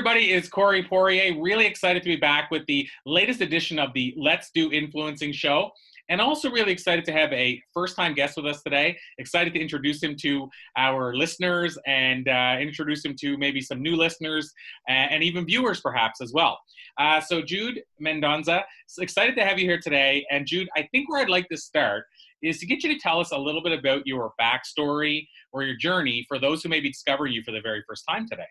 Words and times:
everybody. 0.00 0.32
It's 0.32 0.48
Corey 0.48 0.82
Poirier. 0.82 1.38
Really 1.38 1.66
excited 1.66 2.02
to 2.02 2.08
be 2.08 2.16
back 2.16 2.50
with 2.50 2.64
the 2.64 2.88
latest 3.04 3.42
edition 3.42 3.78
of 3.78 3.92
the 3.92 4.14
Let's 4.16 4.50
Do 4.50 4.72
Influencing 4.72 5.30
show. 5.30 5.72
And 6.08 6.22
also, 6.22 6.50
really 6.50 6.72
excited 6.72 7.04
to 7.04 7.12
have 7.12 7.30
a 7.34 7.62
first 7.74 7.96
time 7.96 8.14
guest 8.14 8.38
with 8.38 8.46
us 8.46 8.62
today. 8.62 8.96
Excited 9.18 9.52
to 9.52 9.60
introduce 9.60 10.02
him 10.02 10.16
to 10.22 10.48
our 10.78 11.14
listeners 11.14 11.76
and 11.86 12.28
uh, 12.28 12.56
introduce 12.58 13.04
him 13.04 13.14
to 13.20 13.36
maybe 13.36 13.60
some 13.60 13.82
new 13.82 13.94
listeners 13.94 14.50
and, 14.88 15.10
and 15.12 15.22
even 15.22 15.44
viewers, 15.44 15.82
perhaps, 15.82 16.22
as 16.22 16.32
well. 16.32 16.58
Uh, 16.96 17.20
so, 17.20 17.42
Jude 17.42 17.82
Mendonça, 18.02 18.62
excited 18.98 19.36
to 19.36 19.44
have 19.44 19.58
you 19.58 19.66
here 19.66 19.80
today. 19.82 20.24
And, 20.30 20.46
Jude, 20.46 20.70
I 20.74 20.88
think 20.92 21.10
where 21.10 21.20
I'd 21.20 21.28
like 21.28 21.50
to 21.50 21.58
start 21.58 22.06
is 22.42 22.58
to 22.60 22.64
get 22.64 22.82
you 22.82 22.94
to 22.94 22.98
tell 22.98 23.20
us 23.20 23.32
a 23.32 23.38
little 23.38 23.62
bit 23.62 23.78
about 23.78 24.06
your 24.06 24.32
backstory 24.40 25.28
or 25.52 25.62
your 25.62 25.76
journey 25.76 26.24
for 26.26 26.38
those 26.38 26.62
who 26.62 26.70
maybe 26.70 26.88
discover 26.88 27.26
you 27.26 27.42
for 27.42 27.52
the 27.52 27.60
very 27.60 27.84
first 27.86 28.04
time 28.08 28.26
today. 28.26 28.46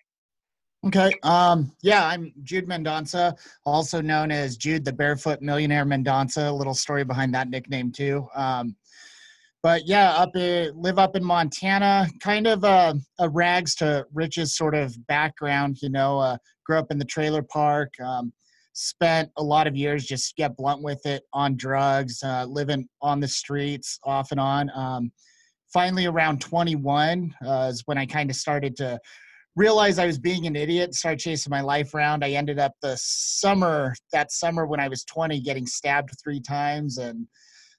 Okay. 0.85 1.11
Um, 1.23 1.73
yeah, 1.81 2.05
I'm 2.05 2.31
Jude 2.43 2.67
Mendonça, 2.67 3.37
also 3.65 4.01
known 4.01 4.31
as 4.31 4.55
Jude 4.55 4.85
the 4.85 4.93
Barefoot 4.93 5.41
Millionaire 5.41 5.85
Mendonça. 5.85 6.47
A 6.47 6.51
little 6.51 6.73
story 6.73 7.03
behind 7.03 7.33
that 7.33 7.49
nickname 7.49 7.91
too. 7.91 8.27
Um, 8.33 8.77
but 9.61 9.85
yeah, 9.85 10.11
up 10.11 10.37
in, 10.37 10.71
live 10.81 10.97
up 10.97 11.17
in 11.17 11.23
Montana, 11.23 12.07
kind 12.21 12.47
of 12.47 12.63
a, 12.63 12.95
a, 13.19 13.27
rags 13.27 13.75
to 13.75 14.05
riches 14.13 14.55
sort 14.55 14.73
of 14.73 14.95
background. 15.07 15.81
You 15.81 15.89
know, 15.89 16.17
uh, 16.17 16.37
grew 16.65 16.77
up 16.77 16.91
in 16.91 16.97
the 16.97 17.03
trailer 17.03 17.43
park. 17.43 17.93
Um, 17.99 18.31
spent 18.71 19.29
a 19.35 19.43
lot 19.43 19.67
of 19.67 19.75
years 19.75 20.05
just 20.05 20.37
get 20.37 20.55
blunt 20.55 20.81
with 20.81 21.05
it 21.05 21.23
on 21.33 21.57
drugs, 21.57 22.23
uh, 22.23 22.45
living 22.45 22.87
on 23.01 23.19
the 23.19 23.27
streets 23.27 23.99
off 24.05 24.31
and 24.31 24.39
on. 24.39 24.71
Um, 24.73 25.11
finally, 25.73 26.05
around 26.05 26.39
21 26.39 27.35
uh, 27.45 27.69
is 27.69 27.83
when 27.85 27.97
I 27.97 28.05
kind 28.05 28.29
of 28.29 28.37
started 28.37 28.77
to 28.77 28.97
realized 29.59 29.99
I 29.99 30.05
was 30.05 30.17
being 30.17 30.47
an 30.47 30.55
idiot, 30.55 30.95
started 30.95 31.19
chasing 31.19 31.51
my 31.51 31.59
life 31.59 31.93
around. 31.93 32.23
I 32.23 32.31
ended 32.31 32.59
up 32.59 32.71
the 32.81 32.95
summer, 32.97 33.93
that 34.13 34.31
summer 34.31 34.65
when 34.65 34.79
I 34.79 34.87
was 34.87 35.03
20, 35.03 35.41
getting 35.41 35.67
stabbed 35.67 36.11
three 36.23 36.39
times. 36.39 36.97
And 36.97 37.27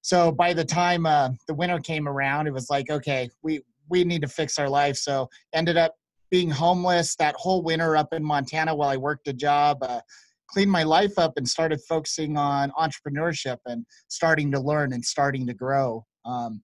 so 0.03 0.31
by 0.31 0.53
the 0.53 0.65
time 0.65 1.07
uh, 1.07 1.31
the 1.49 1.55
winter 1.55 1.79
came 1.79 2.07
around, 2.07 2.47
it 2.47 2.53
was 2.53 2.69
like, 2.69 2.91
okay, 2.91 3.31
we, 3.43 3.63
we 3.89 4.05
need 4.05 4.21
to 4.21 4.29
fix 4.29 4.59
our 4.59 4.69
life. 4.69 4.97
So 4.97 5.31
ended 5.55 5.79
up 5.79 5.95
being 6.31 6.51
homeless 6.51 7.17
that 7.17 7.35
whole 7.37 7.63
winter 7.63 7.97
up 7.97 8.13
in 8.13 8.23
Montana 8.23 8.75
while 8.75 8.91
I 8.91 8.99
worked 8.99 9.27
a 9.29 9.33
job. 9.33 9.79
Uh, 9.81 10.03
cleaned 10.51 10.71
my 10.71 10.83
life 10.83 11.19
up 11.19 11.33
and 11.39 11.49
started 11.49 11.81
focusing 11.89 12.37
on 12.37 12.71
entrepreneurship 12.73 13.57
and 13.65 13.87
starting 14.09 14.53
to 14.53 14.61
learn 14.61 14.93
and 14.93 15.03
starting 15.03 15.47
to 15.47 15.55
grow. 15.55 16.05
Um, 16.27 16.61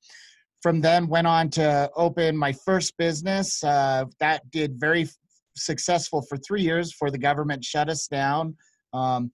from 0.67 0.81
then 0.81 1.07
went 1.07 1.29
on 1.29 1.49
to 1.49 1.89
open 1.95 2.37
my 2.37 2.53
first 2.53 2.97
business 2.97 3.63
uh, 3.63 4.05
that 4.19 4.43
did 4.51 4.81
very 4.81 5.09
successful 5.55 6.23
for 6.29 6.37
three 6.39 6.61
years 6.61 6.91
before 6.91 7.09
the 7.09 7.19
government 7.19 7.63
shut 7.65 7.89
us 7.89 8.09
down. 8.09 8.53
Um, 8.93 9.31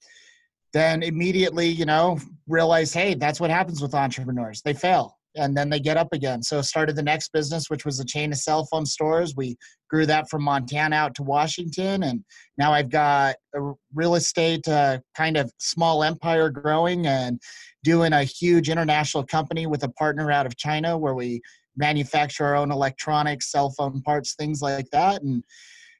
then 0.74 1.02
immediately 1.02 1.68
you 1.68 1.86
know 1.86 2.18
realized 2.46 2.92
hey 2.92 3.14
that's 3.14 3.40
what 3.40 3.48
happens 3.48 3.80
with 3.80 3.94
entrepreneurs. 3.94 4.60
They 4.60 4.74
fail 4.74 5.16
and 5.34 5.56
then 5.56 5.70
they 5.70 5.80
get 5.80 5.96
up 5.96 6.08
again. 6.12 6.42
So 6.42 6.60
started 6.60 6.96
the 6.96 7.02
next 7.02 7.32
business 7.32 7.70
which 7.70 7.86
was 7.86 7.98
a 7.98 8.04
chain 8.04 8.32
of 8.32 8.36
cell 8.36 8.66
phone 8.66 8.84
stores. 8.84 9.34
We 9.34 9.56
grew 9.88 10.04
that 10.04 10.28
from 10.28 10.42
montana 10.42 10.96
out 10.96 11.14
to 11.14 11.22
washington 11.22 12.02
and 12.04 12.24
now 12.56 12.72
i've 12.72 12.88
got 12.88 13.36
a 13.54 13.72
real 13.94 14.14
estate 14.14 14.66
uh, 14.66 14.98
kind 15.14 15.36
of 15.36 15.52
small 15.58 16.02
empire 16.02 16.48
growing 16.48 17.06
and 17.06 17.38
doing 17.84 18.12
a 18.12 18.24
huge 18.24 18.68
international 18.70 19.24
company 19.24 19.66
with 19.66 19.82
a 19.82 19.88
partner 19.88 20.30
out 20.30 20.46
of 20.46 20.56
China 20.56 20.96
where 20.96 21.14
we 21.14 21.40
manufacture 21.76 22.44
our 22.44 22.56
own 22.56 22.70
electronics, 22.70 23.50
cell 23.50 23.70
phone 23.70 24.02
parts, 24.02 24.34
things 24.34 24.62
like 24.62 24.88
that. 24.90 25.22
And 25.22 25.42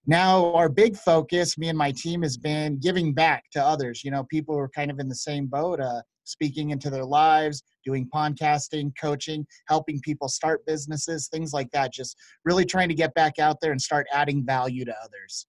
now 0.07 0.53
our 0.55 0.69
big 0.69 0.97
focus, 0.97 1.57
me 1.57 1.69
and 1.69 1.79
my 1.79 1.93
team, 1.93 2.23
has 2.23 2.37
been 2.37 2.79
giving 2.79 3.13
back 3.13 3.45
to 3.53 3.65
others. 3.65 4.03
You 4.05 4.11
know, 4.11 4.25
people 4.25 4.55
who 4.55 4.61
are 4.61 4.69
kind 4.69 4.91
of 4.91 4.99
in 4.99 5.09
the 5.09 5.15
same 5.15 5.47
boat, 5.47 5.81
uh, 5.81 6.03
speaking 6.25 6.71
into 6.71 6.91
their 6.91 7.05
lives, 7.05 7.63
doing 7.85 8.09
podcasting, 8.15 8.93
coaching, 9.01 9.47
helping 9.69 10.01
people 10.01 10.29
start 10.29 10.65
businesses, 10.67 11.29
things 11.29 11.53
like 11.53 11.71
that. 11.73 11.93
Just 11.93 12.17
really 12.45 12.65
trying 12.65 12.89
to 12.89 12.95
get 12.95 13.15
back 13.15 13.39
out 13.39 13.61
there 13.61 13.73
and 13.73 13.81
start 13.81 14.07
adding 14.13 14.45
value 14.45 14.85
to 14.85 14.95
others. 15.03 15.47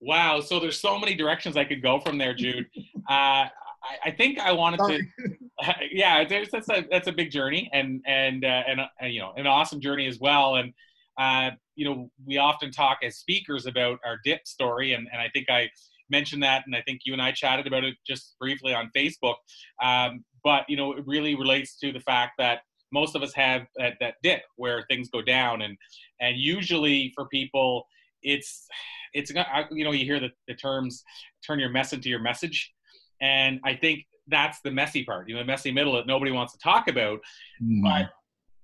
Wow. 0.00 0.40
So 0.40 0.60
there's 0.60 0.78
so 0.78 0.98
many 0.98 1.14
directions 1.14 1.56
I 1.56 1.64
could 1.64 1.82
go 1.82 2.00
from 2.00 2.18
there, 2.18 2.34
Jude. 2.34 2.66
Uh, 3.08 3.46
I, 3.88 4.08
I 4.08 4.10
think 4.10 4.38
I 4.38 4.52
wanted 4.52 4.80
Sorry. 4.80 5.12
to. 5.18 5.36
yeah, 5.90 6.24
that's 6.24 6.68
a 6.68 6.86
that's 6.90 7.08
a 7.08 7.12
big 7.12 7.30
journey 7.30 7.70
and 7.72 8.02
and 8.06 8.44
uh, 8.44 8.62
and 8.68 8.80
uh, 8.80 9.06
you 9.06 9.20
know 9.20 9.32
an 9.36 9.46
awesome 9.46 9.80
journey 9.80 10.06
as 10.06 10.18
well. 10.18 10.56
And 10.56 10.72
uh, 11.18 11.56
you 11.74 11.84
know 11.84 12.10
we 12.24 12.36
often 12.38 12.70
talk 12.70 12.98
as 13.02 13.16
speakers 13.16 13.66
about 13.66 13.98
our 14.04 14.18
dip 14.22 14.46
story, 14.46 14.92
and 14.92 15.08
and 15.10 15.20
I 15.20 15.28
think 15.32 15.48
I 15.48 15.70
mentioned 16.10 16.42
that, 16.42 16.64
and 16.66 16.76
I 16.76 16.82
think 16.82 17.00
you 17.04 17.12
and 17.12 17.22
I 17.22 17.32
chatted 17.32 17.66
about 17.66 17.84
it 17.84 17.94
just 18.06 18.36
briefly 18.38 18.74
on 18.74 18.90
Facebook. 18.94 19.36
Um, 19.82 20.24
but 20.44 20.64
you 20.68 20.76
know 20.76 20.92
it 20.92 21.06
really 21.06 21.34
relates 21.34 21.78
to 21.78 21.92
the 21.92 22.00
fact 22.00 22.32
that 22.38 22.60
most 22.92 23.16
of 23.16 23.22
us 23.22 23.32
have 23.34 23.62
that, 23.76 23.94
that 24.00 24.14
dip 24.22 24.42
where 24.56 24.84
things 24.90 25.08
go 25.08 25.22
down, 25.22 25.62
and 25.62 25.76
and 26.20 26.36
usually 26.36 27.12
for 27.14 27.26
people 27.28 27.86
it's 28.22 28.66
it's 29.14 29.32
you 29.70 29.84
know 29.84 29.92
you 29.92 30.04
hear 30.04 30.20
the, 30.20 30.30
the 30.48 30.54
terms 30.54 31.02
turn 31.46 31.58
your 31.58 31.68
mess 31.68 31.92
into 31.92 32.08
your 32.08 32.18
message 32.18 32.72
and 33.20 33.60
I 33.64 33.74
think 33.74 34.06
that's 34.28 34.60
the 34.60 34.70
messy 34.70 35.04
part, 35.04 35.28
you 35.28 35.34
know, 35.34 35.40
the 35.40 35.46
messy 35.46 35.70
middle 35.70 35.94
that 35.94 36.06
nobody 36.06 36.32
wants 36.32 36.52
to 36.52 36.58
talk 36.58 36.88
about. 36.88 37.20
Mm. 37.62 37.82
But 37.82 38.10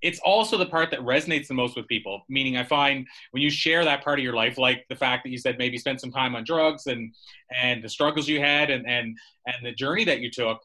it's 0.02 0.18
also 0.24 0.58
the 0.58 0.66
part 0.66 0.90
that 0.90 1.00
resonates 1.00 1.46
the 1.46 1.54
most 1.54 1.76
with 1.76 1.86
people. 1.86 2.22
Meaning, 2.28 2.56
I 2.56 2.64
find 2.64 3.06
when 3.30 3.42
you 3.42 3.50
share 3.50 3.84
that 3.84 4.02
part 4.02 4.18
of 4.18 4.24
your 4.24 4.34
life, 4.34 4.58
like 4.58 4.84
the 4.88 4.96
fact 4.96 5.22
that 5.24 5.30
you 5.30 5.38
said 5.38 5.58
maybe 5.58 5.78
spend 5.78 6.00
some 6.00 6.10
time 6.10 6.34
on 6.34 6.44
drugs 6.44 6.86
and 6.86 7.14
and 7.56 7.82
the 7.82 7.88
struggles 7.88 8.28
you 8.28 8.40
had 8.40 8.70
and 8.70 8.86
and 8.86 9.16
and 9.46 9.64
the 9.64 9.72
journey 9.72 10.04
that 10.04 10.20
you 10.20 10.30
took, 10.30 10.58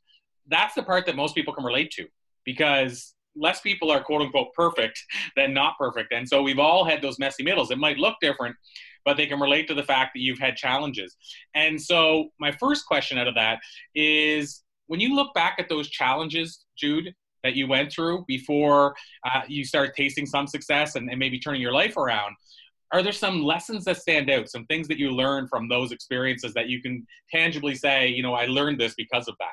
that's 0.47 0.73
the 0.73 0.83
part 0.83 1.05
that 1.05 1.15
most 1.15 1.35
people 1.35 1.53
can 1.53 1.63
relate 1.63 1.91
to 1.91 2.07
because 2.45 3.13
less 3.35 3.61
people 3.61 3.91
are 3.91 4.03
quote 4.03 4.21
unquote 4.21 4.53
perfect 4.53 4.99
than 5.35 5.53
not 5.53 5.77
perfect. 5.77 6.11
And 6.11 6.27
so 6.27 6.41
we've 6.41 6.59
all 6.59 6.83
had 6.83 7.01
those 7.01 7.19
messy 7.19 7.43
middles. 7.43 7.69
It 7.69 7.77
might 7.77 7.97
look 7.97 8.15
different, 8.19 8.55
but 9.07 9.15
they 9.15 9.25
can 9.25 9.39
relate 9.39 9.69
to 9.69 9.73
the 9.73 9.83
fact 9.83 10.11
that 10.13 10.19
you've 10.19 10.37
had 10.37 10.57
challenges. 10.57 11.15
And 11.55 11.81
so, 11.81 12.27
my 12.41 12.51
first 12.51 12.85
question 12.85 13.17
out 13.17 13.25
of 13.25 13.35
that 13.35 13.59
is 13.95 14.63
when 14.87 14.99
you 14.99 15.15
look 15.15 15.33
back 15.33 15.55
at 15.59 15.69
those 15.69 15.87
challenges, 15.89 16.65
Jude, 16.77 17.15
that 17.41 17.55
you 17.55 17.67
went 17.69 17.89
through 17.89 18.25
before 18.27 18.93
uh, 19.25 19.43
you 19.47 19.63
started 19.63 19.93
tasting 19.95 20.25
some 20.25 20.45
success 20.45 20.95
and, 20.95 21.09
and 21.09 21.17
maybe 21.17 21.39
turning 21.39 21.61
your 21.61 21.71
life 21.71 21.95
around, 21.95 22.35
are 22.91 23.01
there 23.01 23.13
some 23.13 23.41
lessons 23.41 23.85
that 23.85 23.95
stand 23.95 24.29
out, 24.29 24.49
some 24.49 24.65
things 24.65 24.89
that 24.89 24.97
you 24.97 25.09
learned 25.11 25.47
from 25.47 25.69
those 25.69 25.93
experiences 25.93 26.53
that 26.53 26.67
you 26.67 26.81
can 26.81 27.07
tangibly 27.31 27.75
say, 27.75 28.09
you 28.09 28.21
know, 28.21 28.33
I 28.33 28.47
learned 28.47 28.77
this 28.77 28.93
because 28.95 29.29
of 29.29 29.35
that? 29.39 29.47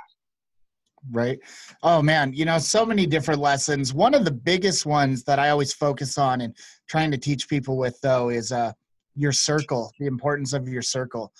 right? 1.12 1.38
Oh 1.82 2.02
man, 2.02 2.32
you 2.32 2.44
know, 2.44 2.58
so 2.58 2.86
many 2.86 3.06
different 3.06 3.40
lessons. 3.40 3.92
One 3.92 4.14
of 4.14 4.24
the 4.24 4.30
biggest 4.30 4.86
ones 4.86 5.22
that 5.24 5.38
I 5.38 5.50
always 5.50 5.74
focus 5.74 6.16
on 6.16 6.40
and 6.40 6.56
trying 6.88 7.10
to 7.10 7.18
teach 7.18 7.46
people 7.46 7.76
with 7.76 8.00
though 8.00 8.30
is 8.30 8.52
uh 8.52 8.72
your 9.14 9.32
circle, 9.32 9.92
the 9.98 10.06
importance 10.06 10.52
of 10.52 10.68
your 10.68 10.82
circle. 10.82 11.32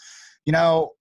You 0.47 0.53
know, 0.53 0.93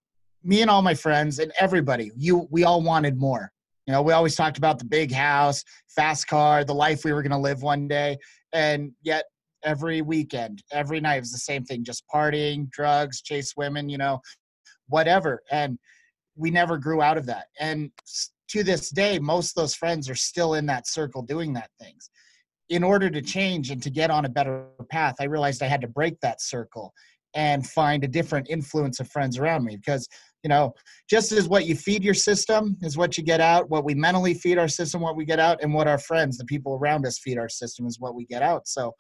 me 0.44 0.62
and 0.62 0.70
all 0.70 0.82
my 0.82 0.94
friends 0.94 1.40
and 1.40 1.52
everybody, 1.60 2.12
you 2.16 2.48
we 2.52 2.64
all 2.64 2.82
wanted 2.82 3.20
more. 3.20 3.52
You 3.88 3.94
know, 3.94 4.02
we 4.02 4.14
always 4.14 4.36
talked 4.36 4.58
about 4.58 4.80
the 4.80 4.86
big 4.86 5.12
house, 5.12 5.64
fast 5.88 6.28
car, 6.28 6.64
the 6.64 6.74
life 6.74 7.04
we 7.04 7.12
were 7.12 7.22
going 7.22 7.32
to 7.32 7.38
live 7.38 7.62
one 7.62 7.88
day, 7.88 8.18
and 8.54 8.92
yet 9.02 9.26
every 9.64 10.02
weekend, 10.02 10.64
every 10.72 11.00
night 11.00 11.20
was 11.20 11.32
the 11.32 11.38
same 11.38 11.64
thing, 11.64 11.84
just 11.84 12.04
partying, 12.14 12.70
drugs, 12.72 13.22
chase 13.22 13.56
women, 13.56 13.90
you 13.90 13.98
know, 13.98 14.20
whatever. 14.88 15.42
And 15.52 15.78
we 16.36 16.50
never 16.52 16.78
grew 16.78 17.02
out 17.02 17.18
of 17.18 17.26
that. 17.28 17.48
And 17.60 17.92
to 18.50 18.64
this 18.64 18.90
day, 18.90 19.20
most 19.20 19.52
of 19.52 19.62
those 19.62 19.76
friends 19.76 20.10
are 20.10 20.16
still 20.16 20.56
in 20.56 20.66
that 20.68 20.88
circle 20.88 21.22
doing 21.22 21.54
that 21.54 21.70
things 21.80 22.10
in 22.70 22.84
order 22.84 23.10
to 23.10 23.22
change 23.22 23.72
and 23.72 23.82
to 23.84 23.90
get 23.90 24.10
on 24.10 24.26
a 24.26 24.30
better 24.30 24.66
path, 24.90 25.16
I 25.20 25.26
realized 25.26 25.62
I 25.62 25.68
had 25.68 25.82
to 25.82 25.88
break 25.88 26.20
that 26.22 26.42
circle 26.42 26.94
and 27.36 27.68
find 27.68 28.04
a 28.04 28.08
different 28.08 28.50
influence 28.50 29.00
of 29.00 29.10
friends 29.10 29.38
around 29.38 29.64
me 29.64 29.76
because 29.76 30.08
you 30.44 30.50
know 30.50 30.74
just 31.10 31.32
as 31.32 31.48
what 31.48 31.66
you 31.66 31.76
feed 31.76 32.04
your 32.04 32.14
system 32.14 32.78
is 32.82 32.96
what 32.96 33.18
you 33.18 33.24
get 33.24 33.42
out 33.42 33.70
what 33.72 33.84
we 33.84 33.96
mentally 33.96 34.36
feed 34.36 34.60
our 34.60 34.68
system 34.68 35.02
what 35.02 35.16
we 35.16 35.26
get 35.26 35.40
out 35.40 35.58
and 35.64 35.74
what 35.74 35.88
our 35.88 35.98
friends 35.98 36.38
the 36.38 36.46
people 36.46 36.76
around 36.76 37.06
us 37.06 37.18
feed 37.18 37.38
our 37.38 37.50
system 37.50 37.88
is 37.88 38.00
what 38.00 38.14
we 38.14 38.26
get 38.26 38.42
out. 38.44 38.68
So 38.68 38.94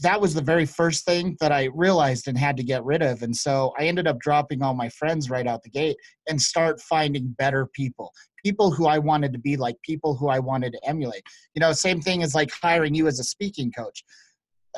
that 0.00 0.20
was 0.20 0.34
the 0.34 0.42
very 0.42 0.66
first 0.66 1.04
thing 1.04 1.36
that 1.40 1.52
I 1.52 1.68
realized 1.74 2.26
and 2.28 2.36
had 2.36 2.56
to 2.56 2.62
get 2.62 2.84
rid 2.84 3.02
of. 3.02 3.22
And 3.22 3.36
so 3.36 3.72
I 3.78 3.84
ended 3.84 4.06
up 4.06 4.18
dropping 4.18 4.62
all 4.62 4.74
my 4.74 4.88
friends 4.88 5.30
right 5.30 5.46
out 5.46 5.62
the 5.62 5.70
gate 5.70 5.96
and 6.28 6.40
start 6.40 6.80
finding 6.80 7.34
better 7.38 7.66
people, 7.66 8.12
people 8.44 8.70
who 8.70 8.86
I 8.86 8.98
wanted 8.98 9.32
to 9.34 9.38
be 9.38 9.56
like, 9.56 9.76
people 9.82 10.14
who 10.14 10.28
I 10.28 10.38
wanted 10.38 10.72
to 10.72 10.88
emulate. 10.88 11.22
You 11.54 11.60
know, 11.60 11.72
same 11.72 12.00
thing 12.00 12.22
as 12.22 12.34
like 12.34 12.50
hiring 12.50 12.94
you 12.94 13.08
as 13.08 13.20
a 13.20 13.24
speaking 13.24 13.70
coach, 13.72 14.04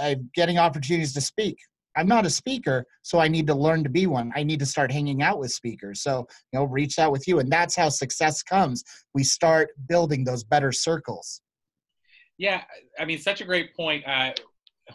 uh, 0.01 0.17
getting 0.35 0.59
opportunities 0.59 1.15
to 1.15 1.21
speak. 1.21 1.57
I'm 1.95 2.09
not 2.09 2.25
a 2.25 2.31
speaker, 2.31 2.87
so 3.03 3.19
I 3.19 3.29
need 3.29 3.47
to 3.49 3.55
learn 3.55 3.85
to 3.85 3.91
be 3.91 4.07
one. 4.07 4.33
I 4.35 4.43
need 4.43 4.61
to 4.61 4.67
start 4.67 4.91
hanging 4.91 5.23
out 5.23 5.39
with 5.39 5.53
speakers. 5.53 6.03
So, 6.03 6.27
you 6.51 6.59
know, 6.59 6.65
reach 6.65 6.99
out 6.99 7.13
with 7.13 7.29
you. 7.29 7.39
And 7.39 7.53
that's 7.53 7.77
how 7.77 7.91
success 7.91 8.43
comes. 8.43 8.83
We 9.15 9.25
start 9.25 9.71
building 9.89 10.25
those 10.25 10.43
better 10.43 10.73
circles. 10.73 11.43
Yeah, 12.39 12.63
I 12.99 13.05
mean, 13.05 13.19
such 13.19 13.43
a 13.43 13.45
great 13.45 13.77
point. 13.77 14.05
Uh, 14.07 14.33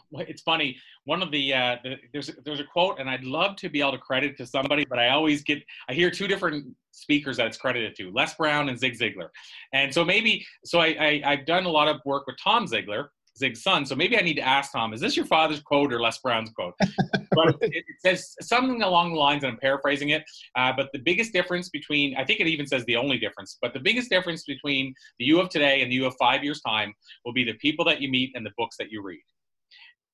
it's 0.13 0.41
funny. 0.41 0.77
One 1.05 1.21
of 1.21 1.31
the, 1.31 1.53
uh, 1.53 1.77
the 1.83 1.95
there's 2.13 2.31
there's 2.43 2.59
a 2.59 2.63
quote, 2.63 2.99
and 2.99 3.09
I'd 3.09 3.23
love 3.23 3.55
to 3.57 3.69
be 3.69 3.81
able 3.81 3.93
to 3.93 3.97
credit 3.97 4.37
to 4.37 4.45
somebody, 4.45 4.85
but 4.85 4.99
I 4.99 5.09
always 5.09 5.43
get 5.43 5.63
I 5.89 5.93
hear 5.93 6.11
two 6.11 6.27
different 6.27 6.65
speakers 6.91 7.37
that 7.37 7.47
it's 7.47 7.57
credited 7.57 7.95
to, 7.95 8.11
Les 8.11 8.33
Brown 8.35 8.69
and 8.69 8.79
Zig 8.79 8.97
Ziglar, 8.97 9.29
and 9.73 9.93
so 9.93 10.03
maybe 10.03 10.45
so 10.65 10.79
I, 10.79 11.21
I 11.25 11.35
have 11.35 11.45
done 11.45 11.65
a 11.65 11.69
lot 11.69 11.87
of 11.87 12.01
work 12.05 12.27
with 12.27 12.37
Tom 12.43 12.65
Ziglar, 12.65 13.07
Zig's 13.37 13.61
son. 13.61 13.85
So 13.85 13.95
maybe 13.95 14.17
I 14.17 14.21
need 14.21 14.35
to 14.35 14.41
ask 14.41 14.71
Tom, 14.71 14.93
is 14.93 14.99
this 14.99 15.15
your 15.15 15.25
father's 15.25 15.61
quote 15.61 15.93
or 15.93 16.01
Les 16.01 16.17
Brown's 16.19 16.49
quote? 16.49 16.73
but 17.31 17.55
it, 17.61 17.71
it, 17.73 17.85
says 17.99 18.35
something 18.41 18.81
along 18.81 19.13
the 19.13 19.19
lines, 19.19 19.43
and 19.43 19.53
I'm 19.53 19.59
paraphrasing 19.59 20.09
it. 20.09 20.23
Uh, 20.55 20.73
but 20.75 20.89
the 20.91 20.99
biggest 20.99 21.33
difference 21.33 21.69
between, 21.69 22.15
I 22.17 22.25
think 22.25 22.39
it 22.39 22.47
even 22.47 22.67
says 22.67 22.83
the 22.85 22.95
only 22.95 23.17
difference, 23.17 23.57
but 23.61 23.73
the 23.73 23.79
biggest 23.79 24.09
difference 24.09 24.43
between 24.43 24.93
the 25.19 25.25
you 25.25 25.39
of 25.39 25.49
today 25.49 25.81
and 25.81 25.91
the 25.91 25.95
you 25.95 26.05
of 26.05 26.15
five 26.19 26.43
years' 26.43 26.61
time 26.61 26.93
will 27.25 27.33
be 27.33 27.43
the 27.43 27.53
people 27.55 27.85
that 27.85 28.01
you 28.01 28.09
meet 28.09 28.31
and 28.35 28.45
the 28.45 28.51
books 28.57 28.75
that 28.77 28.91
you 28.91 29.03
read. 29.03 29.21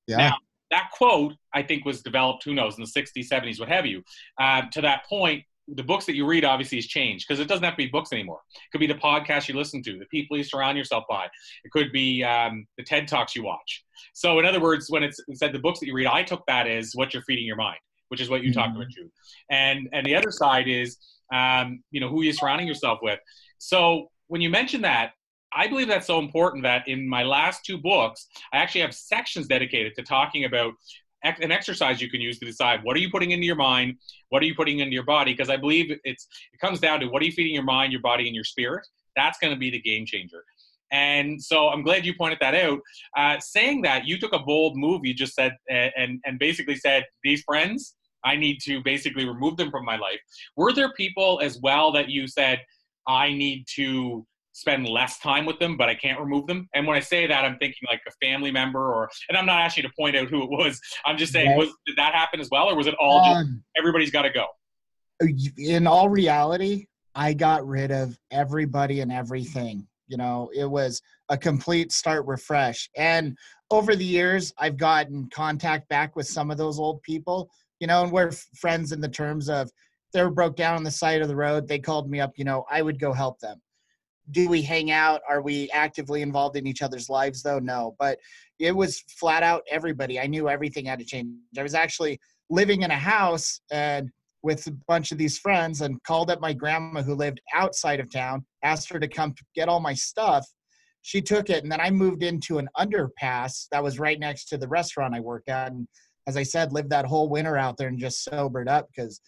Yeah. 0.06 0.16
Now, 0.16 0.36
that 0.70 0.90
quote, 0.96 1.34
I 1.52 1.62
think, 1.62 1.84
was 1.84 2.02
developed, 2.02 2.44
who 2.44 2.54
knows, 2.54 2.76
in 2.76 2.84
the 2.84 2.90
60s, 2.90 3.28
70s, 3.28 3.60
what 3.60 3.68
have 3.68 3.86
you. 3.86 4.02
Uh, 4.40 4.62
to 4.72 4.80
that 4.80 5.04
point, 5.08 5.44
the 5.68 5.82
books 5.82 6.04
that 6.04 6.14
you 6.14 6.26
read 6.26 6.44
obviously 6.44 6.76
has 6.76 6.86
changed 6.86 7.26
because 7.26 7.40
it 7.40 7.48
doesn't 7.48 7.64
have 7.64 7.74
to 7.74 7.78
be 7.78 7.86
books 7.86 8.12
anymore. 8.12 8.40
It 8.54 8.70
could 8.70 8.80
be 8.80 8.86
the 8.86 8.94
podcast 8.94 9.48
you 9.48 9.54
listen 9.54 9.82
to, 9.84 9.98
the 9.98 10.06
people 10.06 10.36
you 10.36 10.44
surround 10.44 10.76
yourself 10.76 11.04
by. 11.08 11.26
It 11.64 11.70
could 11.70 11.90
be 11.92 12.22
um, 12.22 12.66
the 12.76 12.84
TED 12.84 13.08
Talks 13.08 13.34
you 13.34 13.44
watch. 13.44 13.84
So, 14.12 14.38
in 14.38 14.44
other 14.44 14.60
words, 14.60 14.90
when 14.90 15.02
it's 15.02 15.20
said 15.34 15.52
the 15.52 15.58
books 15.58 15.80
that 15.80 15.86
you 15.86 15.94
read, 15.94 16.06
I 16.06 16.22
took 16.22 16.44
that 16.46 16.66
as 16.66 16.92
what 16.94 17.14
you're 17.14 17.22
feeding 17.22 17.46
your 17.46 17.56
mind, 17.56 17.78
which 18.08 18.20
is 18.20 18.28
what 18.28 18.42
you 18.42 18.50
mm-hmm. 18.50 18.60
talked 18.60 18.76
about, 18.76 18.88
too. 18.94 19.10
And 19.50 19.88
and 19.92 20.04
the 20.04 20.14
other 20.14 20.30
side 20.30 20.68
is, 20.68 20.98
um, 21.32 21.82
you 21.90 22.00
know, 22.00 22.08
who 22.08 22.22
you're 22.22 22.34
surrounding 22.34 22.68
yourself 22.68 22.98
with. 23.02 23.18
So 23.58 24.08
when 24.26 24.40
you 24.40 24.50
mention 24.50 24.82
that, 24.82 25.12
I 25.54 25.68
believe 25.68 25.88
that's 25.88 26.06
so 26.06 26.18
important 26.18 26.62
that 26.64 26.86
in 26.88 27.08
my 27.08 27.22
last 27.22 27.64
two 27.64 27.78
books, 27.78 28.28
I 28.52 28.58
actually 28.58 28.82
have 28.82 28.94
sections 28.94 29.46
dedicated 29.46 29.94
to 29.96 30.02
talking 30.02 30.44
about 30.44 30.74
an 31.24 31.50
exercise 31.50 32.02
you 32.02 32.10
can 32.10 32.20
use 32.20 32.38
to 32.38 32.44
decide 32.44 32.80
what 32.82 32.96
are 32.96 33.00
you 33.00 33.10
putting 33.10 33.30
into 33.30 33.46
your 33.46 33.56
mind, 33.56 33.96
what 34.28 34.42
are 34.42 34.46
you 34.46 34.54
putting 34.54 34.80
into 34.80 34.92
your 34.92 35.04
body, 35.04 35.32
because 35.32 35.48
I 35.48 35.56
believe 35.56 35.98
it's 36.04 36.26
it 36.52 36.60
comes 36.60 36.80
down 36.80 37.00
to 37.00 37.06
what 37.06 37.22
are 37.22 37.24
you 37.24 37.32
feeding 37.32 37.54
your 37.54 37.64
mind, 37.64 37.92
your 37.92 38.02
body, 38.02 38.26
and 38.26 38.34
your 38.34 38.44
spirit. 38.44 38.86
That's 39.16 39.38
going 39.38 39.52
to 39.52 39.58
be 39.58 39.70
the 39.70 39.80
game 39.80 40.04
changer. 40.04 40.44
And 40.92 41.42
so 41.42 41.68
I'm 41.68 41.82
glad 41.82 42.04
you 42.04 42.14
pointed 42.14 42.38
that 42.40 42.54
out. 42.54 42.78
Uh, 43.16 43.40
saying 43.40 43.82
that, 43.82 44.06
you 44.06 44.18
took 44.18 44.32
a 44.34 44.38
bold 44.38 44.76
move. 44.76 45.00
You 45.04 45.14
just 45.14 45.34
said 45.34 45.56
and 45.70 46.20
and 46.24 46.38
basically 46.38 46.76
said 46.76 47.04
these 47.22 47.42
friends, 47.42 47.94
I 48.24 48.36
need 48.36 48.58
to 48.64 48.82
basically 48.82 49.26
remove 49.26 49.56
them 49.56 49.70
from 49.70 49.84
my 49.84 49.96
life. 49.96 50.20
Were 50.56 50.72
there 50.72 50.92
people 50.92 51.40
as 51.42 51.58
well 51.60 51.90
that 51.92 52.10
you 52.10 52.26
said 52.26 52.60
I 53.08 53.32
need 53.32 53.66
to 53.76 54.26
spend 54.54 54.88
less 54.88 55.18
time 55.18 55.44
with 55.44 55.58
them, 55.58 55.76
but 55.76 55.88
I 55.88 55.94
can't 55.94 56.18
remove 56.18 56.46
them. 56.46 56.68
And 56.74 56.86
when 56.86 56.96
I 56.96 57.00
say 57.00 57.26
that, 57.26 57.44
I'm 57.44 57.58
thinking 57.58 57.86
like 57.88 58.00
a 58.06 58.12
family 58.24 58.50
member, 58.50 58.92
or 58.92 59.10
and 59.28 59.36
I'm 59.36 59.44
not 59.44 59.60
asking 59.60 59.82
you 59.82 59.90
to 59.90 59.94
point 59.98 60.16
out 60.16 60.28
who 60.28 60.42
it 60.42 60.48
was. 60.48 60.80
I'm 61.04 61.18
just 61.18 61.32
saying, 61.32 61.56
was 61.58 61.68
did 61.86 61.96
that 61.96 62.14
happen 62.14 62.40
as 62.40 62.48
well, 62.50 62.70
or 62.70 62.76
was 62.76 62.86
it 62.86 62.94
all 62.98 63.18
um, 63.18 63.44
just 63.44 63.50
everybody's 63.76 64.10
got 64.10 64.22
to 64.22 64.30
go? 64.30 64.46
In 65.58 65.86
all 65.86 66.08
reality, 66.08 66.86
I 67.14 67.34
got 67.34 67.66
rid 67.66 67.90
of 67.90 68.16
everybody 68.30 69.00
and 69.00 69.12
everything. 69.12 69.86
You 70.06 70.16
know, 70.16 70.50
it 70.54 70.66
was 70.66 71.02
a 71.28 71.36
complete 71.36 71.90
start 71.90 72.26
refresh. 72.26 72.88
And 72.96 73.36
over 73.70 73.96
the 73.96 74.04
years, 74.04 74.52
I've 74.58 74.76
gotten 74.76 75.28
contact 75.30 75.88
back 75.88 76.14
with 76.14 76.28
some 76.28 76.50
of 76.50 76.58
those 76.58 76.78
old 76.78 77.02
people. 77.02 77.50
You 77.80 77.88
know, 77.88 78.04
and 78.04 78.12
we're 78.12 78.30
friends 78.30 78.92
in 78.92 79.00
the 79.00 79.08
terms 79.08 79.48
of 79.48 79.68
they 80.12 80.22
were 80.22 80.30
broke 80.30 80.54
down 80.54 80.76
on 80.76 80.84
the 80.84 80.92
side 80.92 81.22
of 81.22 81.28
the 81.28 81.34
road. 81.34 81.66
They 81.66 81.80
called 81.80 82.08
me 82.08 82.20
up. 82.20 82.34
You 82.36 82.44
know, 82.44 82.64
I 82.70 82.82
would 82.82 83.00
go 83.00 83.12
help 83.12 83.40
them 83.40 83.60
do 84.30 84.48
we 84.48 84.62
hang 84.62 84.90
out? 84.90 85.20
Are 85.28 85.42
we 85.42 85.70
actively 85.70 86.22
involved 86.22 86.56
in 86.56 86.66
each 86.66 86.82
other's 86.82 87.08
lives 87.08 87.42
though? 87.42 87.58
No, 87.58 87.94
but 87.98 88.18
it 88.58 88.74
was 88.74 89.02
flat 89.18 89.42
out 89.42 89.62
everybody. 89.70 90.18
I 90.18 90.26
knew 90.26 90.48
everything 90.48 90.86
had 90.86 90.98
to 90.98 91.04
change. 91.04 91.28
I 91.58 91.62
was 91.62 91.74
actually 91.74 92.18
living 92.50 92.82
in 92.82 92.90
a 92.90 92.98
house 92.98 93.60
and 93.70 94.10
with 94.42 94.66
a 94.66 94.76
bunch 94.86 95.10
of 95.10 95.18
these 95.18 95.38
friends 95.38 95.80
and 95.80 96.02
called 96.04 96.30
up 96.30 96.40
my 96.40 96.52
grandma 96.52 97.02
who 97.02 97.14
lived 97.14 97.40
outside 97.54 98.00
of 98.00 98.10
town, 98.10 98.44
asked 98.62 98.90
her 98.90 99.00
to 99.00 99.08
come 99.08 99.34
get 99.54 99.68
all 99.68 99.80
my 99.80 99.94
stuff. 99.94 100.46
She 101.02 101.20
took 101.20 101.50
it 101.50 101.62
and 101.62 101.72
then 101.72 101.80
I 101.80 101.90
moved 101.90 102.22
into 102.22 102.58
an 102.58 102.68
underpass 102.78 103.66
that 103.72 103.82
was 103.82 103.98
right 103.98 104.18
next 104.18 104.46
to 104.46 104.58
the 104.58 104.68
restaurant 104.68 105.14
I 105.14 105.20
worked 105.20 105.48
at. 105.48 105.72
And 105.72 105.86
as 106.26 106.36
I 106.36 106.42
said, 106.42 106.72
lived 106.72 106.90
that 106.90 107.06
whole 107.06 107.28
winter 107.28 107.56
out 107.56 107.76
there 107.76 107.88
and 107.88 107.98
just 107.98 108.24
sobered 108.24 108.68
up 108.68 108.88
because 108.94 109.20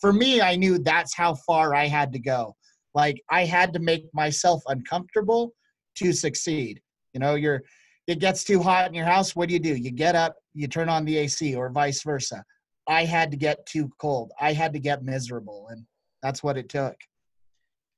for 0.00 0.12
me, 0.12 0.40
I 0.42 0.56
knew 0.56 0.78
that's 0.78 1.14
how 1.14 1.34
far 1.46 1.74
I 1.74 1.86
had 1.86 2.12
to 2.12 2.18
go 2.18 2.54
like 2.94 3.22
I 3.30 3.44
had 3.44 3.72
to 3.74 3.78
make 3.78 4.06
myself 4.14 4.62
uncomfortable 4.68 5.52
to 5.96 6.12
succeed. 6.12 6.80
You 7.12 7.20
know, 7.20 7.34
you're 7.34 7.62
it 8.06 8.18
gets 8.18 8.44
too 8.44 8.62
hot 8.62 8.86
in 8.88 8.94
your 8.94 9.06
house, 9.06 9.34
what 9.34 9.48
do 9.48 9.54
you 9.54 9.60
do? 9.60 9.74
You 9.74 9.90
get 9.90 10.14
up, 10.14 10.36
you 10.52 10.68
turn 10.68 10.88
on 10.88 11.04
the 11.04 11.16
AC 11.16 11.54
or 11.54 11.70
vice 11.70 12.02
versa. 12.02 12.44
I 12.86 13.06
had 13.06 13.30
to 13.30 13.36
get 13.36 13.64
too 13.64 13.90
cold. 13.98 14.30
I 14.38 14.52
had 14.52 14.74
to 14.74 14.78
get 14.78 15.02
miserable 15.02 15.68
and 15.70 15.86
that's 16.22 16.42
what 16.42 16.56
it 16.56 16.68
took. 16.68 16.96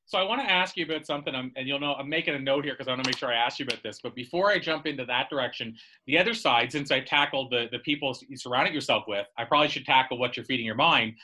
So 0.08 0.18
I 0.18 0.22
want 0.22 0.40
to 0.40 0.48
ask 0.48 0.76
you 0.76 0.84
about 0.84 1.04
something, 1.04 1.34
and 1.34 1.50
you'll 1.66 1.80
know 1.80 1.94
I'm 1.94 2.08
making 2.08 2.36
a 2.36 2.38
note 2.38 2.64
here 2.64 2.74
because 2.74 2.86
I 2.86 2.92
want 2.92 3.02
to 3.02 3.08
make 3.08 3.18
sure 3.18 3.28
I 3.32 3.34
ask 3.34 3.58
you 3.58 3.66
about 3.66 3.82
this. 3.82 3.98
But 4.00 4.14
before 4.14 4.52
I 4.52 4.58
jump 4.60 4.86
into 4.86 5.04
that 5.04 5.28
direction, 5.28 5.74
the 6.06 6.16
other 6.16 6.32
side, 6.32 6.70
since 6.70 6.92
I 6.92 7.00
tackled 7.00 7.50
the 7.50 7.66
the 7.72 7.80
people 7.80 8.16
you 8.28 8.36
surrounded 8.36 8.72
yourself 8.72 9.02
with, 9.08 9.26
I 9.36 9.44
probably 9.44 9.66
should 9.66 9.84
tackle 9.84 10.18
what 10.18 10.36
you're 10.36 10.46
feeding 10.46 10.64
your 10.64 10.76
mind. 10.76 11.14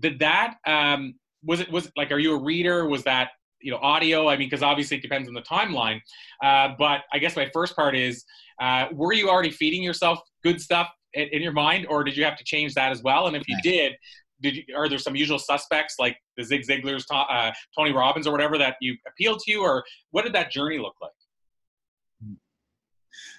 Did 0.00 0.18
that 0.18 0.56
um, 0.66 1.14
was 1.44 1.60
it 1.60 1.70
was 1.70 1.90
like 1.96 2.10
are 2.10 2.18
you 2.18 2.34
a 2.34 2.42
reader? 2.42 2.86
Was 2.86 3.04
that 3.04 3.30
you 3.60 3.70
know 3.70 3.78
audio? 3.78 4.28
I 4.28 4.36
mean 4.36 4.48
because 4.48 4.62
obviously 4.62 4.96
it 4.98 5.02
depends 5.02 5.28
on 5.28 5.34
the 5.34 5.42
timeline. 5.42 6.00
Uh, 6.42 6.70
but 6.78 7.02
i 7.12 7.18
guess 7.18 7.36
my 7.36 7.48
first 7.52 7.76
part 7.76 7.94
is 7.96 8.24
uh, 8.60 8.86
were 8.92 9.12
you 9.12 9.28
already 9.28 9.50
feeding 9.50 9.82
yourself 9.82 10.18
good 10.42 10.60
stuff 10.60 10.88
in, 11.14 11.28
in, 11.32 11.42
your 11.42 11.52
mind 11.52 11.86
or 11.88 12.04
did 12.04 12.16
you 12.16 12.24
have 12.24 12.36
to 12.36 12.44
change 12.44 12.74
that 12.74 12.90
as 12.92 13.02
well? 13.02 13.26
And 13.26 13.36
if 13.36 13.42
you 13.48 13.56
did 13.62 13.94
did 14.40 14.56
you, 14.56 14.64
are 14.76 14.88
there 14.88 14.98
some 14.98 15.14
usual 15.14 15.38
suspects 15.38 15.96
like 15.98 16.16
the 16.36 16.44
zig 16.44 16.62
ziglars 16.68 17.04
uh, 17.10 17.52
tony 17.76 17.92
robbins 17.92 18.26
or 18.26 18.32
whatever 18.32 18.58
that 18.58 18.76
you 18.80 18.96
appealed 19.06 19.40
to 19.46 19.54
or 19.56 19.84
what 20.10 20.24
did 20.24 20.32
that 20.32 20.50
journey 20.50 20.78
look 20.78 20.94
like? 21.00 21.10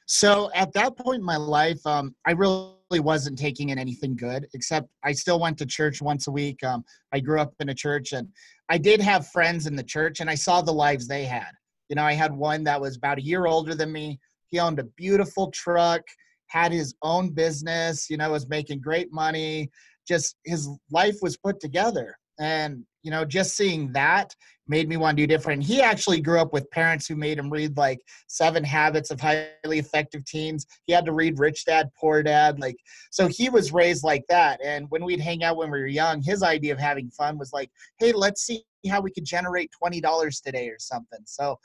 So 0.06 0.52
at 0.54 0.74
that 0.74 0.98
point 0.98 1.20
in 1.20 1.26
my 1.26 1.38
life 1.38 1.86
um, 1.86 2.16
i 2.26 2.32
really 2.32 2.74
wasn't 3.00 3.38
taking 3.38 3.70
in 3.70 3.78
anything 3.78 4.16
good 4.16 4.48
except 4.54 4.88
i 5.04 5.12
still 5.12 5.40
went 5.40 5.58
to 5.58 5.66
church 5.66 6.02
once 6.02 6.28
a 6.28 6.32
week 6.32 6.64
um, 6.64 6.84
i 7.12 7.20
grew 7.20 7.40
up 7.40 7.54
in 7.60 7.70
a 7.70 7.74
church 7.74 8.14
and 8.14 8.28
I 8.70 8.78
did 8.78 9.02
have 9.02 9.28
friends 9.28 9.68
in 9.68 9.76
the 9.76 9.84
church 9.84 10.20
and 10.20 10.30
I 10.30 10.36
saw 10.36 10.62
the 10.62 10.74
lives 10.74 11.08
they 11.08 11.26
had. 11.26 11.52
You 11.90 11.96
know, 11.96 12.04
I 12.04 12.14
had 12.14 12.34
one 12.34 12.64
that 12.64 12.80
was 12.80 12.98
about 12.98 13.18
a 13.18 13.24
year 13.24 13.46
older 13.46 13.76
than 13.76 13.92
me. 13.92 14.20
He 14.50 14.60
owned 14.60 14.80
a 14.80 14.84
beautiful 14.84 15.52
truck, 15.52 16.02
had 16.48 16.72
his 16.72 16.96
own 17.02 17.30
business, 17.30 18.10
you 18.10 18.18
know, 18.18 18.32
was 18.32 18.48
making 18.48 18.82
great 18.82 19.12
money. 19.12 19.70
Just 20.08 20.38
his 20.46 20.70
life 20.92 21.18
was 21.22 21.38
put 21.38 21.60
together. 21.60 22.18
And, 22.40 22.84
you 23.04 23.12
know, 23.12 23.24
just 23.26 23.56
seeing 23.56 23.92
that 23.94 24.36
made 24.68 24.88
me 24.88 24.98
want 24.98 25.18
to 25.18 25.24
do 25.24 25.28
different. 25.28 25.62
He 25.62 25.82
actually 25.82 26.22
grew 26.22 26.40
up 26.40 26.54
with 26.54 26.70
parents 26.72 27.06
who 27.06 27.16
made 27.16 27.38
him 27.38 27.50
read 27.50 27.76
like 27.76 28.00
Seven 28.28 28.64
Habits 28.64 29.12
of 29.12 29.20
Highly 29.20 29.50
Effective 29.80 30.24
Teens. 30.26 30.66
He 30.86 30.94
had 30.94 31.06
to 31.06 31.14
read 31.14 31.38
Rich 31.38 31.66
Dad, 31.66 31.90
Poor 32.00 32.24
Dad. 32.24 32.60
Like, 32.60 32.78
so 33.12 33.28
he 33.28 33.50
was 33.50 33.74
raised 33.74 34.04
like 34.04 34.24
that. 34.30 34.62
And 34.64 34.90
when 34.90 35.04
we'd 35.04 35.20
hang 35.20 35.44
out 35.44 35.58
when 35.58 35.70
we 35.70 35.80
were 35.80 35.88
young, 35.88 36.22
his 36.22 36.44
idea 36.44 36.74
of 36.74 36.80
having 36.80 37.10
fun 37.10 37.38
was 37.38 37.52
like, 37.52 37.70
hey, 38.00 38.14
let's 38.14 38.44
see 38.44 38.64
how 38.90 39.02
we 39.02 39.12
could 39.12 39.26
generate 39.26 39.72
$20 39.84 40.42
today 40.42 40.70
or 40.70 40.80
something. 40.80 41.20
So 41.26 41.60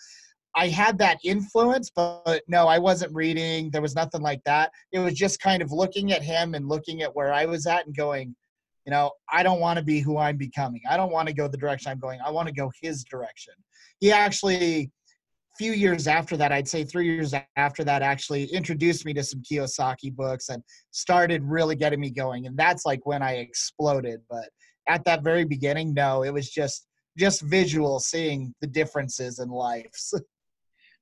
I 0.57 0.69
had 0.69 0.99
that 0.99 1.19
influence, 1.23 1.91
but 1.95 2.43
no, 2.49 2.67
I 2.67 2.79
wasn't 2.79 3.15
reading. 3.15 3.71
There 3.71 3.83
was 3.83 3.95
nothing 3.95 4.23
like 4.23 4.43
that. 4.45 4.73
It 4.91 4.99
was 4.99 5.15
just 5.15 5.41
kind 5.41 5.63
of 5.63 5.71
looking 5.71 6.11
at 6.13 6.23
him 6.23 6.55
and 6.55 6.69
looking 6.69 7.03
at 7.03 7.15
where 7.15 7.33
I 7.33 7.47
was 7.47 7.67
at 7.67 7.87
and 7.87 7.97
going, 7.97 8.35
you 8.89 8.91
know, 8.91 9.11
I 9.31 9.43
don't 9.43 9.61
want 9.61 9.79
to 9.79 9.85
be 9.85 10.01
who 10.01 10.17
I'm 10.17 10.39
becoming. 10.39 10.81
I 10.89 10.97
don't 10.97 11.13
want 11.13 11.29
to 11.29 11.35
go 11.35 11.47
the 11.47 11.59
direction 11.59 11.93
I'm 11.93 11.99
going. 11.99 12.21
I 12.25 12.31
want 12.31 12.49
to 12.49 12.55
go 12.55 12.73
his 12.81 13.05
direction. 13.05 13.53
He 14.01 14.11
actually, 14.11 14.91
few 15.59 15.73
years 15.73 16.07
after 16.07 16.39
that, 16.39 16.53
I'd 16.53 16.67
say 16.67 16.85
three 16.85 17.05
years 17.05 17.35
after 17.57 17.85
that, 17.85 18.01
actually 18.01 18.45
introduced 18.45 19.05
me 19.05 19.13
to 19.13 19.23
some 19.23 19.43
Kiyosaki 19.43 20.17
books 20.17 20.49
and 20.49 20.63
started 20.91 21.43
really 21.45 21.77
getting 21.77 22.01
me 22.01 22.11
going. 22.11 22.47
And 22.47 22.57
that's 22.57 22.87
like 22.87 23.05
when 23.05 23.23
I 23.23 23.33
exploded. 23.33 24.21
But 24.31 24.49
at 24.89 25.05
that 25.05 25.23
very 25.23 25.45
beginning, 25.45 25.93
no, 25.93 26.23
it 26.23 26.33
was 26.33 26.49
just 26.49 26.87
just 27.19 27.43
visual 27.43 28.01
seeing 28.01 28.55
the 28.63 28.67
differences 28.67 29.39
in 29.39 29.51
lives. 29.51 30.15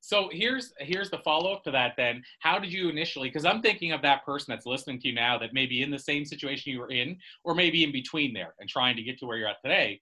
So 0.07 0.29
here's 0.31 0.73
here's 0.79 1.11
the 1.11 1.19
follow 1.19 1.53
up 1.53 1.65
to 1.65 1.73
that. 1.73 1.95
Then, 1.97 2.23
how 2.39 2.61
did 2.61 2.73
you 2.73 2.89
initially? 2.89 3.29
Because 3.29 3.45
I'm 3.45 3.61
thinking 3.61 3.91
of 3.91 4.03
that 4.03 4.25
person 4.25 4.47
that's 4.53 4.65
listening 4.65 5.01
to 5.01 5.09
you 5.09 5.15
now 5.15 5.37
that 5.39 5.53
may 5.53 5.67
be 5.67 5.83
in 5.83 5.91
the 5.91 5.99
same 5.99 6.25
situation 6.25 6.73
you 6.73 6.79
were 6.79 6.91
in, 6.91 7.19
or 7.43 7.57
maybe 7.57 7.83
in 7.83 7.91
between 7.91 8.33
there 8.33 8.55
and 8.61 8.69
trying 8.69 8.95
to 8.95 9.03
get 9.03 9.19
to 9.19 9.27
where 9.27 9.37
you're 9.37 9.49
at 9.49 9.61
today. 9.65 10.01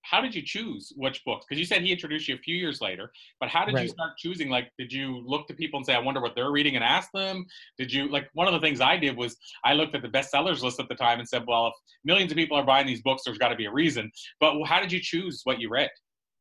How 0.00 0.22
did 0.22 0.34
you 0.34 0.40
choose 0.40 0.90
which 0.96 1.22
books? 1.26 1.44
Because 1.46 1.58
you 1.58 1.66
said 1.66 1.82
he 1.82 1.92
introduced 1.92 2.28
you 2.28 2.36
a 2.36 2.38
few 2.38 2.56
years 2.56 2.80
later, 2.80 3.12
but 3.38 3.50
how 3.50 3.66
did 3.66 3.74
right. 3.74 3.82
you 3.82 3.88
start 3.90 4.16
choosing? 4.16 4.48
Like, 4.48 4.70
did 4.78 4.90
you 4.90 5.22
look 5.26 5.46
to 5.48 5.54
people 5.54 5.76
and 5.76 5.84
say, 5.84 5.94
"I 5.94 5.98
wonder 5.98 6.22
what 6.22 6.34
they're 6.34 6.50
reading," 6.50 6.76
and 6.76 6.84
ask 6.84 7.10
them? 7.12 7.44
Did 7.76 7.92
you 7.92 8.08
like 8.08 8.30
one 8.32 8.46
of 8.46 8.54
the 8.54 8.60
things 8.60 8.80
I 8.80 8.96
did 8.96 9.18
was 9.18 9.36
I 9.66 9.74
looked 9.74 9.94
at 9.94 10.00
the 10.00 10.08
bestsellers 10.08 10.62
list 10.62 10.80
at 10.80 10.88
the 10.88 10.94
time 10.94 11.18
and 11.18 11.28
said, 11.28 11.44
"Well, 11.46 11.66
if 11.66 11.74
millions 12.06 12.32
of 12.32 12.36
people 12.36 12.56
are 12.56 12.64
buying 12.64 12.86
these 12.86 13.02
books, 13.02 13.24
there's 13.26 13.36
got 13.36 13.50
to 13.50 13.56
be 13.56 13.66
a 13.66 13.70
reason." 13.70 14.10
But 14.40 14.64
how 14.64 14.80
did 14.80 14.90
you 14.90 15.00
choose 15.00 15.42
what 15.44 15.60
you 15.60 15.68
read? 15.68 15.90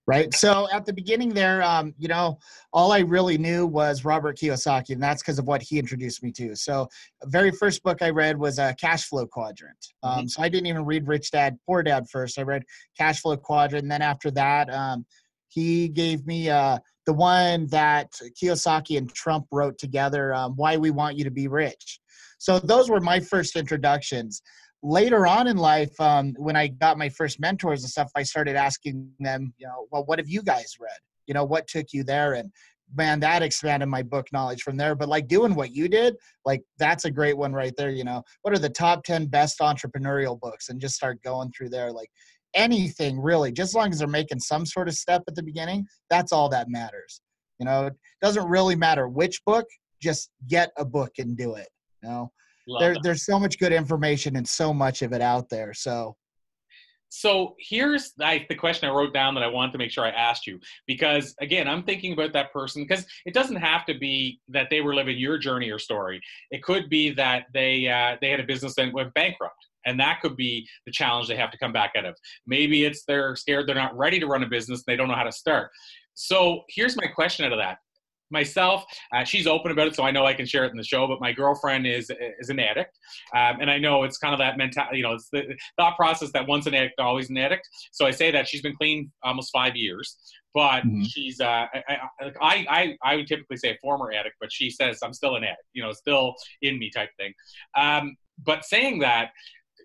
Right? 0.07 0.33
So 0.33 0.67
at 0.71 0.85
the 0.85 0.93
beginning 0.93 1.33
there, 1.33 1.63
um, 1.63 1.93
you 1.97 2.07
know, 2.07 2.37
all 2.73 2.91
I 2.91 2.99
really 2.99 3.37
knew 3.37 3.65
was 3.65 4.05
Robert 4.05 4.37
Kiyosaki, 4.37 4.91
and 4.91 5.01
that's 5.01 5.21
because 5.21 5.39
of 5.39 5.45
what 5.45 5.61
he 5.61 5.79
introduced 5.79 6.21
me 6.23 6.31
to. 6.33 6.55
So 6.55 6.87
the 7.21 7.29
very 7.29 7.51
first 7.51 7.81
book 7.83 8.01
I 8.01 8.09
read 8.09 8.37
was 8.37 8.59
a 8.59 8.75
Cash 8.79 9.05
Flow 9.05 9.25
Quadrant. 9.25 9.93
Um, 10.03 10.19
mm-hmm. 10.19 10.27
So 10.27 10.43
I 10.43 10.49
didn't 10.49 10.67
even 10.67 10.85
read 10.85 11.07
Rich 11.07 11.31
Dad 11.31 11.57
Poor 11.65 11.81
Dad 11.81 12.05
first. 12.09 12.37
I 12.37 12.43
read 12.43 12.63
Cash 12.97 13.21
Flow 13.21 13.37
Quadrant, 13.37 13.83
and 13.83 13.91
then 13.91 14.01
after 14.01 14.29
that, 14.31 14.71
um, 14.73 15.05
he 15.47 15.87
gave 15.87 16.25
me 16.27 16.49
uh, 16.49 16.77
the 17.05 17.13
one 17.13 17.67
that 17.67 18.11
Kiyosaki 18.41 18.97
and 18.97 19.11
Trump 19.13 19.47
wrote 19.51 19.77
together, 19.77 20.33
um, 20.33 20.53
"Why 20.55 20.77
We 20.77 20.91
Want 20.91 21.17
You 21.17 21.23
to 21.23 21.31
Be 21.31 21.47
Rich." 21.47 21.99
So 22.37 22.59
those 22.59 22.89
were 22.89 22.99
my 22.99 23.19
first 23.19 23.55
introductions 23.55 24.41
later 24.85 25.25
on 25.25 25.47
in 25.47 25.57
life, 25.57 25.99
um, 25.99 26.33
when 26.37 26.55
I 26.55 26.67
got 26.67 26.97
my 26.97 27.09
first 27.09 27.39
mentors 27.39 27.81
and 27.81 27.89
stuff, 27.89 28.11
I 28.15 28.21
started 28.23 28.55
asking 28.55 29.09
them, 29.19 29.53
you 29.57 29.65
know, 29.65 29.87
well, 29.91 30.05
what 30.05 30.19
have 30.19 30.29
you 30.29 30.43
guys 30.43 30.75
read? 30.79 30.97
You 31.25 31.33
know, 31.33 31.43
what 31.43 31.67
took 31.67 31.87
you 31.91 32.03
there? 32.03 32.33
And 32.33 32.51
man, 32.95 33.19
that 33.21 33.41
expanded 33.41 33.89
my 33.89 34.03
book 34.03 34.27
knowledge 34.31 34.61
from 34.61 34.77
there. 34.77 34.93
But 34.93 35.09
like 35.09 35.27
doing 35.27 35.55
what 35.55 35.73
you 35.73 35.89
did, 35.89 36.15
like 36.45 36.61
that's 36.77 37.05
a 37.05 37.11
great 37.11 37.35
one 37.35 37.51
right 37.51 37.73
there. 37.75 37.89
You 37.89 38.03
know, 38.03 38.21
what 38.43 38.53
are 38.53 38.59
the 38.59 38.69
top 38.69 39.03
10 39.03 39.25
best 39.25 39.59
entrepreneurial 39.59 40.39
books? 40.39 40.69
And 40.69 40.79
just 40.79 40.95
start 40.95 41.21
going 41.23 41.51
through 41.51 41.69
there. 41.69 41.91
Like 41.91 42.09
anything 42.53 43.19
really, 43.19 43.51
just 43.51 43.71
as 43.71 43.75
long 43.75 43.89
as 43.91 43.97
they're 43.97 44.07
making 44.07 44.39
some 44.39 44.67
sort 44.67 44.87
of 44.87 44.93
step 44.93 45.23
at 45.27 45.33
the 45.33 45.43
beginning, 45.43 45.87
that's 46.11 46.31
all 46.31 46.47
that 46.49 46.69
matters. 46.69 47.21
You 47.59 47.65
know, 47.65 47.87
it 47.87 47.93
doesn't 48.21 48.47
really 48.47 48.75
matter 48.75 49.07
which 49.07 49.43
book, 49.45 49.65
just 49.99 50.29
get 50.47 50.69
a 50.77 50.85
book 50.85 51.13
and 51.17 51.35
do 51.35 51.55
it. 51.55 51.69
You 52.03 52.09
know, 52.09 52.31
there, 52.79 52.95
there's 53.01 53.25
so 53.25 53.39
much 53.39 53.59
good 53.59 53.71
information 53.71 54.35
and 54.35 54.47
so 54.47 54.73
much 54.73 55.01
of 55.01 55.13
it 55.13 55.21
out 55.21 55.49
there. 55.49 55.73
So, 55.73 56.15
so 57.09 57.55
here's 57.59 58.13
I, 58.19 58.45
the 58.49 58.55
question 58.55 58.89
I 58.89 58.91
wrote 58.91 59.13
down 59.13 59.35
that 59.35 59.43
I 59.43 59.47
wanted 59.47 59.71
to 59.73 59.77
make 59.77 59.91
sure 59.91 60.05
I 60.05 60.09
asked 60.09 60.47
you 60.47 60.59
because 60.87 61.35
again, 61.39 61.67
I'm 61.67 61.83
thinking 61.83 62.13
about 62.13 62.33
that 62.33 62.51
person 62.51 62.83
because 62.83 63.05
it 63.25 63.33
doesn't 63.33 63.55
have 63.57 63.85
to 63.85 63.97
be 63.97 64.39
that 64.49 64.67
they 64.69 64.81
were 64.81 64.95
living 64.95 65.17
your 65.17 65.37
journey 65.37 65.69
or 65.69 65.79
story. 65.79 66.19
It 66.51 66.63
could 66.63 66.89
be 66.89 67.11
that 67.11 67.45
they 67.53 67.87
uh, 67.87 68.17
they 68.21 68.29
had 68.29 68.39
a 68.39 68.45
business 68.45 68.75
that 68.75 68.91
went 68.93 69.13
bankrupt 69.13 69.65
and 69.85 69.99
that 69.99 70.19
could 70.21 70.35
be 70.35 70.67
the 70.85 70.91
challenge 70.91 71.27
they 71.27 71.35
have 71.35 71.51
to 71.51 71.57
come 71.57 71.71
back 71.71 71.93
out 71.97 72.05
of 72.05 72.15
maybe 72.45 72.85
it's 72.85 73.03
they're 73.05 73.35
scared 73.35 73.67
they're 73.67 73.75
not 73.75 73.95
ready 73.97 74.19
to 74.19 74.27
run 74.27 74.43
a 74.43 74.47
business 74.47 74.79
and 74.79 74.85
they 74.87 74.97
don't 74.97 75.07
know 75.07 75.15
how 75.15 75.23
to 75.23 75.31
start 75.31 75.71
so 76.13 76.63
here's 76.69 76.97
my 76.97 77.07
question 77.07 77.45
out 77.45 77.53
of 77.53 77.59
that 77.59 77.77
myself. 78.31 78.83
Uh, 79.13 79.23
she's 79.23 79.47
open 79.47 79.71
about 79.71 79.87
it 79.87 79.95
so 79.95 80.03
i 80.03 80.11
know 80.11 80.25
i 80.25 80.33
can 80.33 80.45
share 80.45 80.65
it 80.65 80.71
in 80.71 80.77
the 80.77 80.83
show 80.83 81.07
but 81.07 81.21
my 81.21 81.31
girlfriend 81.31 81.85
is 81.85 82.11
is 82.39 82.49
an 82.49 82.59
addict. 82.59 82.97
Um, 83.35 83.57
and 83.61 83.69
i 83.69 83.77
know 83.77 84.03
it's 84.03 84.17
kind 84.17 84.33
of 84.33 84.39
that 84.39 84.57
mentality 84.57 84.97
you 84.97 85.03
know 85.03 85.13
it's 85.13 85.29
the 85.29 85.55
thought 85.77 85.95
process 85.95 86.31
that 86.31 86.47
once 86.47 86.65
an 86.65 86.73
addict 86.73 86.99
always 86.99 87.29
an 87.29 87.37
addict. 87.37 87.67
So 87.91 88.05
i 88.05 88.11
say 88.11 88.31
that 88.31 88.47
she's 88.47 88.61
been 88.61 88.75
clean 88.75 89.11
almost 89.23 89.51
five 89.51 89.75
years 89.75 90.17
but 90.53 90.83
mm-hmm. 90.83 91.03
she's 91.03 91.41
uh, 91.41 91.65
I, 91.89 91.97
I, 92.41 92.65
I 92.69 92.97
i 93.03 93.15
would 93.15 93.27
typically 93.27 93.57
say 93.57 93.71
a 93.71 93.77
former 93.81 94.11
addict 94.11 94.35
but 94.39 94.51
she 94.51 94.69
says 94.69 94.99
i'm 95.03 95.13
still 95.13 95.35
an 95.35 95.43
addict 95.43 95.63
you 95.73 95.83
know 95.83 95.91
still 95.91 96.35
in 96.61 96.79
me 96.79 96.89
type 96.89 97.09
thing. 97.17 97.33
Um, 97.77 98.15
but 98.43 98.65
saying 98.65 98.99
that 98.99 99.31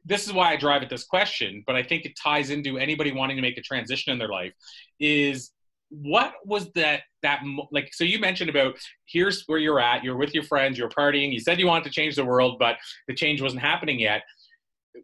this 0.05 0.27
is 0.27 0.33
why 0.33 0.53
I 0.53 0.57
drive 0.57 0.83
at 0.83 0.89
this 0.89 1.05
question, 1.05 1.63
but 1.67 1.77
I 1.77 1.83
think 1.83 2.05
it 2.05 2.13
ties 2.21 2.51
into 2.51 2.79
anybody 2.79 3.13
wanting 3.13 3.37
to 3.37 3.43
make 3.43 3.59
a 3.59 3.63
transition 3.63 4.13
in 4.13 4.19
their 4.19 4.29
life 4.29 4.53
is 4.99 5.51
what 5.91 6.35
was 6.45 6.71
that 6.75 7.03
that 7.23 7.43
like 7.73 7.93
so 7.93 8.05
you 8.05 8.19
mentioned 8.19 8.49
about 8.49 8.79
here's 9.07 9.43
where 9.47 9.59
you're 9.59 9.81
at 9.81 10.05
you're 10.05 10.17
with 10.17 10.33
your 10.33 10.45
friends 10.45 10.79
you're 10.79 10.89
partying 10.89 11.33
you 11.33 11.41
said 11.41 11.59
you 11.59 11.67
wanted 11.67 11.85
to 11.85 11.91
change 11.91 12.15
the 12.15 12.25
world 12.25 12.57
but 12.59 12.77
the 13.09 13.15
change 13.15 13.43
wasn't 13.43 13.61
happening 13.61 13.99
yet. 13.99 14.23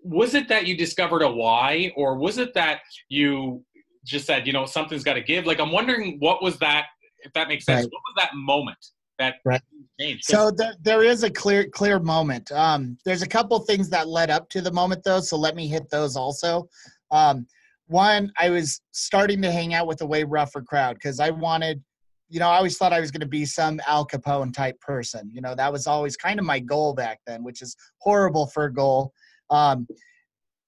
Was 0.02 0.35
it 0.35 0.49
that 0.49 0.66
you 0.66 0.76
discovered 0.76 1.23
a 1.23 1.31
why 1.31 1.93
or 1.97 2.16
was 2.16 2.38
it 2.38 2.55
that 2.55 2.81
you 3.09 3.64
just 4.05 4.26
said 4.26 4.47
you 4.47 4.52
know 4.52 4.64
something's 4.64 5.02
got 5.02 5.14
to 5.14 5.23
give? 5.23 5.45
Like 5.45 5.61
i'm 5.61 5.73
wondering 5.73 6.16
what 6.21 6.43
was 6.43 6.57
that 6.59 6.87
if 7.21 7.33
that 7.33 7.49
makes 7.49 7.64
sense 7.64 7.85
right. 7.85 7.93
what 7.93 8.02
was 8.07 8.14
that 8.19 8.31
moment 8.35 8.78
that 9.19 9.37
right. 9.45 9.62
changed? 9.99 10.25
So 10.25 10.50
there, 10.50 10.75
there 10.83 11.02
is 11.02 11.25
a 11.25 11.31
clear 11.31 11.69
clear 11.69 11.99
moment. 11.99 12.52
Um 12.52 12.97
there's 13.05 13.23
a 13.23 13.28
couple 13.28 13.59
things 13.59 13.90
that 13.90 14.07
led 14.07 14.31
up 14.31 14.49
to 14.50 14.61
the 14.61 14.73
moment 14.73 15.02
though 15.05 15.21
so 15.21 15.37
let 15.37 15.57
me 15.57 15.66
hit 15.66 15.90
those 15.90 16.16
also. 16.16 16.69
Um 17.11 17.47
one, 17.87 18.33
I 18.38 18.50
was 18.50 18.81
starting 18.93 19.40
to 19.43 19.50
hang 19.50 19.75
out 19.75 19.87
with 19.87 20.00
a 20.02 20.07
way 20.07 20.25
rougher 20.25 20.62
crowd 20.62 20.95
because 20.95 21.21
I 21.21 21.31
wanted, 21.31 21.83
you 22.28 22.40
know, 22.40 22.49
I 22.49 22.57
always 22.57 22.76
thought 22.76 22.93
I 22.93 23.00
was 23.00 23.11
going 23.11 23.21
to 23.21 23.26
be 23.26 23.45
some 23.45 23.81
Al 23.87 24.07
Capone 24.07 24.52
type 24.52 24.81
person. 24.81 25.31
You 25.33 25.40
know, 25.40 25.55
that 25.55 25.73
was 25.73 25.87
always 25.87 26.16
kind 26.16 26.38
of 26.38 26.45
my 26.45 26.59
goal 26.59 26.95
back 26.95 27.21
then, 27.26 27.45
which 27.45 27.62
is 27.62 27.76
horrible 27.99 28.47
for 28.49 28.64
a 28.64 28.73
goal. 28.73 29.12
Um, 29.50 29.87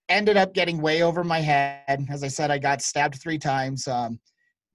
ended 0.09 0.37
up 0.37 0.55
getting 0.55 0.81
way 0.81 1.03
over 1.03 1.25
my 1.25 1.41
head. 1.41 2.07
As 2.09 2.23
I 2.23 2.29
said, 2.29 2.51
I 2.51 2.59
got 2.59 2.83
stabbed 2.83 3.21
three 3.21 3.39
times. 3.39 3.89
Um, 3.89 4.21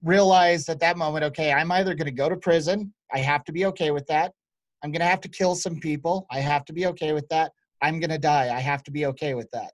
realized 0.02 0.68
at 0.68 0.80
that 0.80 0.98
moment, 0.98 1.24
okay, 1.24 1.52
I'm 1.52 1.72
either 1.72 1.94
going 1.94 2.06
to 2.06 2.12
go 2.12 2.28
to 2.28 2.36
prison. 2.36 2.92
I 3.12 3.18
have 3.18 3.44
to 3.44 3.52
be 3.52 3.64
okay 3.66 3.90
with 3.90 4.06
that. 4.08 4.32
I'm 4.82 4.92
going 4.92 5.00
to 5.00 5.06
have 5.06 5.22
to 5.22 5.28
kill 5.28 5.54
some 5.54 5.80
people. 5.80 6.26
I 6.30 6.40
have 6.40 6.66
to 6.66 6.74
be 6.74 6.86
okay 6.86 7.12
with 7.12 7.26
that. 7.30 7.52
I'm 7.80 8.00
going 8.00 8.10
to 8.10 8.18
die. 8.18 8.54
I 8.54 8.60
have 8.60 8.82
to 8.84 8.90
be 8.90 9.06
okay 9.06 9.34
with 9.34 9.50
that. 9.52 9.72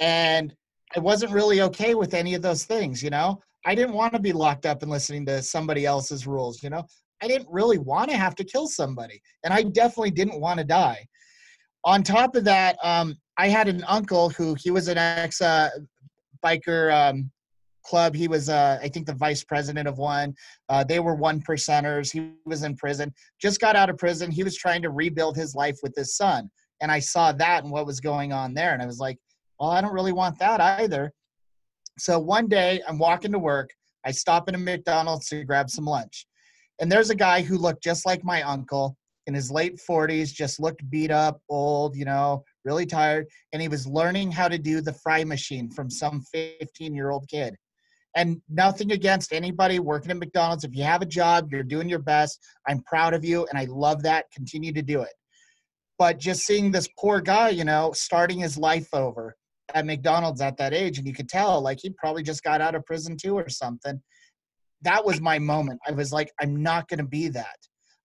And 0.00 0.54
I 0.96 1.00
wasn't 1.00 1.32
really 1.32 1.62
okay 1.62 1.94
with 1.94 2.14
any 2.14 2.34
of 2.34 2.42
those 2.42 2.64
things, 2.64 3.02
you 3.02 3.10
know? 3.10 3.40
I 3.64 3.74
didn't 3.74 3.94
want 3.94 4.12
to 4.14 4.18
be 4.18 4.32
locked 4.32 4.66
up 4.66 4.82
and 4.82 4.90
listening 4.90 5.24
to 5.26 5.42
somebody 5.42 5.86
else's 5.86 6.26
rules, 6.26 6.62
you 6.62 6.70
know? 6.70 6.84
I 7.22 7.28
didn't 7.28 7.48
really 7.50 7.78
want 7.78 8.10
to 8.10 8.16
have 8.16 8.34
to 8.36 8.44
kill 8.44 8.66
somebody, 8.66 9.20
and 9.44 9.54
I 9.54 9.62
definitely 9.62 10.10
didn't 10.10 10.40
want 10.40 10.58
to 10.58 10.64
die. 10.64 11.06
On 11.84 12.02
top 12.02 12.34
of 12.36 12.44
that, 12.44 12.76
um, 12.82 13.16
I 13.38 13.48
had 13.48 13.68
an 13.68 13.84
uncle 13.86 14.28
who 14.30 14.56
he 14.58 14.70
was 14.70 14.88
an 14.88 14.98
ex 14.98 15.40
uh, 15.40 15.70
biker 16.44 16.92
um, 16.92 17.30
club. 17.84 18.14
He 18.14 18.28
was, 18.28 18.48
uh, 18.48 18.78
I 18.82 18.88
think, 18.88 19.06
the 19.06 19.14
vice 19.14 19.44
president 19.44 19.88
of 19.88 19.98
one. 19.98 20.34
Uh, 20.68 20.84
they 20.84 21.00
were 21.00 21.14
one 21.14 21.40
percenters. 21.40 22.12
He 22.12 22.32
was 22.44 22.62
in 22.64 22.76
prison, 22.76 23.12
just 23.40 23.60
got 23.60 23.76
out 23.76 23.90
of 23.90 23.98
prison. 23.98 24.30
He 24.30 24.44
was 24.44 24.56
trying 24.56 24.82
to 24.82 24.90
rebuild 24.90 25.36
his 25.36 25.54
life 25.54 25.78
with 25.82 25.94
his 25.96 26.16
son. 26.16 26.50
And 26.80 26.90
I 26.90 26.98
saw 26.98 27.32
that 27.32 27.62
and 27.62 27.72
what 27.72 27.86
was 27.86 28.00
going 28.00 28.32
on 28.32 28.54
there. 28.54 28.72
And 28.72 28.82
I 28.82 28.86
was 28.86 28.98
like, 28.98 29.18
well, 29.62 29.70
I 29.70 29.80
don't 29.80 29.92
really 29.92 30.12
want 30.12 30.40
that 30.40 30.60
either. 30.60 31.12
So 31.96 32.18
one 32.18 32.48
day 32.48 32.82
I'm 32.88 32.98
walking 32.98 33.30
to 33.30 33.38
work. 33.38 33.70
I 34.04 34.10
stop 34.10 34.48
in 34.48 34.56
a 34.56 34.58
McDonald's 34.58 35.28
to 35.28 35.44
grab 35.44 35.70
some 35.70 35.84
lunch. 35.84 36.26
And 36.80 36.90
there's 36.90 37.10
a 37.10 37.14
guy 37.14 37.42
who 37.42 37.56
looked 37.56 37.80
just 37.80 38.04
like 38.04 38.24
my 38.24 38.42
uncle 38.42 38.96
in 39.28 39.34
his 39.34 39.52
late 39.52 39.78
40s, 39.88 40.32
just 40.32 40.58
looked 40.58 40.90
beat 40.90 41.12
up, 41.12 41.40
old, 41.48 41.94
you 41.94 42.04
know, 42.04 42.42
really 42.64 42.86
tired. 42.86 43.28
And 43.52 43.62
he 43.62 43.68
was 43.68 43.86
learning 43.86 44.32
how 44.32 44.48
to 44.48 44.58
do 44.58 44.80
the 44.80 44.94
fry 44.94 45.22
machine 45.22 45.70
from 45.70 45.88
some 45.88 46.22
15 46.32 46.92
year 46.92 47.10
old 47.10 47.28
kid. 47.28 47.54
And 48.16 48.42
nothing 48.48 48.90
against 48.90 49.32
anybody 49.32 49.78
working 49.78 50.10
at 50.10 50.16
McDonald's. 50.16 50.64
If 50.64 50.74
you 50.74 50.82
have 50.82 51.02
a 51.02 51.06
job, 51.06 51.52
you're 51.52 51.62
doing 51.62 51.88
your 51.88 52.00
best. 52.00 52.44
I'm 52.66 52.82
proud 52.82 53.14
of 53.14 53.24
you 53.24 53.46
and 53.46 53.56
I 53.56 53.66
love 53.70 54.02
that. 54.02 54.24
Continue 54.34 54.72
to 54.72 54.82
do 54.82 55.02
it. 55.02 55.14
But 56.00 56.18
just 56.18 56.42
seeing 56.42 56.72
this 56.72 56.88
poor 56.98 57.20
guy, 57.20 57.50
you 57.50 57.64
know, 57.64 57.92
starting 57.92 58.40
his 58.40 58.58
life 58.58 58.88
over, 58.92 59.36
at 59.74 59.86
McDonald's 59.86 60.40
at 60.40 60.56
that 60.58 60.74
age, 60.74 60.98
and 60.98 61.06
you 61.06 61.14
could 61.14 61.28
tell 61.28 61.60
like 61.60 61.78
he 61.80 61.90
probably 61.90 62.22
just 62.22 62.42
got 62.42 62.60
out 62.60 62.74
of 62.74 62.84
prison 62.84 63.16
too 63.16 63.34
or 63.34 63.48
something. 63.48 64.00
That 64.82 65.04
was 65.04 65.20
my 65.20 65.38
moment. 65.38 65.80
I 65.86 65.92
was 65.92 66.12
like, 66.12 66.32
I'm 66.40 66.62
not 66.62 66.88
going 66.88 66.98
to 66.98 67.04
be 67.04 67.28
that. 67.28 67.56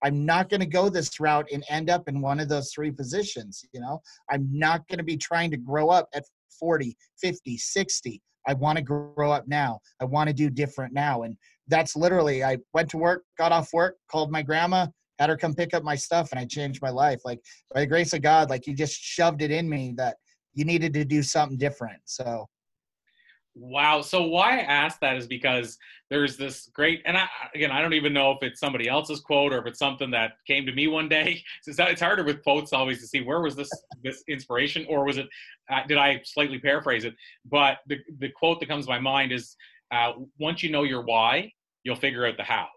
I'm 0.04 0.26
not 0.26 0.50
going 0.50 0.60
to 0.60 0.68
go 0.68 0.90
this 0.90 1.20
route 1.20 1.48
and 1.52 1.64
end 1.70 1.90
up 1.90 2.08
in 2.08 2.22
one 2.22 2.40
of 2.40 2.50
those 2.50 2.72
three 2.72 2.92
positions. 2.92 3.64
You 3.74 3.82
know, 3.82 4.02
I'm 4.30 4.48
not 4.52 4.88
going 4.88 5.00
to 5.00 5.04
be 5.04 5.18
trying 5.18 5.50
to 5.52 5.58
grow 5.58 5.90
up 5.90 6.08
at 6.14 6.24
40, 6.60 6.96
50, 7.20 7.58
60. 7.58 8.22
I 8.48 8.54
want 8.54 8.78
to 8.78 8.84
grow 8.84 9.32
up 9.32 9.48
now. 9.48 9.80
I 10.00 10.06
want 10.06 10.28
to 10.28 10.34
do 10.34 10.50
different 10.50 10.94
now. 10.94 11.24
And 11.24 11.36
that's 11.68 11.96
literally, 11.96 12.44
I 12.44 12.58
went 12.74 12.90
to 12.92 12.98
work, 12.98 13.24
got 13.38 13.52
off 13.52 13.74
work, 13.74 13.98
called 14.10 14.32
my 14.32 14.42
grandma, 14.42 14.88
had 15.20 15.30
her 15.30 15.38
come 15.38 15.54
pick 15.54 15.74
up 15.74 15.84
my 15.84 15.96
stuff, 15.96 16.32
and 16.32 16.40
I 16.40 16.46
changed 16.46 16.82
my 16.82 16.90
life. 16.90 17.22
Like, 17.26 17.40
by 17.74 17.82
the 17.82 17.88
grace 17.88 18.14
of 18.14 18.22
God, 18.22 18.50
like, 18.50 18.64
He 18.66 18.74
just 18.74 18.94
shoved 18.94 19.42
it 19.42 19.52
in 19.52 19.68
me 19.68 19.94
that 19.98 20.18
you 20.58 20.66
needed 20.66 20.94
to 20.94 21.06
do 21.06 21.22
something 21.22 21.58
different. 21.58 22.02
So 22.06 22.48
Wow. 23.60 24.02
So 24.02 24.24
why 24.24 24.60
I 24.60 24.62
asked 24.62 25.02
that 25.02 25.18
is 25.18 25.26
because 25.26 25.80
there's 26.12 26.38
this 26.38 26.70
great, 26.74 27.02
and 27.06 27.18
I, 27.18 27.28
again, 27.56 27.72
I 27.72 27.82
don't 27.82 27.94
even 27.94 28.14
know 28.14 28.32
if 28.32 28.38
it's 28.44 28.60
somebody 28.60 28.88
else's 28.88 29.20
quote 29.20 29.52
or 29.52 29.58
if 29.58 29.66
it's 29.66 29.80
something 29.80 30.12
that 30.12 30.34
came 30.46 30.66
to 30.68 30.72
me 30.72 30.88
one 30.88 31.10
day. 31.10 31.44
It's, 31.66 31.80
it's 31.80 32.02
harder 32.02 32.24
with 32.24 32.44
quotes 32.44 32.72
always 32.72 33.02
to 33.02 33.08
see 33.08 33.22
where 33.22 33.42
was 33.42 33.56
this 33.56 33.70
this 34.04 34.24
inspiration 34.28 34.86
or 34.88 35.06
was 35.06 35.18
it? 35.18 35.28
Uh, 35.72 35.82
did 35.88 35.98
I 35.98 36.22
slightly 36.24 36.60
paraphrase 36.60 37.04
it? 37.04 37.16
But 37.46 37.80
the 37.88 37.98
the 38.20 38.30
quote 38.30 38.60
that 38.60 38.70
comes 38.70 38.86
to 38.86 38.92
my 38.92 39.00
mind 39.00 39.32
is, 39.32 39.56
uh, 39.92 40.14
"Once 40.40 40.62
you 40.62 40.70
know 40.70 40.84
your 40.84 41.02
why, 41.02 41.52
you'll 41.84 41.96
figure 41.96 42.26
out 42.26 42.38
the 42.38 42.44
how." 42.44 42.68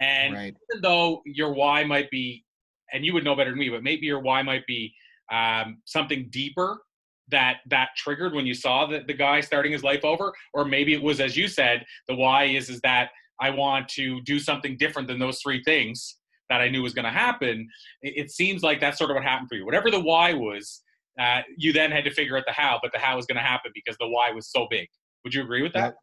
And 0.00 0.34
right. 0.34 0.56
even 0.70 0.82
though 0.82 1.22
your 1.24 1.54
why 1.54 1.84
might 1.84 2.10
be, 2.10 2.44
and 2.92 3.04
you 3.04 3.14
would 3.14 3.24
know 3.24 3.36
better 3.36 3.50
than 3.50 3.58
me, 3.58 3.68
but 3.68 3.84
maybe 3.84 4.06
your 4.06 4.20
why 4.20 4.42
might 4.42 4.66
be 4.66 4.92
um, 5.30 5.80
something 5.84 6.28
deeper 6.30 6.82
that 7.32 7.56
that 7.68 7.88
triggered 7.96 8.32
when 8.32 8.46
you 8.46 8.54
saw 8.54 8.86
the, 8.86 9.00
the 9.06 9.14
guy 9.14 9.40
starting 9.40 9.72
his 9.72 9.82
life 9.82 10.04
over 10.04 10.32
or 10.54 10.64
maybe 10.64 10.94
it 10.94 11.02
was 11.02 11.20
as 11.20 11.36
you 11.36 11.48
said 11.48 11.84
the 12.08 12.14
why 12.14 12.44
is 12.44 12.70
is 12.70 12.80
that 12.82 13.10
i 13.40 13.50
want 13.50 13.88
to 13.88 14.20
do 14.22 14.38
something 14.38 14.76
different 14.76 15.08
than 15.08 15.18
those 15.18 15.40
three 15.40 15.62
things 15.64 16.18
that 16.48 16.60
i 16.60 16.68
knew 16.68 16.82
was 16.82 16.94
going 16.94 17.04
to 17.04 17.10
happen 17.10 17.68
it, 18.02 18.24
it, 18.26 18.30
seems 18.30 18.62
like 18.62 18.78
that's 18.78 18.98
sort 18.98 19.10
of 19.10 19.14
what 19.14 19.24
happened 19.24 19.48
for 19.48 19.56
you 19.56 19.66
whatever 19.66 19.90
the 19.90 20.00
why 20.00 20.32
was 20.32 20.82
uh, 21.20 21.42
you 21.58 21.74
then 21.74 21.90
had 21.90 22.04
to 22.04 22.10
figure 22.10 22.38
out 22.38 22.44
the 22.46 22.52
how 22.52 22.78
but 22.82 22.92
the 22.92 22.98
how 22.98 23.16
was 23.16 23.26
going 23.26 23.36
to 23.36 23.42
happen 23.42 23.70
because 23.74 23.96
the 23.98 24.08
why 24.08 24.30
was 24.30 24.50
so 24.50 24.66
big 24.70 24.86
would 25.24 25.34
you 25.34 25.42
agree 25.42 25.62
with 25.62 25.72
that 25.72 25.94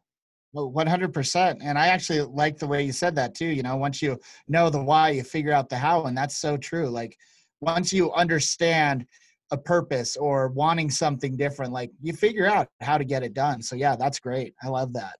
Well, 0.52 0.72
100%. 0.72 1.58
And 1.62 1.78
I 1.78 1.88
actually 1.88 2.22
like 2.22 2.58
the 2.58 2.66
way 2.66 2.82
you 2.82 2.90
said 2.92 3.14
that 3.14 3.36
too. 3.36 3.46
You 3.46 3.62
know, 3.62 3.76
once 3.76 4.02
you 4.02 4.18
know 4.48 4.68
the 4.68 4.82
why, 4.82 5.10
you 5.10 5.22
figure 5.22 5.52
out 5.52 5.68
the 5.68 5.78
how. 5.78 6.06
And 6.06 6.16
that's 6.16 6.36
so 6.36 6.56
true. 6.56 6.88
Like, 6.88 7.16
once 7.60 7.92
you 7.92 8.12
understand 8.12 9.06
a 9.50 9.58
purpose 9.58 10.16
or 10.16 10.48
wanting 10.48 10.90
something 10.90 11.36
different, 11.36 11.72
like 11.72 11.90
you 12.02 12.12
figure 12.12 12.46
out 12.46 12.68
how 12.80 12.98
to 12.98 13.04
get 13.04 13.22
it 13.22 13.34
done. 13.34 13.62
So, 13.62 13.76
yeah, 13.76 13.96
that's 13.96 14.18
great. 14.18 14.54
I 14.62 14.68
love 14.68 14.92
that. 14.94 15.16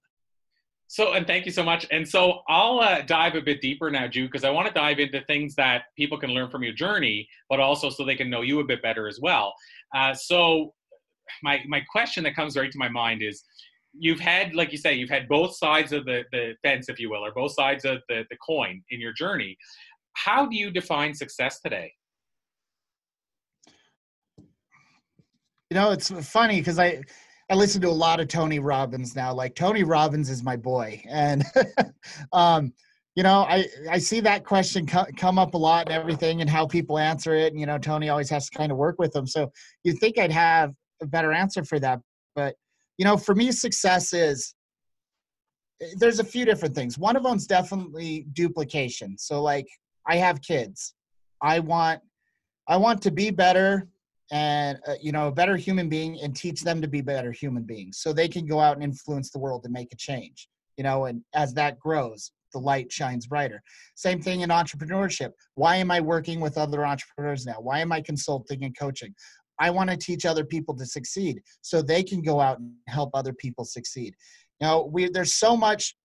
So, 0.87 1.13
and 1.13 1.25
thank 1.25 1.45
you 1.45 1.53
so 1.53 1.63
much. 1.63 1.87
And 1.89 2.05
so 2.05 2.41
I'll 2.49 2.79
uh, 2.79 3.01
dive 3.03 3.35
a 3.35 3.41
bit 3.41 3.61
deeper 3.61 3.89
now, 3.89 4.09
Jude, 4.09 4.29
because 4.29 4.43
I 4.43 4.49
want 4.49 4.67
to 4.67 4.73
dive 4.73 4.99
into 4.99 5.21
things 5.21 5.55
that 5.55 5.83
people 5.97 6.17
can 6.17 6.31
learn 6.31 6.49
from 6.49 6.63
your 6.63 6.73
journey, 6.73 7.29
but 7.49 7.61
also 7.61 7.89
so 7.89 8.03
they 8.03 8.15
can 8.15 8.29
know 8.29 8.41
you 8.41 8.59
a 8.59 8.65
bit 8.65 8.81
better 8.81 9.07
as 9.07 9.17
well. 9.21 9.53
Uh, 9.95 10.13
so, 10.13 10.73
my 11.43 11.61
my 11.65 11.81
question 11.89 12.25
that 12.25 12.35
comes 12.35 12.57
right 12.57 12.69
to 12.69 12.77
my 12.77 12.89
mind 12.89 13.21
is, 13.23 13.41
you've 13.93 14.19
had, 14.19 14.53
like 14.53 14.73
you 14.73 14.77
say, 14.77 14.93
you've 14.93 15.09
had 15.09 15.29
both 15.29 15.55
sides 15.55 15.93
of 15.93 16.03
the 16.03 16.25
the 16.33 16.55
fence, 16.61 16.89
if 16.89 16.99
you 16.99 17.09
will, 17.09 17.25
or 17.25 17.31
both 17.31 17.53
sides 17.53 17.85
of 17.85 18.01
the 18.09 18.25
the 18.29 18.37
coin 18.45 18.81
in 18.89 18.99
your 18.99 19.13
journey. 19.13 19.57
How 20.13 20.45
do 20.45 20.57
you 20.57 20.71
define 20.71 21.13
success 21.13 21.61
today? 21.61 21.93
You 25.71 25.75
know, 25.75 25.91
it's 25.91 26.11
funny 26.29 26.59
because 26.59 26.79
I 26.79 27.01
I 27.49 27.55
listen 27.55 27.79
to 27.83 27.87
a 27.87 27.91
lot 27.91 28.19
of 28.19 28.27
Tony 28.27 28.59
Robbins 28.59 29.15
now. 29.15 29.33
Like 29.33 29.55
Tony 29.55 29.85
Robbins 29.85 30.29
is 30.29 30.43
my 30.43 30.57
boy, 30.57 31.01
and 31.07 31.45
um, 32.33 32.73
you 33.15 33.23
know, 33.23 33.45
I 33.47 33.65
I 33.89 33.97
see 33.97 34.19
that 34.19 34.43
question 34.43 34.85
co- 34.85 35.07
come 35.15 35.39
up 35.39 35.53
a 35.53 35.57
lot 35.57 35.87
and 35.87 35.95
everything, 35.95 36.41
and 36.41 36.49
how 36.49 36.67
people 36.67 36.97
answer 36.97 37.35
it. 37.35 37.53
And 37.53 37.59
you 37.59 37.65
know, 37.65 37.77
Tony 37.77 38.09
always 38.09 38.29
has 38.31 38.49
to 38.49 38.57
kind 38.57 38.69
of 38.69 38.77
work 38.77 38.97
with 38.99 39.13
them. 39.13 39.25
So 39.25 39.49
you 39.85 39.93
think 39.93 40.19
I'd 40.19 40.33
have 40.33 40.73
a 41.01 41.05
better 41.05 41.31
answer 41.31 41.63
for 41.63 41.79
that, 41.79 42.01
but 42.35 42.55
you 42.97 43.05
know, 43.05 43.15
for 43.15 43.33
me, 43.33 43.53
success 43.53 44.11
is 44.11 44.53
there's 45.95 46.19
a 46.19 46.25
few 46.25 46.43
different 46.43 46.75
things. 46.75 46.97
One 46.97 47.15
of 47.15 47.23
them's 47.23 47.47
definitely 47.47 48.27
duplication. 48.33 49.17
So 49.17 49.41
like, 49.41 49.67
I 50.05 50.17
have 50.17 50.41
kids. 50.41 50.95
I 51.41 51.59
want 51.59 52.01
I 52.67 52.75
want 52.75 53.01
to 53.03 53.11
be 53.11 53.31
better 53.31 53.87
and 54.31 54.79
uh, 54.87 54.93
you 55.01 55.11
know 55.11 55.27
a 55.27 55.31
better 55.31 55.55
human 55.55 55.89
being 55.89 56.19
and 56.21 56.35
teach 56.35 56.61
them 56.61 56.81
to 56.81 56.87
be 56.87 57.01
better 57.01 57.31
human 57.31 57.63
beings 57.63 57.99
so 57.99 58.11
they 58.13 58.27
can 58.27 58.45
go 58.45 58.59
out 58.59 58.75
and 58.75 58.83
influence 58.83 59.29
the 59.29 59.39
world 59.39 59.61
and 59.65 59.73
make 59.73 59.91
a 59.91 59.97
change 59.97 60.47
you 60.77 60.83
know 60.83 61.05
and 61.05 61.21
as 61.33 61.53
that 61.53 61.77
grows 61.79 62.31
the 62.51 62.59
light 62.59 62.91
shines 62.91 63.27
brighter. 63.27 63.61
Same 63.95 64.21
thing 64.21 64.41
in 64.41 64.49
entrepreneurship. 64.49 65.31
Why 65.55 65.77
am 65.77 65.91
i 65.91 65.99
working 65.99 66.39
with 66.39 66.57
other 66.57 66.85
entrepreneurs 66.85 67.45
now? 67.45 67.55
Why 67.59 67.79
am 67.79 67.91
i 67.91 68.01
consulting 68.01 68.63
and 68.63 68.77
coaching? 68.77 69.13
I 69.59 69.69
want 69.69 69.89
to 69.89 69.97
teach 69.97 70.25
other 70.25 70.43
people 70.43 70.75
to 70.77 70.85
succeed 70.85 71.41
so 71.61 71.81
they 71.81 72.03
can 72.03 72.21
go 72.21 72.39
out 72.39 72.59
and 72.59 72.71
help 72.87 73.11
other 73.13 73.33
people 73.33 73.63
succeed. 73.63 74.15
Now 74.59 74.83
we 74.83 75.09
there's 75.09 75.33
so 75.33 75.55
much 75.55 75.95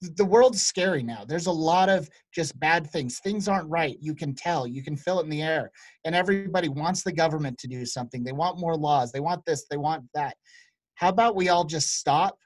the 0.00 0.24
world's 0.24 0.62
scary 0.62 1.02
now. 1.02 1.24
There's 1.26 1.46
a 1.46 1.52
lot 1.52 1.88
of 1.88 2.08
just 2.34 2.58
bad 2.58 2.90
things. 2.90 3.18
Things 3.18 3.48
aren't 3.48 3.68
right. 3.68 3.96
You 4.00 4.14
can 4.14 4.34
tell. 4.34 4.66
You 4.66 4.82
can 4.82 4.96
feel 4.96 5.20
it 5.20 5.24
in 5.24 5.30
the 5.30 5.42
air. 5.42 5.70
And 6.04 6.14
everybody 6.14 6.68
wants 6.68 7.02
the 7.02 7.12
government 7.12 7.58
to 7.58 7.68
do 7.68 7.84
something. 7.84 8.24
They 8.24 8.32
want 8.32 8.58
more 8.58 8.76
laws. 8.76 9.12
They 9.12 9.20
want 9.20 9.44
this. 9.44 9.66
They 9.70 9.76
want 9.76 10.04
that. 10.14 10.36
How 10.94 11.10
about 11.10 11.36
we 11.36 11.50
all 11.50 11.64
just 11.64 11.98
stop, 11.98 12.36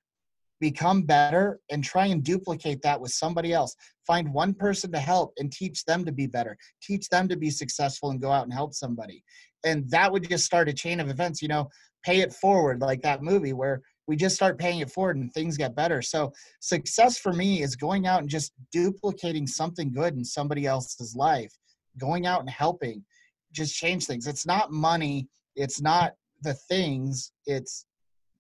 become 0.60 1.02
better, 1.02 1.60
and 1.70 1.82
try 1.84 2.06
and 2.06 2.24
duplicate 2.24 2.82
that 2.82 3.00
with 3.00 3.12
somebody 3.12 3.52
else? 3.52 3.76
Find 4.04 4.34
one 4.34 4.54
person 4.54 4.90
to 4.92 4.98
help 4.98 5.32
and 5.38 5.52
teach 5.52 5.84
them 5.84 6.04
to 6.04 6.12
be 6.12 6.26
better. 6.26 6.56
Teach 6.82 7.08
them 7.08 7.28
to 7.28 7.36
be 7.36 7.50
successful 7.50 8.10
and 8.10 8.20
go 8.20 8.32
out 8.32 8.44
and 8.44 8.52
help 8.52 8.74
somebody. 8.74 9.22
And 9.64 9.88
that 9.90 10.10
would 10.10 10.28
just 10.28 10.44
start 10.44 10.68
a 10.68 10.72
chain 10.72 10.98
of 10.98 11.08
events. 11.08 11.40
You 11.40 11.48
know, 11.48 11.68
pay 12.04 12.20
it 12.20 12.34
forward 12.34 12.80
like 12.80 13.02
that 13.02 13.22
movie 13.22 13.52
where 13.52 13.80
we 14.06 14.16
just 14.16 14.36
start 14.36 14.58
paying 14.58 14.80
it 14.80 14.90
forward 14.90 15.16
and 15.16 15.32
things 15.32 15.56
get 15.56 15.74
better. 15.74 16.02
So 16.02 16.32
success 16.60 17.18
for 17.18 17.32
me 17.32 17.62
is 17.62 17.76
going 17.76 18.06
out 18.06 18.20
and 18.20 18.28
just 18.28 18.52
duplicating 18.72 19.46
something 19.46 19.92
good 19.92 20.14
in 20.14 20.24
somebody 20.24 20.66
else's 20.66 21.14
life, 21.16 21.52
going 21.98 22.26
out 22.26 22.40
and 22.40 22.50
helping, 22.50 23.04
just 23.52 23.74
change 23.74 24.06
things. 24.06 24.26
It's 24.26 24.46
not 24.46 24.70
money, 24.70 25.28
it's 25.56 25.80
not 25.80 26.14
the 26.42 26.54
things, 26.54 27.32
it's 27.46 27.86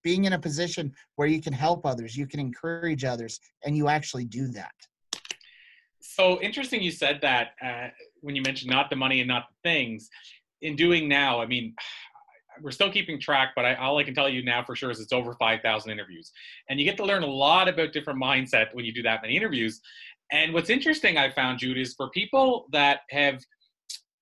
being 0.02 0.24
in 0.24 0.34
a 0.34 0.38
position 0.38 0.92
where 1.16 1.28
you 1.28 1.40
can 1.40 1.52
help 1.52 1.86
others, 1.86 2.16
you 2.16 2.26
can 2.26 2.40
encourage 2.40 3.04
others, 3.04 3.40
and 3.64 3.76
you 3.76 3.88
actually 3.88 4.26
do 4.26 4.48
that. 4.48 4.74
So 6.00 6.38
interesting 6.42 6.82
you 6.82 6.90
said 6.90 7.20
that 7.22 7.52
uh, 7.64 7.88
when 8.20 8.36
you 8.36 8.42
mentioned 8.42 8.70
not 8.70 8.90
the 8.90 8.96
money 8.96 9.20
and 9.20 9.28
not 9.28 9.46
the 9.48 9.68
things. 9.68 10.10
In 10.60 10.76
doing 10.76 11.08
now, 11.08 11.42
I 11.42 11.46
mean, 11.46 11.74
we're 12.60 12.70
still 12.70 12.90
keeping 12.90 13.20
track, 13.20 13.52
but 13.54 13.64
I, 13.64 13.74
all 13.74 13.98
I 13.98 14.04
can 14.04 14.14
tell 14.14 14.28
you 14.28 14.42
now 14.42 14.64
for 14.64 14.76
sure 14.76 14.90
is 14.90 15.00
it's 15.00 15.12
over 15.12 15.34
5,000 15.34 15.90
interviews. 15.90 16.32
And 16.68 16.78
you 16.78 16.84
get 16.84 16.96
to 16.98 17.04
learn 17.04 17.22
a 17.22 17.26
lot 17.26 17.68
about 17.68 17.92
different 17.92 18.20
mindset 18.22 18.66
when 18.72 18.84
you 18.84 18.92
do 18.92 19.02
that 19.02 19.22
many 19.22 19.36
interviews. 19.36 19.80
And 20.32 20.52
what's 20.52 20.70
interesting, 20.70 21.18
I 21.18 21.30
found, 21.30 21.58
Jude, 21.58 21.78
is 21.78 21.94
for 21.94 22.10
people 22.10 22.66
that 22.72 23.00
have 23.10 23.40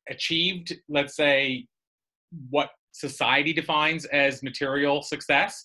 achieved, 0.09 0.75
let's 0.89 1.17
say, 1.17 1.67
what 2.51 2.71
society 2.93 3.53
defines 3.53 4.05
as 4.07 4.43
material 4.43 5.03
success, 5.03 5.65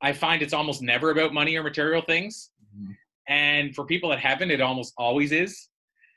I 0.00 0.12
find 0.12 0.42
it's 0.42 0.52
almost 0.52 0.82
never 0.82 1.10
about 1.10 1.32
money 1.32 1.56
or 1.56 1.62
material 1.62 2.02
things. 2.02 2.50
Mm-hmm. 2.76 2.92
And 3.28 3.74
for 3.74 3.84
people 3.84 4.10
that 4.10 4.18
haven't, 4.18 4.50
it 4.50 4.60
almost 4.60 4.94
always 4.98 5.32
is. 5.32 5.68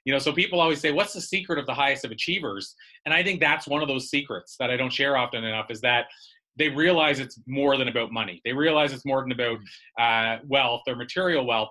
You 0.05 0.13
know, 0.13 0.19
so 0.19 0.31
people 0.31 0.59
always 0.59 0.79
say, 0.79 0.91
"What's 0.91 1.13
the 1.13 1.21
secret 1.21 1.59
of 1.59 1.65
the 1.65 1.73
highest 1.73 2.05
of 2.05 2.11
achievers?" 2.11 2.75
And 3.05 3.13
I 3.13 3.23
think 3.23 3.39
that's 3.39 3.67
one 3.67 3.81
of 3.81 3.87
those 3.87 4.09
secrets 4.09 4.55
that 4.59 4.69
I 4.69 4.77
don't 4.77 4.93
share 4.93 5.17
often 5.17 5.43
enough 5.43 5.69
is 5.69 5.81
that 5.81 6.05
they 6.57 6.69
realize 6.69 7.19
it's 7.19 7.39
more 7.47 7.75
than 7.77 7.87
about 7.87 8.11
money. 8.11 8.41
They 8.45 8.53
realize 8.53 8.93
it's 8.93 9.05
more 9.05 9.21
than 9.21 9.31
about 9.31 9.57
uh, 9.99 10.41
wealth 10.47 10.83
or 10.87 10.95
material 10.95 11.45
wealth 11.45 11.69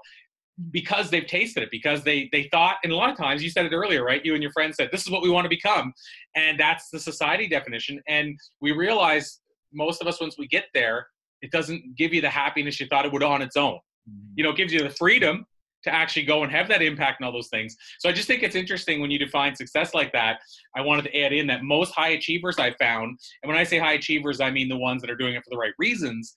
because 0.70 1.10
they've 1.10 1.26
tasted 1.26 1.62
it 1.62 1.70
because 1.70 2.04
they 2.04 2.28
they 2.30 2.48
thought 2.52 2.76
and 2.84 2.92
a 2.92 2.96
lot 2.96 3.10
of 3.10 3.16
times 3.16 3.42
you 3.42 3.50
said 3.50 3.66
it 3.66 3.72
earlier 3.72 4.04
right 4.04 4.24
you 4.24 4.34
and 4.34 4.42
your 4.42 4.52
friend 4.52 4.72
said 4.72 4.88
this 4.92 5.02
is 5.02 5.10
what 5.10 5.20
we 5.20 5.28
want 5.28 5.44
to 5.44 5.48
become 5.48 5.92
and 6.36 6.58
that's 6.58 6.90
the 6.90 7.00
society 7.00 7.48
definition 7.48 8.00
and 8.06 8.38
we 8.60 8.70
realize 8.70 9.40
most 9.72 10.00
of 10.00 10.06
us 10.06 10.20
once 10.20 10.38
we 10.38 10.46
get 10.46 10.66
there 10.72 11.08
it 11.42 11.50
doesn't 11.50 11.96
give 11.96 12.14
you 12.14 12.20
the 12.20 12.30
happiness 12.30 12.78
you 12.78 12.86
thought 12.86 13.04
it 13.04 13.12
would 13.12 13.22
on 13.22 13.42
its 13.42 13.56
own 13.56 13.74
mm-hmm. 14.08 14.32
you 14.36 14.44
know 14.44 14.50
it 14.50 14.56
gives 14.56 14.72
you 14.72 14.80
the 14.80 14.90
freedom 14.90 15.44
to 15.84 15.94
actually 15.94 16.24
go 16.24 16.42
and 16.42 16.50
have 16.50 16.66
that 16.68 16.82
impact 16.82 17.20
and 17.20 17.26
all 17.26 17.32
those 17.32 17.48
things. 17.48 17.76
So 17.98 18.08
I 18.08 18.12
just 18.12 18.26
think 18.26 18.42
it's 18.42 18.56
interesting 18.56 19.00
when 19.00 19.10
you 19.10 19.18
define 19.18 19.54
success 19.54 19.94
like 19.94 20.12
that. 20.12 20.40
I 20.74 20.80
wanted 20.80 21.02
to 21.02 21.20
add 21.20 21.32
in 21.32 21.46
that 21.46 21.62
most 21.62 21.92
high 21.92 22.10
achievers 22.10 22.58
I 22.58 22.72
found, 22.72 23.18
and 23.42 23.48
when 23.48 23.56
I 23.56 23.64
say 23.64 23.78
high 23.78 23.92
achievers, 23.92 24.40
I 24.40 24.50
mean 24.50 24.68
the 24.68 24.76
ones 24.76 25.02
that 25.02 25.10
are 25.10 25.16
doing 25.16 25.34
it 25.34 25.44
for 25.44 25.50
the 25.50 25.58
right 25.58 25.72
reasons. 25.78 26.36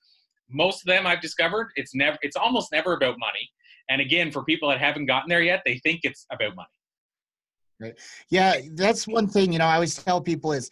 Most 0.49 0.81
of 0.81 0.87
them 0.87 1.07
I've 1.07 1.21
discovered 1.21 1.71
it's 1.75 1.93
never 1.93 2.17
it's 2.21 2.37
almost 2.37 2.71
never 2.71 2.93
about 2.93 3.17
money. 3.19 3.49
And 3.89 4.01
again, 4.01 4.31
for 4.31 4.43
people 4.43 4.69
that 4.69 4.79
haven't 4.79 5.05
gotten 5.05 5.29
there 5.29 5.41
yet, 5.41 5.61
they 5.65 5.79
think 5.79 6.01
it's 6.03 6.25
about 6.31 6.55
money. 6.55 6.67
Right. 7.79 7.99
Yeah, 8.29 8.59
that's 8.73 9.07
one 9.07 9.27
thing, 9.27 9.53
you 9.53 9.59
know, 9.59 9.65
I 9.65 9.75
always 9.75 9.95
tell 9.95 10.19
people 10.19 10.51
is 10.51 10.69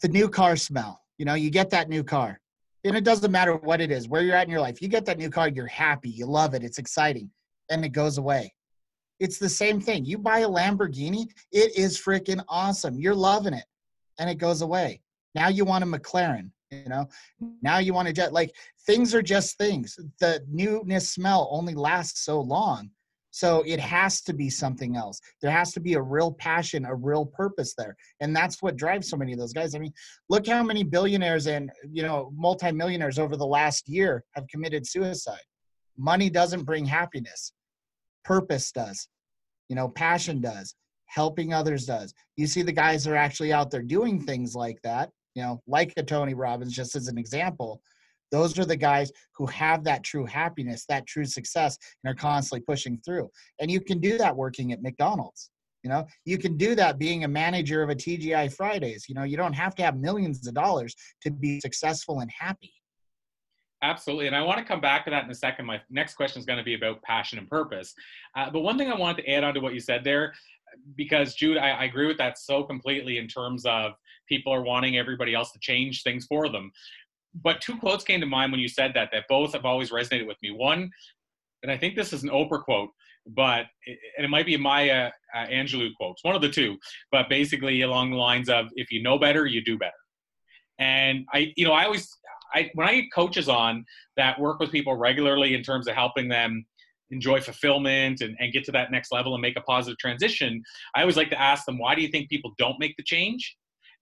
the 0.00 0.08
new 0.08 0.28
car 0.28 0.56
smell. 0.56 1.02
You 1.18 1.24
know, 1.24 1.34
you 1.34 1.50
get 1.50 1.68
that 1.70 1.88
new 1.88 2.04
car. 2.04 2.40
And 2.84 2.96
it 2.96 3.02
doesn't 3.02 3.32
matter 3.32 3.56
what 3.56 3.80
it 3.80 3.90
is, 3.90 4.08
where 4.08 4.22
you're 4.22 4.36
at 4.36 4.44
in 4.44 4.50
your 4.50 4.60
life. 4.60 4.80
You 4.80 4.86
get 4.86 5.04
that 5.06 5.18
new 5.18 5.30
car, 5.30 5.48
you're 5.48 5.66
happy, 5.66 6.10
you 6.10 6.26
love 6.26 6.54
it, 6.54 6.62
it's 6.62 6.78
exciting 6.78 7.28
and 7.70 7.84
it 7.84 7.90
goes 7.90 8.18
away. 8.18 8.52
It's 9.20 9.38
the 9.38 9.48
same 9.48 9.80
thing. 9.80 10.04
You 10.04 10.18
buy 10.18 10.40
a 10.40 10.48
Lamborghini, 10.48 11.26
it 11.52 11.76
is 11.76 11.98
freaking 11.98 12.42
awesome. 12.48 12.98
You're 12.98 13.14
loving 13.14 13.54
it 13.54 13.64
and 14.18 14.30
it 14.30 14.36
goes 14.36 14.62
away. 14.62 15.00
Now 15.34 15.48
you 15.48 15.64
want 15.64 15.84
a 15.84 15.86
McLaren, 15.86 16.50
you 16.70 16.88
know? 16.88 17.08
Now 17.62 17.78
you 17.78 17.92
want 17.92 18.08
a 18.08 18.12
jet. 18.12 18.32
Like 18.32 18.54
things 18.86 19.14
are 19.14 19.22
just 19.22 19.58
things. 19.58 19.98
The 20.20 20.44
newness 20.48 21.10
smell 21.10 21.48
only 21.50 21.74
lasts 21.74 22.24
so 22.24 22.40
long. 22.40 22.90
So 23.30 23.62
it 23.66 23.78
has 23.78 24.22
to 24.22 24.32
be 24.32 24.48
something 24.48 24.96
else. 24.96 25.20
There 25.42 25.50
has 25.50 25.72
to 25.74 25.80
be 25.80 25.94
a 25.94 26.02
real 26.02 26.32
passion, 26.32 26.84
a 26.84 26.94
real 26.94 27.26
purpose 27.26 27.74
there. 27.76 27.94
And 28.20 28.34
that's 28.34 28.62
what 28.62 28.76
drives 28.76 29.08
so 29.08 29.16
many 29.16 29.32
of 29.32 29.38
those 29.38 29.52
guys. 29.52 29.74
I 29.74 29.78
mean, 29.78 29.92
look 30.28 30.46
how 30.46 30.62
many 30.62 30.82
billionaires 30.82 31.46
and, 31.46 31.70
you 31.88 32.02
know, 32.02 32.32
multimillionaires 32.34 33.18
over 33.18 33.36
the 33.36 33.46
last 33.46 33.88
year 33.88 34.24
have 34.32 34.48
committed 34.48 34.86
suicide. 34.86 35.42
Money 35.96 36.30
doesn't 36.30 36.64
bring 36.64 36.86
happiness 36.86 37.52
purpose 38.28 38.70
does. 38.70 39.08
You 39.70 39.76
know 39.76 39.88
passion 39.88 40.40
does. 40.40 40.74
Helping 41.06 41.54
others 41.54 41.86
does. 41.86 42.12
You 42.36 42.46
see 42.46 42.60
the 42.60 42.80
guys 42.84 43.04
that 43.04 43.12
are 43.12 43.16
actually 43.16 43.54
out 43.54 43.70
there 43.70 43.82
doing 43.82 44.20
things 44.20 44.54
like 44.54 44.78
that 44.82 45.10
you 45.34 45.42
know 45.42 45.62
like 45.66 45.94
a 45.96 46.02
tony 46.02 46.34
robbins 46.34 46.74
just 46.74 46.94
as 46.94 47.08
an 47.08 47.18
example. 47.18 47.80
Those 48.30 48.58
are 48.58 48.66
the 48.66 48.76
guys 48.76 49.10
who 49.36 49.46
have 49.46 49.82
that 49.84 50.04
true 50.04 50.26
happiness 50.26 50.84
that 50.90 51.06
true 51.06 51.24
success 51.24 51.78
and 52.04 52.10
are 52.12 52.14
constantly 52.14 52.60
pushing 52.60 53.00
through. 53.02 53.30
And 53.58 53.70
you 53.70 53.80
can 53.80 53.98
do 53.98 54.18
that 54.18 54.36
working 54.36 54.72
at 54.72 54.82
mcdonald's 54.82 55.50
you 55.84 55.88
know? 55.88 56.04
You 56.26 56.38
can 56.38 56.56
do 56.56 56.74
that 56.74 56.98
being 56.98 57.24
a 57.24 57.28
manager 57.28 57.82
of 57.82 57.88
a 57.88 57.94
tgi 57.94 58.52
fridays 58.52 59.06
you 59.08 59.14
know? 59.14 59.22
You 59.22 59.38
don't 59.38 59.54
have 59.64 59.74
to 59.76 59.82
have 59.82 59.96
millions 59.96 60.46
of 60.46 60.52
dollars 60.52 60.94
to 61.22 61.30
be 61.30 61.60
successful 61.60 62.20
and 62.20 62.30
happy 62.30 62.74
Absolutely. 63.82 64.26
And 64.26 64.34
I 64.34 64.42
want 64.42 64.58
to 64.58 64.64
come 64.64 64.80
back 64.80 65.04
to 65.04 65.10
that 65.10 65.24
in 65.24 65.30
a 65.30 65.34
second. 65.34 65.66
My 65.66 65.80
next 65.88 66.14
question 66.14 66.40
is 66.40 66.46
going 66.46 66.58
to 66.58 66.64
be 66.64 66.74
about 66.74 67.02
passion 67.02 67.38
and 67.38 67.48
purpose. 67.48 67.94
Uh, 68.36 68.50
but 68.50 68.60
one 68.60 68.76
thing 68.76 68.90
I 68.90 68.96
wanted 68.96 69.22
to 69.22 69.30
add 69.30 69.44
on 69.44 69.54
to 69.54 69.60
what 69.60 69.72
you 69.72 69.80
said 69.80 70.02
there, 70.02 70.34
because 70.96 71.34
Jude, 71.34 71.58
I, 71.58 71.70
I, 71.70 71.84
agree 71.84 72.06
with 72.06 72.18
that 72.18 72.38
so 72.38 72.64
completely 72.64 73.18
in 73.18 73.28
terms 73.28 73.64
of 73.64 73.92
people 74.28 74.52
are 74.52 74.62
wanting 74.62 74.98
everybody 74.98 75.32
else 75.32 75.52
to 75.52 75.58
change 75.60 76.02
things 76.02 76.26
for 76.26 76.48
them. 76.48 76.72
But 77.34 77.60
two 77.60 77.76
quotes 77.78 78.04
came 78.04 78.20
to 78.20 78.26
mind 78.26 78.52
when 78.52 78.60
you 78.60 78.68
said 78.68 78.92
that, 78.94 79.10
that 79.12 79.24
both 79.28 79.52
have 79.52 79.64
always 79.64 79.90
resonated 79.90 80.26
with 80.26 80.38
me. 80.42 80.50
One, 80.50 80.90
and 81.62 81.70
I 81.70 81.76
think 81.76 81.94
this 81.94 82.12
is 82.12 82.22
an 82.24 82.30
Oprah 82.30 82.62
quote, 82.62 82.90
but 83.26 83.66
and 83.86 84.24
it 84.24 84.30
might 84.30 84.46
be 84.46 84.56
Maya 84.56 85.10
uh, 85.34 85.46
Angelou 85.46 85.90
quotes, 85.94 86.24
one 86.24 86.34
of 86.34 86.42
the 86.42 86.48
two, 86.48 86.76
but 87.12 87.28
basically 87.28 87.82
along 87.82 88.10
the 88.10 88.16
lines 88.16 88.48
of 88.48 88.66
if 88.74 88.90
you 88.90 89.02
know 89.02 89.18
better, 89.18 89.46
you 89.46 89.62
do 89.62 89.78
better. 89.78 89.92
And 90.78 91.26
I, 91.32 91.52
you 91.56 91.66
know, 91.66 91.72
I 91.72 91.84
always, 91.84 92.08
I 92.54 92.70
when 92.74 92.88
I 92.88 93.00
get 93.00 93.12
coaches 93.14 93.48
on 93.48 93.84
that 94.16 94.40
work 94.40 94.60
with 94.60 94.70
people 94.70 94.96
regularly 94.96 95.54
in 95.54 95.62
terms 95.62 95.88
of 95.88 95.94
helping 95.94 96.28
them 96.28 96.64
enjoy 97.10 97.40
fulfillment 97.40 98.20
and, 98.20 98.36
and 98.38 98.52
get 98.52 98.64
to 98.64 98.72
that 98.72 98.90
next 98.90 99.12
level 99.12 99.34
and 99.34 99.40
make 99.40 99.56
a 99.56 99.62
positive 99.62 99.98
transition, 99.98 100.62
I 100.94 101.00
always 101.00 101.16
like 101.16 101.30
to 101.30 101.40
ask 101.40 101.64
them, 101.64 101.78
why 101.78 101.94
do 101.94 102.02
you 102.02 102.08
think 102.08 102.28
people 102.28 102.52
don't 102.58 102.78
make 102.78 102.96
the 102.96 103.02
change? 103.02 103.56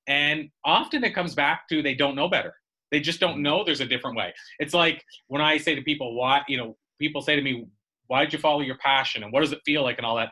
And 0.09 0.48
often 0.64 1.04
it 1.04 1.14
comes 1.14 1.35
back 1.35 1.68
to 1.68 1.82
they 1.82 1.94
don't 1.94 2.16
know 2.16 2.28
better. 2.28 2.54
They 2.92 3.00
just 3.00 3.20
don't 3.20 3.42
know 3.42 3.64
there's 3.64 3.80
a 3.80 3.87
different 3.87 4.16
way. 4.16 4.32
It's 4.59 4.74
like 4.74 5.02
when 5.26 5.42
I 5.42 5.59
say 5.59 5.74
to 5.74 5.82
people, 5.82 6.14
why, 6.14 6.42
you 6.48 6.56
know, 6.56 6.76
people 7.00 7.20
say 7.22 7.37
to 7.37 7.42
me, 7.42 7.66
why 8.06 8.24
did 8.24 8.32
you 8.32 8.38
follow 8.38 8.61
your 8.61 8.78
passion 8.78 9.24
and 9.24 9.32
what 9.32 9.40
does 9.40 9.52
it 9.52 9.61
feel 9.64 9.82
like 9.82 9.98
and 9.98 10.06
all 10.06 10.16
that? 10.16 10.30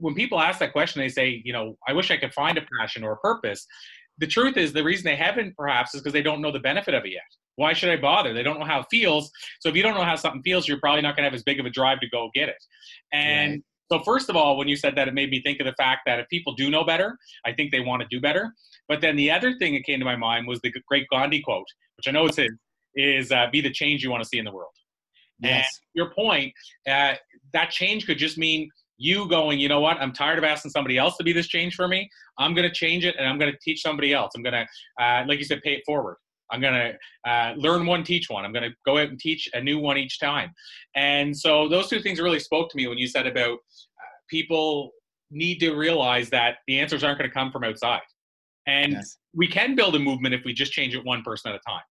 When 0.00 0.14
people 0.14 0.40
ask 0.40 0.58
that 0.58 0.72
question, 0.72 1.00
they 1.00 1.08
say, 1.08 1.40
you 1.44 1.52
know, 1.52 1.76
I 1.86 1.92
wish 1.92 2.10
I 2.10 2.16
could 2.16 2.34
find 2.34 2.58
a 2.58 2.66
passion 2.80 3.04
or 3.04 3.12
a 3.12 3.16
purpose. 3.18 3.66
The 4.18 4.26
truth 4.26 4.56
is, 4.56 4.72
the 4.72 4.84
reason 4.84 5.04
they 5.04 5.16
haven't 5.16 5.56
perhaps 5.56 5.94
is 5.94 6.00
because 6.00 6.12
they 6.12 6.22
don't 6.22 6.40
know 6.40 6.50
the 6.50 6.60
benefit 6.60 6.94
of 6.94 7.04
it 7.04 7.12
yet. 7.12 7.22
Why 7.56 7.72
should 7.72 7.90
I 7.90 7.96
bother? 7.96 8.32
They 8.32 8.42
don't 8.42 8.58
know 8.58 8.66
how 8.66 8.80
it 8.80 8.86
feels. 8.90 9.30
So 9.60 9.68
if 9.68 9.76
you 9.76 9.82
don't 9.82 9.94
know 9.94 10.04
how 10.04 10.16
something 10.16 10.42
feels, 10.42 10.68
you're 10.68 10.80
probably 10.80 11.02
not 11.02 11.16
going 11.16 11.24
to 11.24 11.30
have 11.30 11.34
as 11.34 11.42
big 11.42 11.58
of 11.60 11.66
a 11.66 11.70
drive 11.70 12.00
to 12.00 12.08
go 12.08 12.30
get 12.34 12.48
it. 12.48 12.62
And 13.12 13.52
right. 13.52 13.62
So 13.90 14.02
first 14.02 14.28
of 14.28 14.36
all, 14.36 14.56
when 14.56 14.68
you 14.68 14.76
said 14.76 14.96
that, 14.96 15.06
it 15.06 15.14
made 15.14 15.30
me 15.30 15.40
think 15.42 15.60
of 15.60 15.66
the 15.66 15.74
fact 15.74 16.02
that 16.06 16.18
if 16.18 16.28
people 16.28 16.54
do 16.54 16.70
know 16.70 16.84
better, 16.84 17.16
I 17.44 17.52
think 17.52 17.70
they 17.70 17.80
want 17.80 18.02
to 18.02 18.08
do 18.10 18.20
better. 18.20 18.52
But 18.88 19.00
then 19.00 19.16
the 19.16 19.30
other 19.30 19.56
thing 19.58 19.74
that 19.74 19.84
came 19.84 19.98
to 20.00 20.04
my 20.04 20.16
mind 20.16 20.46
was 20.48 20.60
the 20.60 20.72
great 20.88 21.06
Gandhi 21.10 21.40
quote, 21.40 21.66
which 21.96 22.08
I 22.08 22.10
know 22.10 22.26
it's 22.26 22.36
his, 22.36 22.50
is 22.94 23.30
uh, 23.30 23.46
"Be 23.52 23.60
the 23.60 23.70
change 23.70 24.02
you 24.02 24.10
want 24.10 24.22
to 24.22 24.28
see 24.28 24.38
in 24.38 24.44
the 24.44 24.52
world." 24.52 24.72
Yes. 25.38 25.52
And 25.54 25.64
your 25.94 26.12
point, 26.14 26.52
uh, 26.88 27.14
that 27.52 27.70
change 27.70 28.06
could 28.06 28.18
just 28.18 28.38
mean 28.38 28.68
you 28.98 29.28
going, 29.28 29.58
you 29.58 29.68
know 29.68 29.80
what? 29.80 29.98
I'm 29.98 30.12
tired 30.12 30.38
of 30.38 30.44
asking 30.44 30.70
somebody 30.70 30.98
else 30.98 31.16
to 31.18 31.24
be 31.24 31.32
this 31.32 31.48
change 31.48 31.74
for 31.74 31.88
me. 31.88 32.08
I'm 32.38 32.54
going 32.54 32.68
to 32.68 32.74
change 32.74 33.04
it, 33.04 33.16
and 33.18 33.28
I'm 33.28 33.38
going 33.38 33.52
to 33.52 33.58
teach 33.62 33.82
somebody 33.82 34.12
else. 34.12 34.32
I'm 34.34 34.42
going 34.42 34.54
to, 34.54 35.04
uh, 35.04 35.24
like 35.26 35.38
you 35.38 35.44
said, 35.44 35.62
pay 35.62 35.72
it 35.72 35.82
forward. 35.84 36.16
I'm 36.50 36.60
going 36.60 36.74
to 36.74 37.30
uh, 37.30 37.54
learn 37.56 37.86
one, 37.86 38.04
teach 38.04 38.30
one. 38.30 38.44
I'm 38.44 38.52
going 38.52 38.70
to 38.70 38.76
go 38.86 38.98
out 38.98 39.08
and 39.08 39.18
teach 39.18 39.48
a 39.52 39.60
new 39.60 39.78
one 39.78 39.98
each 39.98 40.20
time. 40.20 40.52
And 40.94 41.36
so 41.36 41.68
those 41.68 41.88
two 41.88 42.00
things 42.00 42.20
really 42.20 42.38
spoke 42.38 42.70
to 42.70 42.76
me 42.76 42.86
when 42.86 42.98
you 42.98 43.08
said 43.08 43.26
about 43.26 43.54
uh, 43.54 44.16
people 44.30 44.92
need 45.30 45.58
to 45.58 45.74
realize 45.74 46.30
that 46.30 46.58
the 46.68 46.78
answers 46.78 47.02
aren't 47.02 47.18
going 47.18 47.28
to 47.28 47.34
come 47.34 47.50
from 47.50 47.64
outside. 47.64 48.02
And 48.66 48.92
yes. 48.92 49.18
we 49.34 49.48
can 49.48 49.74
build 49.74 49.96
a 49.96 49.98
movement 49.98 50.34
if 50.34 50.44
we 50.44 50.52
just 50.52 50.72
change 50.72 50.94
it 50.94 51.04
one 51.04 51.22
person 51.22 51.50
at 51.50 51.56
a 51.56 51.60
time. 51.68 51.82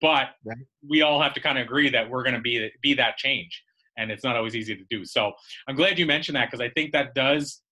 But 0.00 0.30
right. 0.44 0.58
we 0.88 1.02
all 1.02 1.22
have 1.22 1.34
to 1.34 1.40
kind 1.40 1.58
of 1.58 1.64
agree 1.64 1.88
that 1.90 2.08
we're 2.08 2.24
going 2.24 2.34
to 2.34 2.40
be 2.40 2.70
be 2.82 2.94
that 2.94 3.16
change, 3.18 3.62
and 3.96 4.10
it's 4.10 4.24
not 4.24 4.36
always 4.36 4.54
easy 4.54 4.76
to 4.76 4.84
do. 4.90 5.04
So 5.04 5.32
I'm 5.68 5.76
glad 5.76 5.98
you 5.98 6.06
mentioned 6.06 6.36
that 6.36 6.50
because 6.50 6.60
I 6.60 6.70
think 6.70 6.92
that 6.92 7.14
does, 7.14 7.62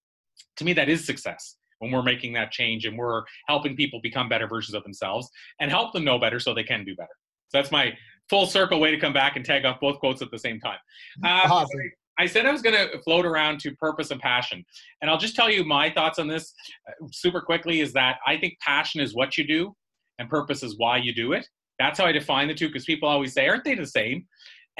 to 0.56 0.64
me, 0.64 0.72
that 0.74 0.88
is 0.88 1.04
success 1.04 1.56
when 1.78 1.90
we're 1.90 2.02
making 2.02 2.32
that 2.34 2.50
change 2.50 2.84
and 2.84 2.96
we're 2.96 3.22
helping 3.48 3.74
people 3.74 4.00
become 4.02 4.28
better 4.28 4.46
versions 4.46 4.74
of 4.74 4.82
themselves 4.82 5.28
and 5.60 5.70
help 5.70 5.92
them 5.92 6.04
know 6.04 6.18
better 6.18 6.38
so 6.38 6.54
they 6.54 6.62
can 6.62 6.84
do 6.84 6.94
better. 6.94 7.08
So 7.48 7.58
that's 7.58 7.72
my 7.72 7.92
full 8.28 8.46
circle 8.46 8.78
way 8.78 8.90
to 8.90 8.98
come 8.98 9.12
back 9.12 9.36
and 9.36 9.44
tag 9.44 9.64
off 9.64 9.80
both 9.80 9.98
quotes 9.98 10.22
at 10.22 10.30
the 10.30 10.38
same 10.38 10.60
time. 10.60 10.78
Um, 11.24 11.50
awesome. 11.50 11.80
I 12.18 12.26
said 12.26 12.44
I 12.44 12.52
was 12.52 12.60
going 12.60 12.76
to 12.76 13.00
float 13.02 13.24
around 13.24 13.60
to 13.60 13.74
purpose 13.76 14.10
and 14.10 14.20
passion. 14.20 14.62
And 15.00 15.10
I'll 15.10 15.18
just 15.18 15.34
tell 15.34 15.50
you 15.50 15.64
my 15.64 15.90
thoughts 15.90 16.18
on 16.18 16.28
this 16.28 16.52
uh, 16.86 17.06
super 17.12 17.40
quickly 17.40 17.80
is 17.80 17.94
that 17.94 18.18
I 18.26 18.36
think 18.36 18.58
passion 18.60 19.00
is 19.00 19.14
what 19.14 19.38
you 19.38 19.46
do 19.46 19.74
and 20.18 20.28
purpose 20.28 20.62
is 20.62 20.76
why 20.76 20.98
you 20.98 21.14
do 21.14 21.32
it. 21.32 21.48
That's 21.78 21.98
how 21.98 22.04
I 22.04 22.12
define 22.12 22.46
the 22.46 22.54
two 22.54 22.68
because 22.68 22.84
people 22.84 23.08
always 23.08 23.32
say, 23.32 23.48
aren't 23.48 23.64
they 23.64 23.74
the 23.74 23.86
same? 23.86 24.26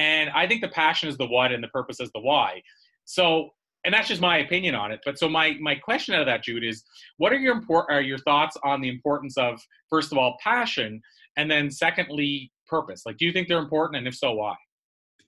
And 0.00 0.30
I 0.30 0.46
think 0.46 0.62
the 0.62 0.68
passion 0.68 1.10
is 1.10 1.18
the 1.18 1.26
what 1.26 1.52
and 1.52 1.62
the 1.62 1.68
purpose 1.68 2.00
is 2.00 2.10
the 2.14 2.20
why. 2.20 2.62
So 3.04 3.50
and 3.84 3.92
that's 3.92 4.08
just 4.08 4.20
my 4.20 4.38
opinion 4.38 4.74
on 4.74 4.92
it. 4.92 5.00
But 5.04 5.18
so 5.18 5.28
my 5.28 5.56
my 5.60 5.74
question 5.74 6.14
out 6.14 6.22
of 6.22 6.26
that, 6.26 6.42
Jude, 6.42 6.64
is 6.64 6.82
what 7.18 7.32
are 7.32 7.38
your 7.38 7.54
import 7.54 7.86
are 7.90 8.00
your 8.00 8.18
thoughts 8.18 8.56
on 8.64 8.80
the 8.80 8.88
importance 8.88 9.36
of 9.36 9.60
first 9.90 10.10
of 10.10 10.16
all 10.16 10.38
passion, 10.42 11.02
and 11.36 11.50
then 11.50 11.70
secondly 11.70 12.50
purpose? 12.66 13.02
Like, 13.04 13.18
do 13.18 13.26
you 13.26 13.32
think 13.32 13.46
they're 13.46 13.58
important, 13.58 13.98
and 13.98 14.08
if 14.08 14.16
so, 14.16 14.32
why? 14.32 14.54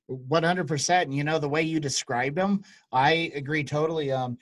One 0.06 0.42
hundred 0.42 0.68
percent. 0.68 1.08
And 1.08 1.16
you 1.16 1.22
know 1.22 1.38
the 1.38 1.48
way 1.48 1.62
you 1.62 1.78
described 1.78 2.36
them, 2.36 2.62
I 2.92 3.30
agree 3.34 3.64
totally. 3.64 4.10
Um, 4.10 4.38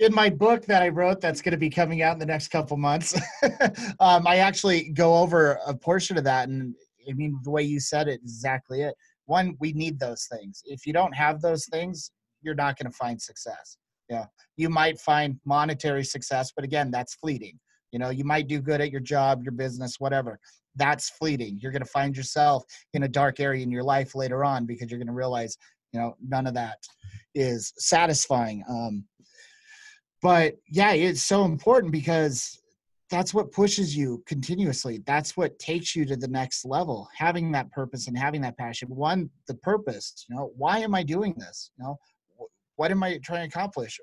in 0.00 0.14
my 0.14 0.30
book 0.30 0.64
that 0.64 0.82
I 0.82 0.88
wrote, 0.88 1.20
that's 1.20 1.42
going 1.42 1.52
to 1.52 1.58
be 1.58 1.70
coming 1.70 2.00
out 2.00 2.14
in 2.14 2.18
the 2.18 2.26
next 2.26 2.48
couple 2.48 2.76
months, 2.76 3.14
um, 4.00 4.26
I 4.26 4.38
actually 4.38 4.90
go 4.90 5.14
over 5.16 5.58
a 5.66 5.74
portion 5.74 6.16
of 6.16 6.24
that, 6.24 6.48
and 6.48 6.74
I 7.08 7.12
mean 7.12 7.38
the 7.42 7.50
way 7.50 7.62
you 7.62 7.80
said 7.80 8.08
it, 8.08 8.20
exactly 8.22 8.80
it. 8.82 8.94
One, 9.26 9.56
we 9.60 9.72
need 9.72 9.98
those 9.98 10.26
things. 10.30 10.62
If 10.64 10.86
you 10.86 10.92
don't 10.92 11.14
have 11.14 11.40
those 11.40 11.66
things, 11.66 12.10
you're 12.42 12.54
not 12.54 12.78
going 12.78 12.90
to 12.90 12.96
find 12.96 13.20
success. 13.20 13.76
Yeah, 14.10 14.26
you 14.56 14.68
might 14.68 14.98
find 15.00 15.40
monetary 15.46 16.04
success, 16.04 16.52
but 16.54 16.64
again, 16.64 16.90
that's 16.90 17.14
fleeting. 17.14 17.58
You 17.90 17.98
know, 17.98 18.10
you 18.10 18.24
might 18.24 18.48
do 18.48 18.60
good 18.60 18.80
at 18.80 18.90
your 18.90 19.00
job, 19.00 19.42
your 19.42 19.52
business, 19.52 19.96
whatever. 19.98 20.38
That's 20.76 21.10
fleeting. 21.10 21.58
You're 21.62 21.72
going 21.72 21.82
to 21.82 21.88
find 21.88 22.16
yourself 22.16 22.64
in 22.92 23.04
a 23.04 23.08
dark 23.08 23.40
area 23.40 23.62
in 23.62 23.70
your 23.70 23.84
life 23.84 24.14
later 24.14 24.44
on 24.44 24.66
because 24.66 24.90
you're 24.90 24.98
going 24.98 25.06
to 25.06 25.14
realize, 25.14 25.56
you 25.92 26.00
know, 26.00 26.16
none 26.20 26.46
of 26.46 26.54
that 26.54 26.78
is 27.34 27.72
satisfying. 27.78 28.64
Um, 28.68 29.04
but 30.20 30.56
yeah, 30.68 30.92
it's 30.92 31.22
so 31.22 31.44
important 31.44 31.92
because 31.92 32.60
that's 33.10 33.34
what 33.34 33.52
pushes 33.52 33.96
you 33.96 34.22
continuously. 34.26 35.02
That's 35.06 35.36
what 35.36 35.58
takes 35.58 35.94
you 35.94 36.04
to 36.06 36.16
the 36.16 36.28
next 36.28 36.64
level. 36.64 37.08
Having 37.16 37.52
that 37.52 37.70
purpose 37.70 38.08
and 38.08 38.16
having 38.16 38.40
that 38.42 38.56
passion. 38.56 38.88
One, 38.88 39.30
the 39.46 39.54
purpose. 39.54 40.24
You 40.28 40.36
know, 40.36 40.52
why 40.56 40.78
am 40.78 40.94
I 40.94 41.02
doing 41.02 41.34
this? 41.38 41.70
You 41.78 41.84
know, 41.84 41.98
what 42.76 42.90
am 42.90 43.02
I 43.02 43.18
trying 43.22 43.48
to 43.48 43.56
accomplish? 43.56 44.00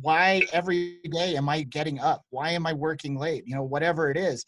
Why 0.00 0.46
every 0.52 0.98
day 1.10 1.36
am 1.36 1.48
I 1.48 1.62
getting 1.62 2.00
up? 2.00 2.22
Why 2.30 2.50
am 2.50 2.66
I 2.66 2.72
working 2.72 3.16
late? 3.16 3.44
You 3.46 3.56
know, 3.56 3.62
whatever 3.62 4.10
it 4.10 4.16
is, 4.16 4.44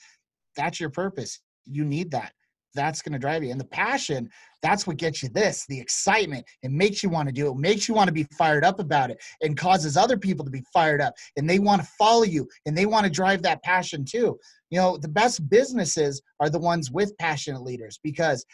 that's 0.57 0.79
your 0.79 0.91
purpose. 0.91 1.41
You 1.65 1.85
need 1.85 2.11
that. 2.11 2.33
That's 2.75 3.03
going 3.03 3.13
to 3.13 3.19
drive 3.19 3.43
you. 3.43 3.51
And 3.51 3.61
the 3.61 3.67
passion, 3.67 4.29
that's 4.63 4.87
what 4.87 4.97
gets 4.97 5.23
you 5.23 5.29
this 5.31 5.67
the 5.69 5.81
excitement. 5.81 6.45
It 6.63 6.71
makes 6.71 7.03
you 7.03 7.09
want 7.09 7.29
to 7.29 7.35
do 7.35 7.49
it, 7.49 7.57
makes 7.57 7.89
you 7.89 7.95
want 7.95 8.09
to 8.09 8.13
be 8.13 8.27
fired 8.37 8.65
up 8.65 8.81
about 8.81 9.11
it, 9.11 9.23
and 9.43 9.57
causes 9.57 9.97
other 9.97 10.17
people 10.17 10.45
to 10.45 10.51
be 10.51 10.63
fired 10.73 11.01
up. 11.01 11.15
And 11.37 11.49
they 11.49 11.59
want 11.59 11.83
to 11.83 11.89
follow 11.99 12.25
you 12.25 12.47
and 12.67 12.77
they 12.77 12.87
want 12.87 13.05
to 13.05 13.11
drive 13.11 13.43
that 13.43 13.63
passion 13.63 14.05
too. 14.05 14.39
You 14.71 14.79
know, 14.79 14.97
the 14.97 15.09
best 15.09 15.49
businesses 15.49 16.23
are 16.39 16.51
the 16.51 16.59
ones 16.59 16.91
with 16.91 17.17
passionate 17.19 17.63
leaders 17.63 17.99
because 18.03 18.45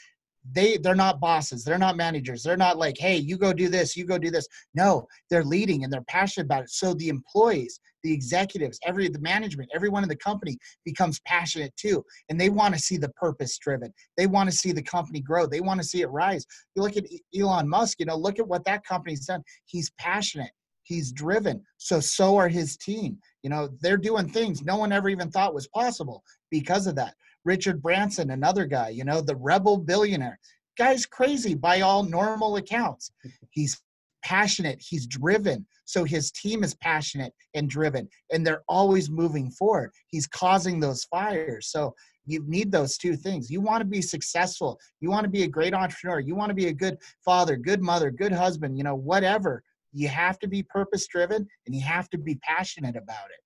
they 0.52 0.76
they're 0.76 0.94
not 0.94 1.20
bosses. 1.20 1.64
They're 1.64 1.78
not 1.78 1.96
managers. 1.96 2.42
They're 2.42 2.56
not 2.56 2.78
like 2.78 2.96
hey 2.98 3.16
you 3.16 3.36
go 3.36 3.52
do 3.52 3.68
this 3.68 3.96
you 3.96 4.04
go 4.04 4.18
do 4.18 4.30
this. 4.30 4.46
No 4.74 5.06
they're 5.30 5.44
leading 5.44 5.84
and 5.84 5.92
they're 5.92 6.02
passionate 6.02 6.46
about 6.46 6.64
it. 6.64 6.70
So 6.70 6.94
the 6.94 7.08
employees 7.08 7.80
the 8.02 8.12
executives 8.12 8.78
every 8.84 9.08
the 9.08 9.18
management 9.18 9.70
everyone 9.74 10.02
in 10.02 10.08
the 10.08 10.16
company 10.16 10.58
becomes 10.84 11.20
passionate 11.26 11.74
too. 11.76 12.04
And 12.28 12.40
they 12.40 12.50
want 12.50 12.74
to 12.74 12.80
see 12.80 12.96
the 12.96 13.08
purpose 13.10 13.58
driven. 13.58 13.92
They 14.16 14.26
want 14.26 14.50
to 14.50 14.56
see 14.56 14.72
the 14.72 14.82
company 14.82 15.20
grow. 15.20 15.46
They 15.46 15.60
want 15.60 15.80
to 15.80 15.86
see 15.86 16.02
it 16.02 16.10
rise. 16.10 16.46
You 16.74 16.82
look 16.82 16.96
at 16.96 17.06
elon 17.36 17.68
musk 17.68 17.98
you 17.98 18.06
know 18.06 18.16
look 18.16 18.38
at 18.38 18.48
what 18.48 18.64
that 18.64 18.84
company's 18.84 19.26
done. 19.26 19.42
He's 19.64 19.90
passionate. 19.98 20.50
He's 20.82 21.10
driven. 21.10 21.64
So 21.78 21.98
so 21.98 22.36
are 22.36 22.48
his 22.48 22.76
team. 22.76 23.18
You 23.42 23.50
know 23.50 23.68
they're 23.80 23.96
doing 23.96 24.28
things 24.28 24.62
no 24.62 24.76
one 24.76 24.92
ever 24.92 25.08
even 25.08 25.30
thought 25.30 25.54
was 25.54 25.68
possible 25.68 26.22
because 26.50 26.86
of 26.86 26.94
that 26.96 27.14
Richard 27.46 27.80
Branson, 27.80 28.32
another 28.32 28.66
guy, 28.66 28.88
you 28.88 29.04
know, 29.04 29.20
the 29.20 29.36
rebel 29.36 29.78
billionaire. 29.78 30.38
Guy's 30.76 31.06
crazy 31.06 31.54
by 31.54 31.80
all 31.80 32.02
normal 32.02 32.56
accounts. 32.56 33.12
He's 33.50 33.80
passionate, 34.24 34.82
he's 34.86 35.06
driven. 35.06 35.64
So 35.84 36.02
his 36.02 36.32
team 36.32 36.64
is 36.64 36.74
passionate 36.74 37.32
and 37.54 37.70
driven, 37.70 38.08
and 38.32 38.44
they're 38.44 38.64
always 38.68 39.08
moving 39.08 39.52
forward. 39.52 39.92
He's 40.08 40.26
causing 40.26 40.80
those 40.80 41.04
fires. 41.04 41.68
So 41.70 41.94
you 42.26 42.44
need 42.48 42.72
those 42.72 42.98
two 42.98 43.14
things. 43.14 43.48
You 43.48 43.60
want 43.60 43.80
to 43.80 43.86
be 43.86 44.02
successful, 44.02 44.80
you 45.00 45.08
want 45.08 45.22
to 45.22 45.30
be 45.30 45.44
a 45.44 45.48
great 45.48 45.72
entrepreneur, 45.72 46.18
you 46.18 46.34
want 46.34 46.48
to 46.50 46.54
be 46.54 46.66
a 46.66 46.72
good 46.72 46.98
father, 47.24 47.56
good 47.56 47.80
mother, 47.80 48.10
good 48.10 48.32
husband, 48.32 48.76
you 48.76 48.82
know, 48.82 48.96
whatever. 48.96 49.62
You 49.92 50.08
have 50.08 50.40
to 50.40 50.48
be 50.48 50.64
purpose 50.64 51.06
driven 51.06 51.46
and 51.66 51.74
you 51.74 51.82
have 51.82 52.10
to 52.10 52.18
be 52.18 52.34
passionate 52.42 52.96
about 52.96 53.30
it. 53.30 53.40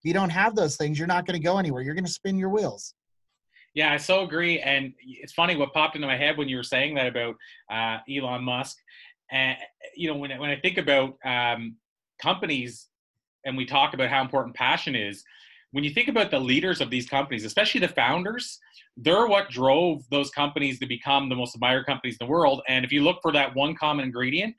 If 0.00 0.08
you 0.08 0.14
don't 0.14 0.30
have 0.30 0.56
those 0.56 0.76
things, 0.76 0.98
you're 0.98 1.06
not 1.06 1.26
going 1.26 1.38
to 1.38 1.44
go 1.44 1.58
anywhere. 1.58 1.82
You're 1.82 1.94
going 1.94 2.06
to 2.06 2.10
spin 2.10 2.38
your 2.38 2.48
wheels. 2.48 2.94
Yeah, 3.74 3.92
I 3.92 3.96
so 3.96 4.24
agree. 4.24 4.60
And 4.60 4.92
it's 5.06 5.32
funny 5.32 5.56
what 5.56 5.72
popped 5.72 5.96
into 5.96 6.06
my 6.06 6.16
head 6.16 6.36
when 6.36 6.48
you 6.48 6.56
were 6.56 6.62
saying 6.62 6.94
that 6.96 7.06
about 7.06 7.36
uh, 7.70 7.98
Elon 8.10 8.44
Musk. 8.44 8.76
And 9.30 9.56
you 9.96 10.08
know, 10.08 10.16
when 10.16 10.30
when 10.38 10.50
I 10.50 10.56
think 10.56 10.76
about 10.76 11.16
um, 11.24 11.76
companies, 12.20 12.88
and 13.44 13.56
we 13.56 13.64
talk 13.64 13.94
about 13.94 14.10
how 14.10 14.20
important 14.20 14.54
passion 14.54 14.94
is, 14.94 15.24
when 15.72 15.84
you 15.84 15.90
think 15.90 16.08
about 16.08 16.30
the 16.30 16.38
leaders 16.38 16.80
of 16.80 16.90
these 16.90 17.08
companies, 17.08 17.44
especially 17.44 17.80
the 17.80 17.88
founders, 17.88 18.58
they're 18.98 19.26
what 19.26 19.48
drove 19.48 20.02
those 20.10 20.30
companies 20.30 20.78
to 20.80 20.86
become 20.86 21.30
the 21.30 21.34
most 21.34 21.54
admired 21.54 21.86
companies 21.86 22.18
in 22.20 22.26
the 22.26 22.30
world. 22.30 22.60
And 22.68 22.84
if 22.84 22.92
you 22.92 23.02
look 23.02 23.20
for 23.22 23.32
that 23.32 23.54
one 23.56 23.74
common 23.74 24.04
ingredient, 24.04 24.54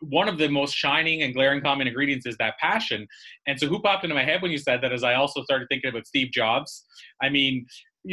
one 0.00 0.28
of 0.28 0.38
the 0.38 0.48
most 0.48 0.74
shining 0.74 1.22
and 1.22 1.34
glaring 1.34 1.60
common 1.62 1.86
ingredients 1.88 2.26
is 2.26 2.36
that 2.36 2.56
passion. 2.58 3.06
And 3.46 3.58
so, 3.58 3.66
who 3.66 3.80
popped 3.80 4.04
into 4.04 4.14
my 4.14 4.24
head 4.24 4.42
when 4.42 4.50
you 4.50 4.58
said 4.58 4.80
that? 4.82 4.92
As 4.92 5.02
I 5.02 5.14
also 5.14 5.42
started 5.42 5.68
thinking 5.70 5.90
about 5.90 6.06
Steve 6.06 6.30
Jobs. 6.30 6.84
I 7.20 7.30
mean, 7.30 7.66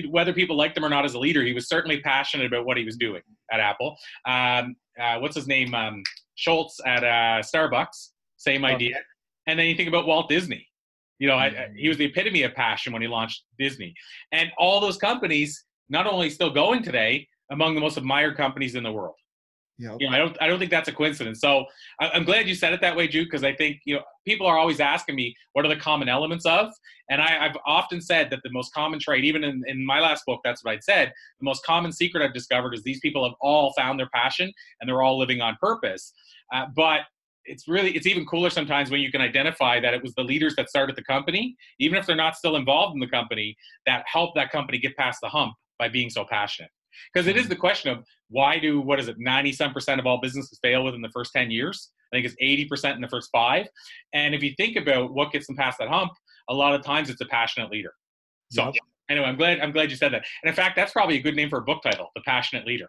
whether 0.10 0.34
people 0.34 0.58
liked 0.58 0.78
him 0.78 0.84
or 0.84 0.90
not 0.90 1.06
as 1.06 1.14
a 1.14 1.20
leader, 1.20 1.44
he 1.44 1.54
was 1.54 1.68
certainly 1.68 2.02
passionate 2.02 2.48
about 2.48 2.66
what 2.66 2.78
he 2.78 2.84
was 2.84 2.98
doing 2.98 3.22
at 3.52 3.60
Apple. 3.60 3.96
Um, 4.26 4.76
uh, 5.00 5.20
what's 5.20 5.36
his 5.36 5.48
name? 5.48 5.74
Um, 5.74 6.04
Schultz 6.36 6.80
at 6.86 7.04
uh, 7.04 7.42
Starbucks. 7.42 8.10
Same 8.38 8.66
idea. 8.66 9.00
And 9.48 9.58
then 9.58 9.68
you 9.68 9.76
think 9.76 9.90
about 9.90 10.08
Walt 10.08 10.30
Disney. 10.30 10.68
You 11.20 11.28
know, 11.28 11.36
mm-hmm. 11.36 11.58
I, 11.58 11.68
he 11.76 11.88
was 11.88 11.98
the 11.98 12.06
epitome 12.06 12.44
of 12.44 12.54
passion 12.54 12.92
when 12.92 13.02
he 13.02 13.08
launched 13.08 13.44
Disney. 13.58 13.94
And 14.32 14.52
all 14.58 14.82
those 14.82 14.98
companies, 14.98 15.64
not 15.90 16.08
only 16.08 16.30
still 16.30 16.52
going 16.52 16.84
today, 16.84 17.28
among 17.52 17.76
the 17.76 17.82
most 17.82 17.98
admired 17.98 18.36
companies 18.38 18.76
in 18.76 18.84
the 18.84 18.92
world. 18.92 19.16
Yep. 19.78 19.98
You 20.00 20.10
know, 20.10 20.16
I 20.16 20.20
don't 20.20 20.38
I 20.42 20.48
don't 20.48 20.58
think 20.58 20.72
that's 20.72 20.88
a 20.88 20.94
coincidence. 20.94 21.42
So 21.42 21.66
I, 22.00 22.10
am 22.16 22.24
glad 22.24 22.48
you 22.48 22.56
said 22.56 22.72
it 22.72 22.80
that 22.82 22.96
way, 22.96 23.08
Jude, 23.08 23.26
because 23.26 23.44
I 23.44 23.54
think 23.54 23.82
you 23.86 23.96
know 23.96 24.02
people 24.26 24.48
are 24.48 24.58
always 24.58 24.80
asking 24.80 25.16
me 25.16 25.36
what 25.52 25.66
are 25.66 25.68
the 25.68 25.76
common 25.76 26.08
elements 26.08 26.46
of, 26.46 26.72
and 27.10 27.22
I, 27.22 27.32
have 27.32 27.58
often 27.66 28.00
said 28.00 28.30
that 28.30 28.40
the 28.44 28.52
most 28.52 28.74
common 28.74 29.00
trait, 29.00 29.26
even 29.26 29.44
in, 29.44 29.64
in 29.68 29.86
my 29.86 30.00
last 30.00 30.24
book, 30.26 30.40
that's 30.46 30.64
what 30.64 30.72
I'd 30.72 30.84
said. 30.84 31.12
The 31.40 31.46
most 31.46 31.66
common 31.66 31.92
secret 31.92 32.24
I've 32.24 32.34
discovered 32.34 32.74
is 32.74 32.84
these 32.84 33.02
people 33.02 33.26
have 33.26 33.36
all 33.42 33.74
found 33.74 34.00
their 34.00 34.10
passion 34.14 34.52
and 34.80 34.88
they're 34.88 35.04
all 35.04 35.20
living 35.20 35.42
on 35.42 35.58
purpose. 35.60 36.14
Uh, 36.54 36.68
but 36.74 37.02
it's 37.44 37.68
really 37.68 37.92
it's 37.92 38.08
even 38.08 38.26
cooler 38.26 38.50
sometimes 38.50 38.90
when 38.90 39.02
you 39.02 39.12
can 39.12 39.22
identify 39.22 39.80
that 39.82 39.94
it 39.94 40.02
was 40.02 40.14
the 40.16 40.24
leaders 40.24 40.56
that 40.56 40.70
started 40.70 40.96
the 40.96 41.04
company, 41.04 41.54
even 41.80 41.98
if 41.98 42.06
they're 42.06 42.16
not 42.16 42.38
still 42.38 42.56
involved 42.56 42.94
in 42.94 43.02
the 43.02 43.10
company, 43.10 43.58
that 43.86 44.06
helped 44.08 44.36
that 44.36 44.52
company 44.52 44.78
get 44.78 44.96
past 44.96 45.20
the 45.22 45.28
hump 45.28 45.54
by 45.78 45.90
being 45.90 46.10
so 46.10 46.24
passionate 46.24 46.72
because 47.14 47.28
it 47.28 47.38
is 47.38 47.48
the 47.48 47.56
question 47.56 47.92
of 47.92 48.04
why 48.30 48.60
do 48.60 48.82
what 48.82 49.00
is 49.00 49.08
it 49.08 49.18
90 49.20 49.52
some 49.54 49.74
percent 49.74 50.00
of 50.00 50.06
all 50.06 50.20
businesses 50.22 50.60
fail 50.62 50.84
within 50.84 51.02
the 51.02 51.10
first 51.14 51.32
10 51.34 51.52
years? 51.52 51.92
I 52.14 52.18
think 52.18 52.26
it's 52.26 52.72
80% 52.72 52.96
in 52.96 53.02
the 53.02 53.08
first 53.08 53.30
five. 53.32 53.68
And 54.14 54.36
if 54.36 54.44
you 54.44 54.54
think 54.58 54.78
about 54.78 55.14
what 55.14 55.32
gets 55.32 55.48
them 55.48 55.56
past 55.56 55.80
that 55.80 55.90
hump 55.90 56.12
a 56.50 56.54
lot 56.54 56.76
of 56.76 56.84
times 56.84 57.10
it's 57.10 57.22
a 57.22 57.26
passionate 57.26 57.72
leader. 57.72 57.92
So 58.52 58.66
yep. 58.66 58.76
anyway 59.10 59.26
i'm 59.26 59.38
glad 59.38 59.60
i'm 59.60 59.72
glad 59.72 59.90
you 59.90 59.98
said 59.98 60.14
that. 60.14 60.24
And 60.44 60.50
in 60.50 60.56
fact 60.56 60.76
that's 60.76 60.92
probably 60.92 61.18
a 61.18 61.22
good 61.22 61.36
name 61.36 61.50
for 61.50 61.60
a 61.60 61.64
book 61.64 61.82
title 61.84 62.10
the 62.16 62.22
passionate 62.22 62.66
leader. 62.66 62.88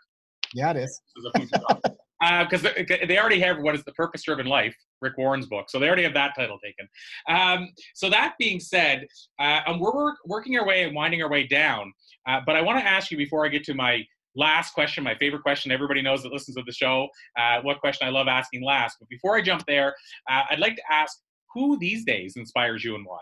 Yeah 0.55 0.71
it 0.71 0.77
is 0.79 1.01
because 2.45 2.65
uh, 2.65 2.73
they 3.07 3.19
already 3.19 3.41
have 3.41 3.59
what 3.59 3.75
is 3.75 3.85
the 3.85 3.93
purpose 3.93 4.23
driven 4.23 4.47
life 4.47 4.75
rick 5.01 5.17
warren's 5.19 5.47
book 5.47 5.67
so 5.69 5.79
they 5.79 5.87
already 5.87 6.03
have 6.03 6.15
that 6.15 6.33
title 6.37 6.59
taken 6.65 6.89
um, 7.29 7.69
so 7.95 8.09
that 8.09 8.35
being 8.39 8.61
said 8.61 9.07
uh, 9.39 9.61
we're 9.79 10.15
working 10.25 10.57
our 10.59 10.67
way 10.67 10.85
and 10.85 10.95
winding 10.95 11.23
our 11.23 11.31
way 11.31 11.47
down 11.47 11.93
uh, 12.27 12.41
but 12.45 12.57
I 12.57 12.61
want 12.61 12.79
to 12.79 12.85
ask 12.85 13.11
you 13.11 13.17
before 13.17 13.47
I 13.47 13.49
get 13.49 13.65
to 13.65 13.75
my 13.75 14.05
last 14.35 14.75
question, 14.75 15.03
my 15.05 15.15
favorite 15.15 15.43
question. 15.43 15.73
Everybody 15.73 16.03
knows 16.03 16.23
that 16.23 16.33
listens 16.33 16.57
to 16.57 16.62
the 16.65 16.73
show. 16.73 17.09
Uh, 17.39 17.61
what 17.62 17.81
question 17.81 18.07
I 18.07 18.11
love 18.11 18.29
asking 18.29 18.65
last. 18.65 18.97
But 19.01 19.09
before 19.09 19.37
I 19.37 19.43
jump 19.43 19.65
there, 19.67 19.95
uh, 20.31 20.43
I'd 20.51 20.59
like 20.59 20.77
to 20.77 20.83
ask 20.91 21.19
who 21.55 21.79
these 21.79 22.05
days 22.05 22.35
inspires 22.37 22.85
you 22.85 22.95
and 22.95 23.07
why. 23.07 23.19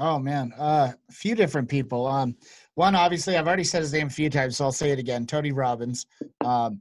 Oh 0.00 0.18
man, 0.18 0.52
uh, 0.56 0.92
a 1.08 1.12
few 1.12 1.34
different 1.34 1.68
people. 1.68 2.06
Um, 2.06 2.36
one 2.76 2.94
obviously 2.94 3.36
I've 3.36 3.48
already 3.48 3.64
said 3.64 3.80
his 3.80 3.92
name 3.92 4.06
a 4.06 4.10
few 4.10 4.30
times, 4.30 4.56
so 4.56 4.64
I'll 4.64 4.72
say 4.72 4.90
it 4.92 4.98
again. 5.00 5.26
Tony 5.26 5.50
Robbins. 5.50 6.06
Um, 6.44 6.80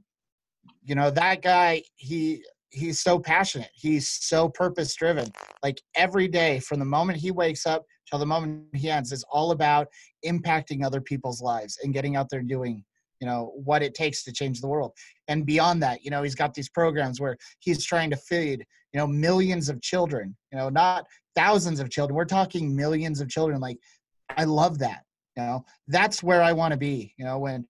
you 0.88 0.96
know 0.96 1.12
that 1.12 1.42
guy. 1.42 1.84
He 1.98 2.44
he's 2.72 3.00
so 3.00 3.20
passionate. 3.20 3.70
He's 3.74 4.10
so 4.10 4.50
purpose 4.50 4.96
driven. 4.96 5.30
Like 5.62 5.82
every 5.96 6.28
day, 6.28 6.60
from 6.60 6.80
the 6.80 6.86
moment 6.86 7.20
he 7.20 7.32
wakes 7.32 7.66
up 7.66 7.84
till 8.10 8.20
the 8.20 8.26
moment 8.26 8.64
he 8.74 8.90
ends, 8.90 9.12
is 9.12 9.26
all 9.30 9.52
about 9.52 9.88
impacting 10.26 10.84
other 10.84 11.02
people's 11.02 11.42
lives 11.42 11.78
and 11.84 11.94
getting 11.94 12.16
out 12.16 12.30
there 12.30 12.42
doing 12.42 12.84
you 13.20 13.28
know 13.28 13.52
what 13.56 13.82
it 13.82 13.96
takes 13.96 14.24
to 14.24 14.32
change 14.32 14.62
the 14.62 14.68
world 14.68 14.92
and 15.28 15.46
beyond 15.46 15.82
that 15.82 16.04
you 16.04 16.12
know 16.12 16.22
he's 16.22 16.36
got 16.36 16.54
these 16.54 16.70
programs 16.70 17.20
where 17.20 17.36
he's 17.58 17.84
trying 17.84 18.12
to 18.12 18.16
feed 18.16 18.64
you 18.94 19.00
know 19.00 19.08
millions 19.08 19.70
of 19.70 19.82
children 19.82 20.38
you 20.52 20.58
know 20.60 20.70
not 20.70 21.04
thousands 21.36 21.80
of 21.80 21.90
children 21.90 22.16
we're 22.16 22.26
talking 22.26 22.76
millions 22.76 23.20
of 23.20 23.28
children 23.28 23.60
like 23.60 23.80
i 24.38 24.44
love 24.44 24.78
that 24.78 25.02
you 25.36 25.42
know 25.42 25.66
that's 25.88 26.22
where 26.22 26.44
i 26.44 26.54
want 26.54 26.72
to 26.72 26.78
be 26.78 27.12
you 27.18 27.26
know 27.26 27.40
when 27.40 27.66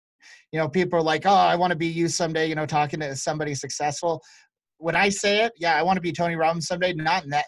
you 0.51 0.59
know 0.59 0.67
people 0.67 0.99
are 0.99 1.03
like 1.03 1.25
oh 1.25 1.33
i 1.33 1.55
want 1.55 1.71
to 1.71 1.77
be 1.77 1.87
you 1.87 2.07
someday 2.07 2.47
you 2.47 2.55
know 2.55 2.65
talking 2.65 2.99
to 2.99 3.15
somebody 3.15 3.53
successful 3.53 4.21
when 4.77 4.95
I 4.95 5.09
say 5.09 5.43
it, 5.43 5.53
yeah, 5.57 5.75
I 5.75 5.83
want 5.83 5.97
to 5.97 6.01
be 6.01 6.11
Tony 6.11 6.35
Robbins 6.35 6.67
someday. 6.67 6.93
Not 6.93 7.23
in 7.23 7.29
that 7.31 7.45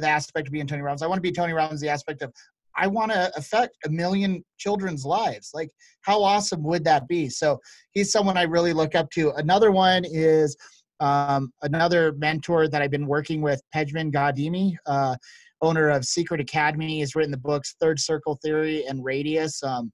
the 0.00 0.08
aspect 0.08 0.46
of 0.46 0.52
being 0.52 0.66
Tony 0.66 0.82
Robbins. 0.82 1.02
I 1.02 1.06
want 1.06 1.18
to 1.18 1.22
be 1.22 1.32
Tony 1.32 1.52
Robbins. 1.52 1.80
The 1.80 1.88
aspect 1.88 2.22
of 2.22 2.32
I 2.76 2.86
want 2.86 3.12
to 3.12 3.30
affect 3.36 3.76
a 3.84 3.90
million 3.90 4.42
children's 4.58 5.04
lives. 5.04 5.50
Like, 5.52 5.70
how 6.02 6.22
awesome 6.22 6.62
would 6.62 6.84
that 6.84 7.06
be? 7.06 7.28
So 7.28 7.58
he's 7.92 8.10
someone 8.10 8.38
I 8.38 8.42
really 8.42 8.72
look 8.72 8.94
up 8.94 9.10
to. 9.10 9.32
Another 9.32 9.72
one 9.72 10.04
is 10.06 10.56
um, 11.00 11.52
another 11.62 12.12
mentor 12.12 12.68
that 12.68 12.80
I've 12.80 12.90
been 12.90 13.06
working 13.06 13.42
with, 13.42 13.60
Pejman 13.74 14.12
Ghadimi, 14.12 14.74
uh, 14.86 15.16
owner 15.60 15.90
of 15.90 16.04
Secret 16.04 16.40
Academy. 16.40 17.00
He's 17.00 17.14
written 17.14 17.32
the 17.32 17.36
books 17.36 17.74
Third 17.78 18.00
Circle 18.00 18.38
Theory 18.42 18.86
and 18.86 19.04
Radius. 19.04 19.62
Um, 19.62 19.92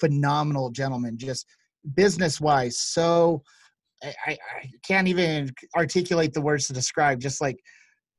phenomenal 0.00 0.70
gentleman, 0.70 1.16
just 1.18 1.46
business 1.94 2.40
wise, 2.40 2.78
so 2.78 3.42
I, 4.02 4.14
I 4.26 4.70
can't 4.86 5.08
even 5.08 5.52
articulate 5.76 6.32
the 6.32 6.40
words 6.40 6.66
to 6.66 6.72
describe. 6.72 7.20
Just 7.20 7.40
like 7.40 7.58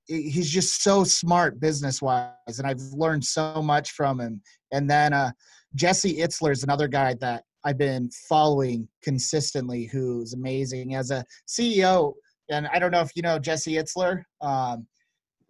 he's 0.07 0.49
just 0.49 0.83
so 0.83 1.03
smart 1.03 1.59
business 1.59 2.01
wise, 2.01 2.59
and 2.59 2.67
I've 2.67 2.81
learned 2.93 3.23
so 3.23 3.61
much 3.61 3.91
from 3.91 4.19
him. 4.19 4.41
And 4.71 4.89
then 4.89 5.13
uh, 5.13 5.31
Jesse 5.75 6.17
Itzler 6.17 6.51
is 6.51 6.63
another 6.63 6.87
guy 6.87 7.15
that 7.21 7.43
I've 7.63 7.77
been 7.77 8.09
following 8.29 8.87
consistently, 9.03 9.85
who's 9.85 10.33
amazing 10.33 10.95
as 10.95 11.11
a 11.11 11.25
CEO. 11.47 12.13
And 12.49 12.67
I 12.67 12.79
don't 12.79 12.91
know 12.91 13.01
if 13.01 13.11
you 13.15 13.21
know 13.21 13.39
Jesse 13.39 13.73
Itzler. 13.73 14.23
Um, 14.41 14.87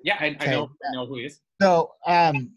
yeah, 0.03 0.17
I, 0.19 0.35
I 0.39 0.45
know, 0.47 0.69
I 0.88 0.95
know 0.95 1.05
who 1.05 1.17
he 1.17 1.25
is. 1.25 1.41
So, 1.61 1.91
um, 2.07 2.51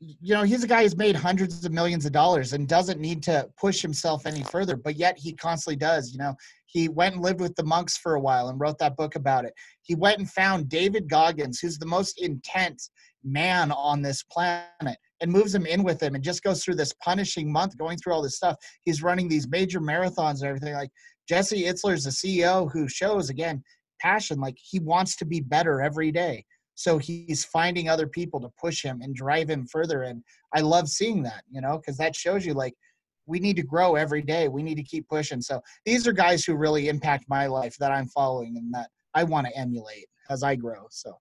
you 0.00 0.34
know, 0.34 0.42
he's 0.42 0.64
a 0.64 0.66
guy 0.66 0.82
who's 0.82 0.96
made 0.96 1.14
hundreds 1.14 1.64
of 1.64 1.72
millions 1.72 2.06
of 2.06 2.12
dollars 2.12 2.54
and 2.54 2.66
doesn't 2.66 3.00
need 3.00 3.22
to 3.24 3.46
push 3.58 3.82
himself 3.82 4.24
any 4.24 4.42
further, 4.44 4.74
but 4.74 4.96
yet 4.96 5.18
he 5.18 5.34
constantly 5.34 5.76
does. 5.76 6.12
You 6.12 6.18
know, 6.18 6.34
he 6.64 6.88
went 6.88 7.16
and 7.16 7.22
lived 7.22 7.40
with 7.40 7.54
the 7.54 7.64
monks 7.64 7.98
for 7.98 8.14
a 8.14 8.20
while 8.20 8.48
and 8.48 8.58
wrote 8.58 8.78
that 8.78 8.96
book 8.96 9.14
about 9.14 9.44
it. 9.44 9.52
He 9.82 9.94
went 9.94 10.18
and 10.18 10.30
found 10.30 10.70
David 10.70 11.08
Goggins, 11.08 11.60
who's 11.60 11.78
the 11.78 11.86
most 11.86 12.22
intense 12.22 12.90
man 13.22 13.70
on 13.72 14.00
this 14.00 14.22
planet, 14.22 14.96
and 15.20 15.30
moves 15.30 15.54
him 15.54 15.66
in 15.66 15.82
with 15.82 16.02
him 16.02 16.14
and 16.14 16.24
just 16.24 16.42
goes 16.42 16.64
through 16.64 16.76
this 16.76 16.94
punishing 17.02 17.52
month 17.52 17.76
going 17.76 17.98
through 17.98 18.14
all 18.14 18.22
this 18.22 18.36
stuff. 18.36 18.56
He's 18.84 19.02
running 19.02 19.28
these 19.28 19.48
major 19.48 19.80
marathons 19.80 20.40
and 20.40 20.44
everything. 20.44 20.72
Like 20.72 20.90
Jesse 21.28 21.64
Itzler 21.64 21.92
is 21.92 22.06
a 22.06 22.10
CEO 22.10 22.72
who 22.72 22.88
shows, 22.88 23.28
again, 23.28 23.62
passion. 24.00 24.40
Like 24.40 24.56
he 24.58 24.78
wants 24.78 25.16
to 25.16 25.26
be 25.26 25.40
better 25.40 25.82
every 25.82 26.10
day 26.10 26.46
so 26.80 26.96
he's 26.96 27.44
finding 27.44 27.90
other 27.90 28.06
people 28.06 28.40
to 28.40 28.48
push 28.58 28.82
him 28.82 29.02
and 29.02 29.14
drive 29.14 29.50
him 29.50 29.66
further 29.66 30.04
and 30.04 30.22
i 30.54 30.60
love 30.60 30.88
seeing 30.88 31.22
that 31.22 31.42
you 31.50 31.60
know 31.60 31.76
because 31.76 31.96
that 31.96 32.16
shows 32.16 32.46
you 32.46 32.54
like 32.54 32.74
we 33.30 33.38
need 33.38 33.56
to 33.56 33.62
grow 33.62 33.94
every 33.94 34.22
day. 34.22 34.48
We 34.48 34.62
need 34.62 34.74
to 34.74 34.82
keep 34.82 35.08
pushing. 35.08 35.40
So 35.40 35.62
these 35.86 36.06
are 36.06 36.12
guys 36.12 36.44
who 36.44 36.56
really 36.56 36.88
impact 36.88 37.26
my 37.28 37.46
life 37.46 37.76
that 37.78 37.92
i'm 37.92 38.08
following 38.08 38.56
and 38.56 38.74
that 38.74 38.90
i 39.14 39.22
want 39.22 39.46
to 39.46 39.56
emulate 39.56 40.06
as 40.28 40.42
i 40.42 40.54
grow 40.54 40.86
so. 40.90 41.16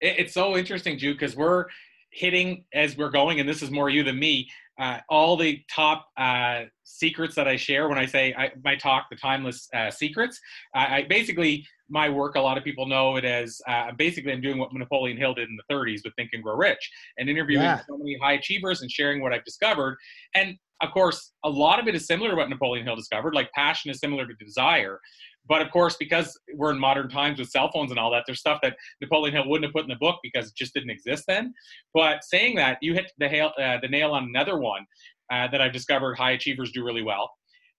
It's 0.00 0.32
so 0.32 0.56
interesting 0.56 0.98
jude 0.98 1.18
because 1.18 1.36
we're 1.36 1.66
hitting 2.10 2.64
as 2.72 2.96
we're 2.96 3.10
going 3.10 3.38
and 3.38 3.48
this 3.48 3.62
is 3.62 3.70
more 3.70 3.90
you 3.90 4.02
than 4.02 4.18
me 4.18 4.48
uh, 4.80 4.98
all 5.08 5.36
the 5.36 5.60
top 5.72 6.06
uh, 6.16 6.62
secrets 6.84 7.34
that 7.34 7.46
I 7.46 7.56
share 7.56 7.88
when 7.88 7.98
I 7.98 8.06
say 8.06 8.34
I, 8.34 8.50
my 8.64 8.76
talk, 8.76 9.06
the 9.10 9.16
timeless 9.16 9.68
uh, 9.74 9.90
secrets. 9.90 10.40
I 10.74 11.06
basically 11.08 11.66
my 11.90 12.08
work. 12.08 12.36
A 12.36 12.40
lot 12.40 12.56
of 12.56 12.64
people 12.64 12.86
know 12.86 13.16
it 13.16 13.24
as 13.24 13.60
uh, 13.68 13.90
basically 13.98 14.32
I'm 14.32 14.40
doing 14.40 14.58
what 14.58 14.72
Napoleon 14.72 15.18
Hill 15.18 15.34
did 15.34 15.48
in 15.48 15.56
the 15.56 15.74
30s 15.74 16.00
with 16.04 16.14
Think 16.16 16.30
and 16.32 16.42
Grow 16.42 16.56
Rich, 16.56 16.90
and 17.18 17.28
interviewing 17.28 17.64
yeah. 17.64 17.80
so 17.86 17.98
many 17.98 18.16
high 18.22 18.34
achievers 18.34 18.82
and 18.82 18.90
sharing 18.90 19.20
what 19.20 19.32
I've 19.32 19.44
discovered. 19.44 19.98
And 20.34 20.56
of 20.82 20.92
course, 20.92 21.32
a 21.44 21.50
lot 21.50 21.78
of 21.78 21.88
it 21.88 21.94
is 21.94 22.06
similar 22.06 22.30
to 22.30 22.36
what 22.36 22.48
Napoleon 22.48 22.86
Hill 22.86 22.96
discovered. 22.96 23.34
Like 23.34 23.50
passion 23.52 23.90
is 23.90 23.98
similar 23.98 24.26
to 24.26 24.34
desire. 24.34 24.98
But 25.48 25.62
of 25.62 25.70
course, 25.70 25.96
because 25.98 26.38
we're 26.54 26.70
in 26.70 26.78
modern 26.78 27.08
times 27.08 27.38
with 27.38 27.50
cell 27.50 27.70
phones 27.72 27.90
and 27.90 27.98
all 27.98 28.10
that, 28.12 28.24
there's 28.26 28.40
stuff 28.40 28.60
that 28.62 28.76
Napoleon 29.00 29.34
Hill 29.34 29.48
wouldn't 29.48 29.64
have 29.64 29.72
put 29.72 29.82
in 29.82 29.88
the 29.88 29.96
book 29.96 30.18
because 30.22 30.48
it 30.48 30.54
just 30.56 30.74
didn't 30.74 30.90
exist 30.90 31.24
then. 31.26 31.52
But 31.92 32.22
saying 32.22 32.56
that, 32.56 32.78
you 32.82 32.94
hit 32.94 33.10
the, 33.18 33.28
hail, 33.28 33.52
uh, 33.60 33.78
the 33.82 33.88
nail 33.88 34.12
on 34.12 34.24
another 34.24 34.58
one 34.58 34.86
uh, 35.32 35.48
that 35.48 35.60
I've 35.60 35.72
discovered 35.72 36.16
high 36.16 36.32
achievers 36.32 36.70
do 36.72 36.84
really 36.84 37.02
well, 37.02 37.30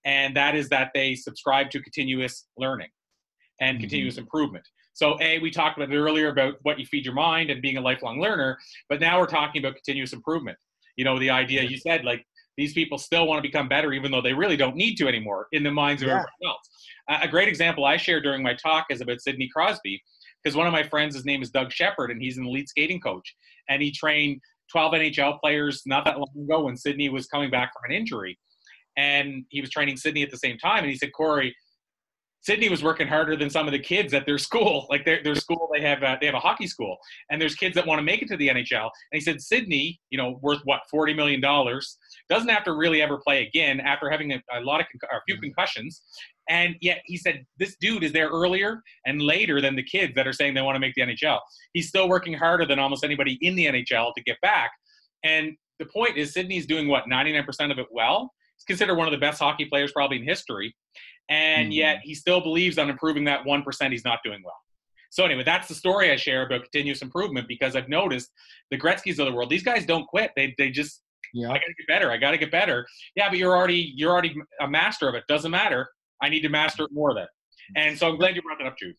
and 0.03 0.35
that 0.35 0.55
is 0.55 0.69
that 0.69 0.91
they 0.93 1.15
subscribe 1.15 1.69
to 1.71 1.81
continuous 1.81 2.47
learning 2.57 2.89
and 3.61 3.75
mm-hmm. 3.75 3.83
continuous 3.83 4.17
improvement. 4.17 4.65
So, 4.93 5.17
A, 5.21 5.39
we 5.39 5.51
talked 5.51 5.77
about 5.77 5.93
it 5.93 5.97
earlier 5.97 6.29
about 6.29 6.55
what 6.63 6.77
you 6.77 6.85
feed 6.85 7.05
your 7.05 7.13
mind 7.13 7.49
and 7.49 7.61
being 7.61 7.77
a 7.77 7.81
lifelong 7.81 8.19
learner, 8.19 8.57
but 8.89 8.99
now 8.99 9.19
we're 9.19 9.27
talking 9.27 9.63
about 9.63 9.75
continuous 9.75 10.11
improvement. 10.11 10.57
You 10.97 11.05
know, 11.05 11.17
the 11.17 11.29
idea 11.29 11.63
you 11.63 11.77
said, 11.77 12.03
like, 12.03 12.25
these 12.57 12.73
people 12.73 12.97
still 12.97 13.27
want 13.27 13.37
to 13.37 13.47
become 13.47 13.67
better 13.67 13.93
even 13.93 14.11
though 14.11 14.21
they 14.21 14.33
really 14.33 14.57
don't 14.57 14.75
need 14.75 14.95
to 14.95 15.07
anymore 15.07 15.47
in 15.51 15.63
the 15.63 15.71
minds 15.71 16.01
of 16.01 16.07
yeah. 16.07 16.13
everyone 16.13 16.27
else. 16.45 16.69
Uh, 17.09 17.19
a 17.21 17.27
great 17.27 17.47
example 17.47 17.85
I 17.85 17.97
share 17.97 18.21
during 18.21 18.43
my 18.43 18.53
talk 18.53 18.87
is 18.89 19.01
about 19.01 19.21
Sidney 19.21 19.49
Crosby, 19.53 20.01
because 20.43 20.55
one 20.55 20.67
of 20.67 20.73
my 20.73 20.83
friends, 20.83 21.15
his 21.15 21.25
name 21.25 21.41
is 21.41 21.49
Doug 21.49 21.71
Shepard, 21.71 22.11
and 22.11 22.21
he's 22.21 22.37
an 22.37 22.45
elite 22.45 22.69
skating 22.69 22.99
coach. 22.99 23.35
And 23.69 23.81
he 23.81 23.91
trained 23.91 24.41
12 24.71 24.93
NHL 24.93 25.39
players 25.39 25.83
not 25.85 26.05
that 26.05 26.17
long 26.17 26.31
ago 26.43 26.63
when 26.63 26.77
Sidney 26.77 27.09
was 27.09 27.27
coming 27.27 27.51
back 27.51 27.71
from 27.73 27.91
an 27.91 27.95
injury. 27.95 28.37
And 28.97 29.45
he 29.49 29.61
was 29.61 29.69
training 29.69 29.97
Sidney 29.97 30.23
at 30.23 30.31
the 30.31 30.37
same 30.37 30.57
time. 30.57 30.79
And 30.79 30.91
he 30.91 30.97
said, 30.97 31.11
Corey, 31.15 31.55
Sidney 32.41 32.69
was 32.69 32.83
working 32.83 33.07
harder 33.07 33.35
than 33.35 33.49
some 33.49 33.67
of 33.67 33.71
the 33.71 33.79
kids 33.79 34.13
at 34.13 34.25
their 34.25 34.37
school. 34.37 34.87
Like 34.91 35.05
their, 35.05 35.23
their 35.23 35.35
school, 35.35 35.69
they 35.73 35.81
have 35.81 36.03
a, 36.03 36.17
they 36.19 36.25
have 36.25 36.35
a 36.35 36.39
hockey 36.39 36.67
school, 36.67 36.97
and 37.29 37.41
there's 37.41 37.55
kids 37.55 37.75
that 37.75 37.87
want 37.87 37.99
to 37.99 38.03
make 38.03 38.21
it 38.21 38.27
to 38.27 38.35
the 38.35 38.49
NHL. 38.49 38.83
And 38.83 39.13
he 39.13 39.21
said 39.21 39.41
Sidney, 39.41 40.01
you 40.09 40.17
know, 40.17 40.37
worth 40.41 40.59
what 40.65 40.81
forty 40.89 41.13
million 41.13 41.39
dollars, 41.39 41.97
doesn't 42.29 42.49
have 42.49 42.65
to 42.65 42.73
really 42.73 43.01
ever 43.01 43.17
play 43.17 43.45
again 43.45 43.79
after 43.79 44.09
having 44.09 44.33
a, 44.33 44.43
a 44.53 44.59
lot 44.61 44.81
of 44.81 44.87
a 45.03 45.21
few 45.27 45.35
mm-hmm. 45.35 45.43
concussions. 45.43 46.01
And 46.49 46.75
yet 46.81 47.01
he 47.05 47.15
said 47.15 47.45
this 47.57 47.77
dude 47.79 48.03
is 48.03 48.11
there 48.11 48.27
earlier 48.27 48.81
and 49.05 49.21
later 49.21 49.61
than 49.61 49.75
the 49.75 49.83
kids 49.83 50.13
that 50.15 50.27
are 50.27 50.33
saying 50.33 50.53
they 50.53 50.61
want 50.61 50.75
to 50.75 50.79
make 50.79 50.95
the 50.95 51.01
NHL. 51.01 51.39
He's 51.73 51.87
still 51.87 52.09
working 52.09 52.33
harder 52.33 52.65
than 52.65 52.79
almost 52.79 53.05
anybody 53.05 53.37
in 53.41 53.55
the 53.55 53.67
NHL 53.67 54.13
to 54.15 54.23
get 54.23 54.35
back. 54.41 54.71
And 55.23 55.53
the 55.79 55.85
point 55.85 56.17
is 56.17 56.33
Sidney's 56.33 56.65
doing 56.65 56.87
what 56.87 57.05
99% 57.05 57.71
of 57.71 57.79
it 57.79 57.87
well. 57.91 58.33
He's 58.61 58.77
considered 58.77 58.95
one 58.95 59.07
of 59.07 59.11
the 59.11 59.19
best 59.19 59.39
hockey 59.39 59.65
players 59.65 59.91
probably 59.91 60.17
in 60.17 60.23
history 60.23 60.75
and 61.31 61.67
mm-hmm. 61.67 61.71
yet 61.71 61.99
he 62.03 62.13
still 62.13 62.41
believes 62.41 62.77
on 62.77 62.89
improving 62.89 63.23
that 63.23 63.45
1% 63.45 63.91
he's 63.91 64.05
not 64.05 64.19
doing 64.23 64.41
well. 64.43 64.55
So 65.09 65.25
anyway, 65.25 65.43
that's 65.43 65.67
the 65.67 65.73
story 65.73 66.11
I 66.11 66.15
share 66.15 66.45
about 66.45 66.63
continuous 66.63 67.01
improvement 67.01 67.47
because 67.47 67.75
I've 67.75 67.89
noticed 67.89 68.29
the 68.69 68.77
Gretzky's 68.77 69.19
of 69.19 69.25
the 69.25 69.33
world, 69.33 69.49
these 69.49 69.63
guys 69.63 69.85
don't 69.85 70.05
quit. 70.07 70.31
They, 70.35 70.53
they 70.57 70.69
just, 70.69 71.01
yeah. 71.33 71.47
I 71.47 71.53
gotta 71.53 71.73
get 71.77 71.87
better. 71.87 72.11
I 72.11 72.17
gotta 72.17 72.37
get 72.37 72.51
better. 72.51 72.85
Yeah, 73.15 73.29
but 73.29 73.37
you're 73.37 73.55
already, 73.55 73.93
you're 73.95 74.11
already 74.11 74.35
a 74.59 74.67
master 74.67 75.09
of 75.09 75.15
it. 75.15 75.23
Doesn't 75.27 75.51
matter. 75.51 75.89
I 76.21 76.29
need 76.29 76.41
to 76.41 76.49
master 76.49 76.83
it 76.83 76.91
more 76.93 77.13
then. 77.13 77.27
And 77.75 77.97
so 77.97 78.09
I'm 78.09 78.17
glad 78.17 78.35
you 78.35 78.41
brought 78.41 78.57
that 78.59 78.67
up, 78.67 78.77
Jude. 78.77 78.95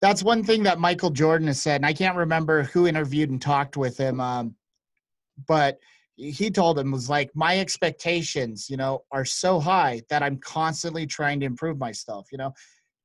That's 0.00 0.22
one 0.22 0.42
thing 0.42 0.64
that 0.64 0.80
Michael 0.80 1.10
Jordan 1.10 1.46
has 1.46 1.62
said, 1.62 1.76
and 1.76 1.86
I 1.86 1.92
can't 1.92 2.16
remember 2.16 2.64
who 2.64 2.88
interviewed 2.88 3.30
and 3.30 3.40
talked 3.40 3.76
with 3.76 3.96
him, 3.98 4.20
um, 4.20 4.56
but 5.46 5.78
he 6.16 6.50
told 6.50 6.78
him 6.78 6.92
was 6.92 7.08
like 7.08 7.30
my 7.34 7.58
expectations 7.58 8.68
you 8.68 8.76
know 8.76 9.02
are 9.12 9.24
so 9.24 9.58
high 9.58 10.00
that 10.10 10.22
i'm 10.22 10.38
constantly 10.38 11.06
trying 11.06 11.40
to 11.40 11.46
improve 11.46 11.78
myself 11.78 12.26
you 12.32 12.38
know? 12.38 12.52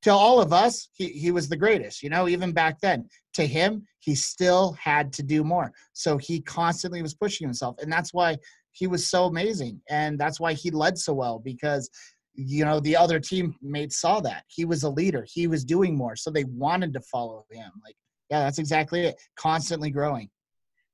To 0.04 0.12
all 0.12 0.40
of 0.40 0.54
us 0.54 0.90
he, 0.94 1.08
he 1.08 1.32
was 1.32 1.50
the 1.50 1.58
greatest 1.58 2.04
you 2.04 2.10
know 2.10 2.28
even 2.28 2.52
back 2.52 2.80
then. 2.80 3.08
To 3.34 3.46
him 3.46 3.86
he 4.00 4.16
still 4.16 4.74
had 4.74 5.12
to 5.14 5.24
do 5.24 5.44
more. 5.44 5.72
So 5.94 6.18
he 6.18 6.40
constantly 6.42 7.02
was 7.02 7.14
pushing 7.14 7.46
himself 7.46 7.76
and 7.82 7.92
that's 7.92 8.14
why 8.14 8.38
he 8.72 8.88
was 8.88 9.10
so 9.10 9.26
amazing 9.26 9.82
and 9.90 10.20
that's 10.20 10.40
why 10.40 10.54
he 10.54 10.70
led 10.70 10.98
so 10.98 11.14
well 11.14 11.40
because 11.40 11.90
you 12.36 12.64
know 12.64 12.80
the 12.80 12.96
other 12.96 13.20
teammates 13.20 14.00
saw 14.00 14.20
that. 14.22 14.44
He 14.48 14.66
was 14.66 14.84
a 14.84 14.90
leader. 14.90 15.26
He 15.28 15.48
was 15.48 15.66
doing 15.66 15.98
more 15.98 16.16
so 16.16 16.30
they 16.30 16.46
wanted 16.46 16.94
to 16.94 17.02
follow 17.02 17.46
him. 17.52 17.72
Like 17.84 17.96
yeah 18.30 18.42
that's 18.42 18.60
exactly 18.60 19.02
it. 19.02 19.16
Constantly 19.36 19.90
growing 19.90 20.30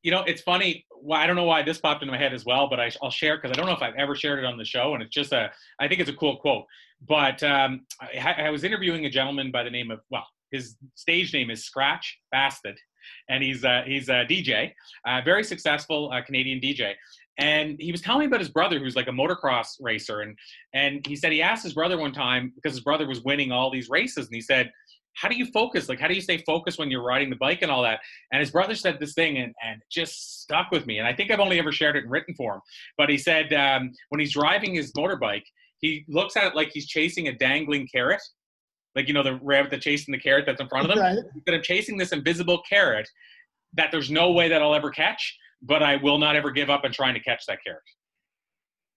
you 0.04 0.12
know, 0.12 0.22
it's 0.22 0.42
funny. 0.42 0.86
Well, 1.02 1.20
I 1.20 1.26
don't 1.26 1.36
know 1.36 1.46
why 1.46 1.64
this 1.64 1.80
popped 1.80 2.04
into 2.04 2.12
my 2.12 2.18
head 2.18 2.34
as 2.34 2.46
well, 2.46 2.70
but 2.70 2.80
I, 2.80 2.92
will 3.02 3.10
share 3.10 3.38
because 3.38 3.52
I 3.52 3.56
don't 3.56 3.66
know 3.66 3.74
if 3.74 3.82
I've 3.82 3.96
ever 3.96 4.16
shared 4.16 4.40
it 4.40 4.46
on 4.46 4.58
the 4.58 4.66
show, 4.66 4.94
and 4.94 5.02
it's 5.02 5.14
just 5.14 5.32
a. 5.32 5.50
I 5.80 5.88
think 5.88 6.02
it's 6.02 6.10
a 6.10 6.16
cool 6.16 6.38
quote. 6.38 6.66
But 7.08 7.42
um, 7.44 7.86
I, 8.02 8.46
I, 8.46 8.50
was 8.50 8.64
interviewing 8.64 9.06
a 9.06 9.10
gentleman 9.10 9.52
by 9.52 9.64
the 9.64 9.70
name 9.70 9.92
of 9.92 10.00
well, 10.10 10.26
his 10.52 10.76
stage 10.96 11.34
name 11.34 11.50
is 11.50 11.66
Scratch 11.66 12.20
Bastid, 12.34 12.76
and 13.30 13.44
he's 13.44 13.64
uh, 13.66 13.84
he's 13.86 14.10
a 14.10 14.26
DJ, 14.26 14.72
a 15.06 15.22
very 15.24 15.44
successful 15.44 16.12
uh, 16.14 16.22
Canadian 16.22 16.60
DJ. 16.60 16.94
And 17.40 17.78
he 17.80 17.92
was 17.92 18.02
telling 18.02 18.20
me 18.20 18.26
about 18.28 18.42
his 18.42 18.50
brother, 18.50 18.78
who's 18.78 18.96
like 18.96 19.08
a 19.08 19.12
motocross 19.12 19.78
racer, 19.80 20.22
and 20.22 20.38
and 20.74 21.06
he 21.08 21.16
said 21.16 21.32
he 21.32 21.42
asked 21.42 21.64
his 21.64 21.74
brother 21.74 21.98
one 21.98 22.14
time 22.14 22.52
because 22.56 22.74
his 22.74 22.84
brother 22.84 23.08
was 23.08 23.24
winning 23.24 23.52
all 23.52 23.72
these 23.72 23.90
races, 23.90 24.28
and 24.28 24.36
he 24.36 24.42
said, 24.42 24.72
how 25.16 25.30
do 25.30 25.36
you 25.36 25.46
focus? 25.48 25.90
Like, 25.90 26.00
how 26.00 26.08
do 26.08 26.14
you 26.14 26.22
stay 26.22 26.40
focused 26.40 26.80
when 26.80 26.90
you're 26.90 27.04
riding 27.04 27.30
the 27.30 27.36
bike 27.36 27.62
and 27.62 27.72
all 27.72 27.84
that? 27.84 28.00
And 28.32 28.40
his 28.40 28.52
brother 28.52 28.76
said 28.76 29.00
this 29.00 29.14
thing 29.14 29.38
and, 29.38 29.54
and 29.64 29.82
just 29.92 30.42
stuck 30.42 30.72
with 30.72 30.86
me. 30.86 31.00
And 31.00 31.08
I 31.08 31.14
think 31.14 31.32
I've 31.32 31.40
only 31.40 31.60
ever 31.60 31.72
shared 31.72 31.96
it 31.96 32.06
in 32.06 32.10
written 32.10 32.36
form. 32.36 32.62
But 32.98 33.10
he 33.10 33.18
said 33.18 33.54
um, 33.54 33.92
when 34.10 34.20
he's 34.20 34.34
driving 34.34 34.74
his 34.74 34.92
motorbike, 34.94 35.44
he 35.80 36.06
looks 36.08 36.36
at 36.38 36.46
it 36.46 36.56
like 36.56 36.72
he's 36.74 36.88
chasing 36.88 37.28
a 37.28 37.34
dangling 37.34 37.88
carrot. 37.94 38.22
Like, 38.96 39.08
you 39.08 39.14
know, 39.14 39.24
the 39.24 39.40
rabbit 39.42 39.72
that's 39.72 39.84
chasing 39.84 40.12
the 40.12 40.20
carrot 40.20 40.46
that's 40.46 40.62
in 40.62 40.68
front 40.68 40.90
of 40.90 40.96
them. 40.96 41.04
Right. 41.04 41.18
That 41.46 41.56
I'm 41.56 41.64
chasing 41.64 41.98
this 41.98 42.12
invisible 42.12 42.62
carrot 42.68 43.08
that 43.76 43.92
there's 43.92 44.12
no 44.12 44.32
way 44.32 44.50
that 44.50 44.62
I'll 44.62 44.76
ever 44.76 44.92
catch, 44.92 45.38
but 45.62 45.82
I 45.82 45.98
will 45.98 46.18
not 46.20 46.36
ever 46.36 46.52
give 46.52 46.70
up 46.70 46.82
on 46.84 46.92
trying 46.92 47.16
to 47.16 47.20
catch 47.20 47.46
that 47.48 47.60
carrot. 47.66 47.82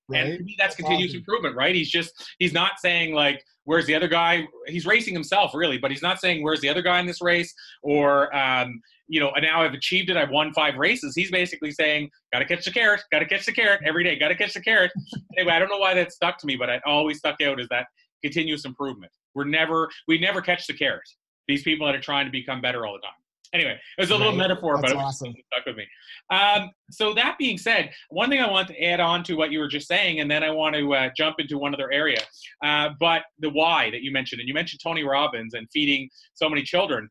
Right. 0.09 0.25
And 0.25 0.39
to 0.39 0.45
me, 0.45 0.55
that's, 0.59 0.77
continuous 0.77 1.11
awesome. 1.11 1.19
improvement, 1.19 1.57
right? 1.57 1.75
He's 1.75 1.91
just, 1.91 2.13
he's 2.39 2.53
not 2.53 2.79
saying 2.79 3.15
like, 3.15 3.45
where's 3.65 3.87
the 3.87 3.95
other 3.95 4.09
guy? 4.09 4.47
He's 4.69 4.87
racing 4.87 5.15
himself, 5.15 5.53
really, 5.55 5.79
but 5.79 5.91
he's 5.91 6.03
not 6.03 6.21
saying 6.21 6.43
where's 6.43 6.61
the 6.61 6.69
other 6.69 6.83
guy 6.83 7.01
in 7.01 7.07
this 7.07 7.21
race 7.21 7.53
or, 7.83 8.35
um, 8.35 8.81
you 9.09 9.21
know, 9.21 9.31
and 9.33 9.43
now 9.43 9.63
I've 9.63 9.75
achieved 9.75 10.11
it. 10.11 10.17
I've 10.17 10.31
won 10.31 10.53
five 10.53 10.77
races. 10.77 11.15
He's 11.15 11.31
basically 11.31 11.71
saying, 11.71 12.11
got 12.33 12.41
to 12.41 12.45
catch 12.45 12.65
the 12.65 12.71
carrot, 12.71 13.03
got 13.13 13.21
to 13.21 13.27
catch 13.27 13.47
the 13.47 13.53
carrot 13.53 13.81
every 13.85 14.05
day, 14.05 14.19
got 14.19 14.29
to 14.29 14.35
catch 14.35 14.55
the 14.55 14.61
carrot. 14.61 14.93
anyway, 15.39 15.53
I 15.53 15.59
don't 15.59 15.69
know 15.69 15.79
why 15.79 15.95
that 15.95 16.13
stuck 16.13 16.39
to 16.39 16.47
me, 16.47 16.57
but 16.57 16.69
it 16.69 16.83
always 16.87 17.19
stuck 17.19 17.41
out 17.41 17.61
is 17.61 17.69
that 17.69 17.87
continuous 18.23 18.65
improvement. 18.65 19.13
We're 19.35 19.45
never, 19.45 19.91
we 20.09 20.19
never 20.19 20.41
catch 20.41 20.67
the 20.67 20.75
carrot. 20.75 21.09
These 21.49 21.63
people 21.63 21.87
that 21.87 21.95
are 21.95 22.01
trying 22.01 22.27
to 22.27 22.33
become 22.33 22.61
better 22.61 22.87
all 22.87 22.95
the 22.95 23.01
time. 23.01 23.13
Anyway, 23.53 23.79
it 23.97 24.01
was 24.01 24.11
a 24.11 24.17
little 24.17 24.35
metaphor, 24.35 24.77
That's 24.77 24.93
but 24.93 25.01
it 25.01 25.05
awesome. 25.05 25.35
stuck 25.53 25.67
with 25.67 25.77
me. 25.77 25.87
Um, 26.31 26.71
so 26.91 27.15
that 27.15 27.37
being 27.39 27.59
said, 27.59 27.91
one 28.11 28.29
thing 28.29 28.41
I 28.41 28.51
want 28.51 28.69
to 28.69 28.83
add 28.83 29.01
on 29.01 29.23
to 29.25 29.35
what 29.35 29.53
you 29.53 29.59
were 29.59 29.69
just 29.69 29.87
saying, 29.87 30.21
and 30.21 30.31
then 30.31 30.43
I 30.43 30.51
want 30.51 30.75
to 30.75 30.95
uh, 30.95 31.11
jump 31.17 31.37
into 31.39 31.59
one 31.59 31.75
other 31.75 31.91
area. 31.93 32.21
Uh, 32.65 32.91
but 32.99 33.23
the 33.39 33.51
why 33.51 33.91
that 33.91 34.03
you 34.03 34.13
mentioned, 34.13 34.41
and 34.41 34.49
you 34.49 34.55
mentioned 34.55 34.81
Tony 34.83 35.05
Robbins 35.05 35.55
and 35.55 35.69
feeding 35.73 36.09
so 36.35 36.49
many 36.49 36.63
children. 36.63 37.09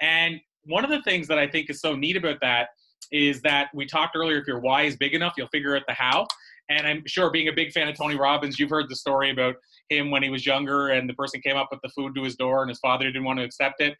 And 0.00 0.40
one 0.64 0.84
of 0.84 0.90
the 0.90 1.02
things 1.02 1.26
that 1.28 1.38
I 1.38 1.46
think 1.46 1.70
is 1.70 1.80
so 1.80 1.96
neat 1.96 2.16
about 2.16 2.38
that 2.42 2.68
is 3.10 3.40
that 3.42 3.68
we 3.74 3.86
talked 3.86 4.14
earlier. 4.16 4.38
If 4.38 4.46
your 4.46 4.60
why 4.60 4.82
is 4.82 4.96
big 4.96 5.14
enough, 5.14 5.34
you'll 5.36 5.48
figure 5.48 5.76
out 5.76 5.82
the 5.88 5.94
how. 5.94 6.26
And 6.68 6.86
I'm 6.86 7.02
sure, 7.06 7.30
being 7.30 7.48
a 7.48 7.52
big 7.52 7.72
fan 7.72 7.88
of 7.88 7.96
Tony 7.96 8.16
Robbins, 8.16 8.58
you've 8.58 8.68
heard 8.68 8.90
the 8.90 8.96
story 8.96 9.30
about 9.30 9.54
him 9.90 10.10
when 10.10 10.22
he 10.22 10.30
was 10.30 10.46
younger 10.46 10.88
and 10.88 11.08
the 11.08 11.14
person 11.14 11.40
came 11.40 11.56
up 11.56 11.68
with 11.70 11.80
the 11.82 11.88
food 11.90 12.14
to 12.14 12.22
his 12.22 12.36
door 12.36 12.62
and 12.62 12.68
his 12.68 12.78
father 12.78 13.06
didn't 13.06 13.24
want 13.24 13.38
to 13.38 13.44
accept 13.44 13.80
it. 13.80 13.96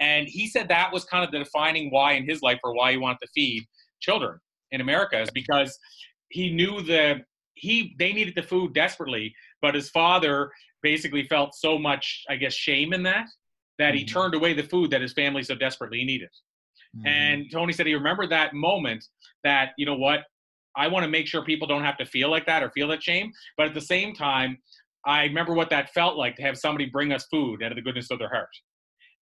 And 0.00 0.26
he 0.28 0.46
said 0.46 0.68
that 0.68 0.92
was 0.92 1.04
kind 1.04 1.24
of 1.24 1.30
the 1.30 1.38
defining 1.38 1.90
why 1.90 2.12
in 2.12 2.28
his 2.28 2.42
life 2.42 2.60
or 2.64 2.74
why 2.74 2.92
he 2.92 2.98
wanted 2.98 3.18
to 3.22 3.28
feed 3.34 3.64
children 4.00 4.38
in 4.70 4.80
America 4.80 5.20
is 5.20 5.30
because 5.30 5.78
he 6.28 6.52
knew 6.52 6.80
the 6.82 7.20
he 7.54 7.94
they 7.98 8.12
needed 8.12 8.34
the 8.34 8.42
food 8.42 8.72
desperately, 8.72 9.34
but 9.60 9.74
his 9.74 9.90
father 9.90 10.50
basically 10.82 11.24
felt 11.28 11.54
so 11.54 11.78
much, 11.78 12.24
I 12.28 12.36
guess, 12.36 12.54
shame 12.54 12.92
in 12.92 13.02
that 13.04 13.26
that 13.78 13.90
mm-hmm. 13.90 13.98
he 13.98 14.04
turned 14.04 14.34
away 14.34 14.54
the 14.54 14.62
food 14.62 14.90
that 14.90 15.00
his 15.00 15.12
family 15.12 15.42
so 15.42 15.54
desperately 15.54 16.04
needed. 16.04 16.30
Mm-hmm. 16.96 17.06
And 17.06 17.46
Tony 17.50 17.72
said 17.72 17.86
he 17.86 17.94
remembered 17.94 18.30
that 18.30 18.54
moment 18.54 19.04
that, 19.44 19.70
you 19.76 19.86
know 19.86 19.96
what, 19.96 20.24
I 20.76 20.88
want 20.88 21.04
to 21.04 21.10
make 21.10 21.26
sure 21.26 21.42
people 21.42 21.66
don't 21.66 21.84
have 21.84 21.98
to 21.98 22.06
feel 22.06 22.30
like 22.30 22.46
that 22.46 22.62
or 22.62 22.70
feel 22.70 22.88
that 22.88 23.02
shame. 23.02 23.32
But 23.56 23.66
at 23.66 23.74
the 23.74 23.80
same 23.80 24.14
time, 24.14 24.58
I 25.04 25.24
remember 25.24 25.54
what 25.54 25.70
that 25.70 25.92
felt 25.92 26.16
like 26.16 26.36
to 26.36 26.42
have 26.42 26.56
somebody 26.56 26.86
bring 26.86 27.12
us 27.12 27.26
food 27.30 27.62
out 27.62 27.72
of 27.72 27.76
the 27.76 27.82
goodness 27.82 28.10
of 28.10 28.18
their 28.18 28.28
heart. 28.28 28.48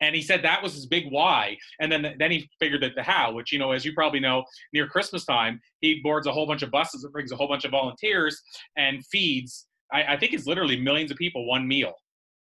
And 0.03 0.15
he 0.15 0.23
said 0.23 0.43
that 0.43 0.63
was 0.63 0.75
his 0.75 0.87
big 0.87 1.11
why. 1.11 1.59
And 1.81 1.93
then 1.93 2.15
then 2.19 2.31
he 2.31 2.49
figured 2.59 2.83
that 2.83 2.95
the 2.95 3.03
how, 3.03 3.33
which 3.33 3.53
you 3.53 3.59
know, 3.59 3.73
as 3.73 3.85
you 3.85 3.93
probably 3.93 4.21
know, 4.21 4.45
near 4.73 4.87
Christmas 4.87 5.25
time, 5.25 5.61
he 5.81 6.01
boards 6.03 6.27
a 6.27 6.33
whole 6.33 6.47
bunch 6.47 6.63
of 6.63 6.71
buses 6.71 7.05
and 7.05 7.13
brings 7.13 7.33
a 7.33 7.37
whole 7.37 7.49
bunch 7.49 7.65
of 7.65 7.71
volunteers 7.71 8.41
and 8.77 9.05
feeds. 9.07 9.67
I, 9.93 10.15
I 10.15 10.17
think 10.19 10.33
it's 10.33 10.47
literally 10.47 10.81
millions 10.81 11.11
of 11.11 11.19
people 11.19 11.47
one 11.47 11.69
meal 11.69 11.93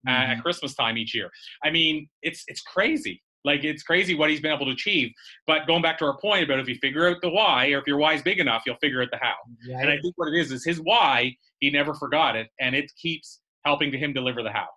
uh, 0.08 0.12
mm-hmm. 0.12 0.32
at 0.34 0.43
Christmas 0.43 0.76
time 0.76 0.97
each 0.97 1.15
year. 1.15 1.30
I 1.63 1.71
mean, 1.71 2.08
it's 2.21 2.43
it's 2.47 2.62
crazy. 2.62 3.23
Like 3.43 3.63
it's 3.63 3.82
crazy 3.82 4.13
what 4.13 4.30
he's 4.30 4.41
been 4.41 4.52
able 4.54 4.65
to 4.65 4.73
achieve. 4.73 5.12
But 5.47 5.65
going 5.67 5.82
back 5.82 5.97
to 6.00 6.06
our 6.06 6.17
point 6.19 6.43
about 6.43 6.60
if 6.60 6.67
you 6.67 6.76
figure 6.76 7.08
out 7.08 7.17
the 7.21 7.30
why, 7.30 7.71
or 7.71 7.80
if 7.80 7.88
your 7.88 7.97
why 7.97 8.13
is 8.13 8.21
big 8.21 8.39
enough, 8.39 8.63
you'll 8.65 8.78
figure 8.82 9.02
out 9.02 9.10
the 9.12 9.19
how. 9.21 9.36
Right. 9.69 9.82
And 9.82 9.89
I 9.89 9.97
think 10.02 10.13
what 10.17 10.28
it 10.28 10.39
is 10.39 10.52
is 10.52 10.63
his 10.63 10.80
why. 10.80 11.36
He 11.60 11.70
never 11.70 11.93
forgot 11.93 12.36
it, 12.36 12.48
and 12.60 12.76
it 12.76 12.91
keeps 13.02 13.39
helping 13.65 13.91
to 13.91 13.98
him 13.98 14.13
deliver 14.13 14.43
the 14.43 14.52
how. 14.52 14.67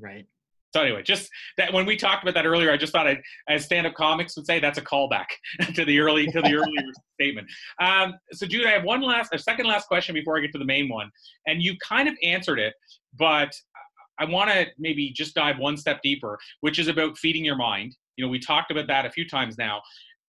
Right. 0.00 0.26
So 0.74 0.82
anyway, 0.82 1.02
just 1.02 1.30
that 1.56 1.72
when 1.72 1.86
we 1.86 1.96
talked 1.96 2.22
about 2.22 2.34
that 2.34 2.44
earlier, 2.44 2.70
I 2.70 2.76
just 2.76 2.92
thought 2.92 3.06
I, 3.06 3.18
as 3.48 3.64
stand-up 3.64 3.94
comics 3.94 4.36
would 4.36 4.44
say, 4.44 4.60
that's 4.60 4.76
a 4.76 4.82
callback 4.82 5.26
to 5.74 5.84
the 5.86 5.98
early 6.00 6.26
to 6.26 6.42
the 6.42 6.54
earlier 6.54 6.82
statement. 7.14 7.48
Um, 7.80 8.14
so 8.32 8.46
Jude, 8.46 8.66
I 8.66 8.72
have 8.72 8.84
one 8.84 9.00
last, 9.00 9.32
a 9.32 9.38
second 9.38 9.66
last 9.66 9.88
question 9.88 10.14
before 10.14 10.36
I 10.36 10.42
get 10.42 10.52
to 10.52 10.58
the 10.58 10.66
main 10.66 10.88
one, 10.88 11.10
and 11.46 11.62
you 11.62 11.76
kind 11.86 12.08
of 12.08 12.14
answered 12.22 12.58
it, 12.58 12.74
but 13.18 13.52
I 14.18 14.24
want 14.24 14.50
to 14.50 14.66
maybe 14.78 15.12
just 15.12 15.34
dive 15.34 15.58
one 15.58 15.76
step 15.76 16.00
deeper, 16.02 16.38
which 16.60 16.78
is 16.78 16.88
about 16.88 17.16
feeding 17.18 17.44
your 17.44 17.56
mind. 17.56 17.96
You 18.16 18.24
know, 18.24 18.30
we 18.30 18.38
talked 18.38 18.70
about 18.70 18.86
that 18.88 19.06
a 19.06 19.10
few 19.10 19.28
times 19.28 19.56
now. 19.58 19.80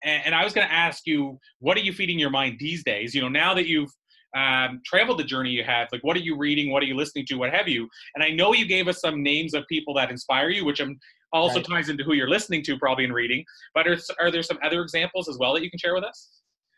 And, 0.04 0.28
and 0.28 0.36
I 0.36 0.44
was 0.44 0.54
going 0.54 0.68
to 0.68 0.74
ask 0.74 1.06
you, 1.06 1.40
what 1.60 1.78
are 1.78 1.82
you 1.82 1.94
feeding 1.94 2.20
your 2.20 2.30
mind 2.30 2.58
these 2.60 2.84
days? 2.84 3.16
You 3.16 3.22
know, 3.22 3.30
now 3.30 3.54
that 3.54 3.68
you've 3.68 3.92
um, 4.38 4.82
traveled 4.86 5.20
the 5.20 5.24
journey 5.24 5.50
you 5.50 5.64
have, 5.64 5.88
like 5.92 6.04
what 6.04 6.16
are 6.16 6.22
you 6.22 6.38
reading, 6.38 6.72
what 6.72 6.84
are 6.84 6.86
you 6.86 6.96
listening 6.96 7.26
to, 7.28 7.36
what 7.36 7.52
have 7.52 7.68
you? 7.68 7.90
And 8.16 8.24
I 8.24 8.30
know 8.30 8.54
you 8.54 8.68
gave 8.68 8.88
us 8.88 9.00
some 9.02 9.24
names 9.24 9.54
of 9.54 9.66
people 9.68 9.94
that 9.96 10.12
inspire 10.12 10.50
you, 10.50 10.64
which 10.64 10.80
I'm 10.80 11.00
also 11.34 11.56
right. 11.56 11.66
ties 11.66 11.90
into 11.90 12.04
who 12.04 12.14
you're 12.14 12.30
listening 12.30 12.62
to 12.64 12.78
probably 12.78 13.06
in 13.06 13.12
reading. 13.12 13.44
But 13.74 13.88
are, 13.88 13.98
are 14.20 14.32
there 14.32 14.44
some 14.44 14.60
other 14.64 14.82
examples 14.82 15.28
as 15.28 15.38
well 15.40 15.54
that 15.54 15.64
you 15.64 15.70
can 15.70 15.80
share 15.80 15.96
with 15.96 16.04
us? 16.04 16.30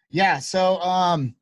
Yeah. 0.09 0.39
So, 0.39 0.79
um, 0.79 1.35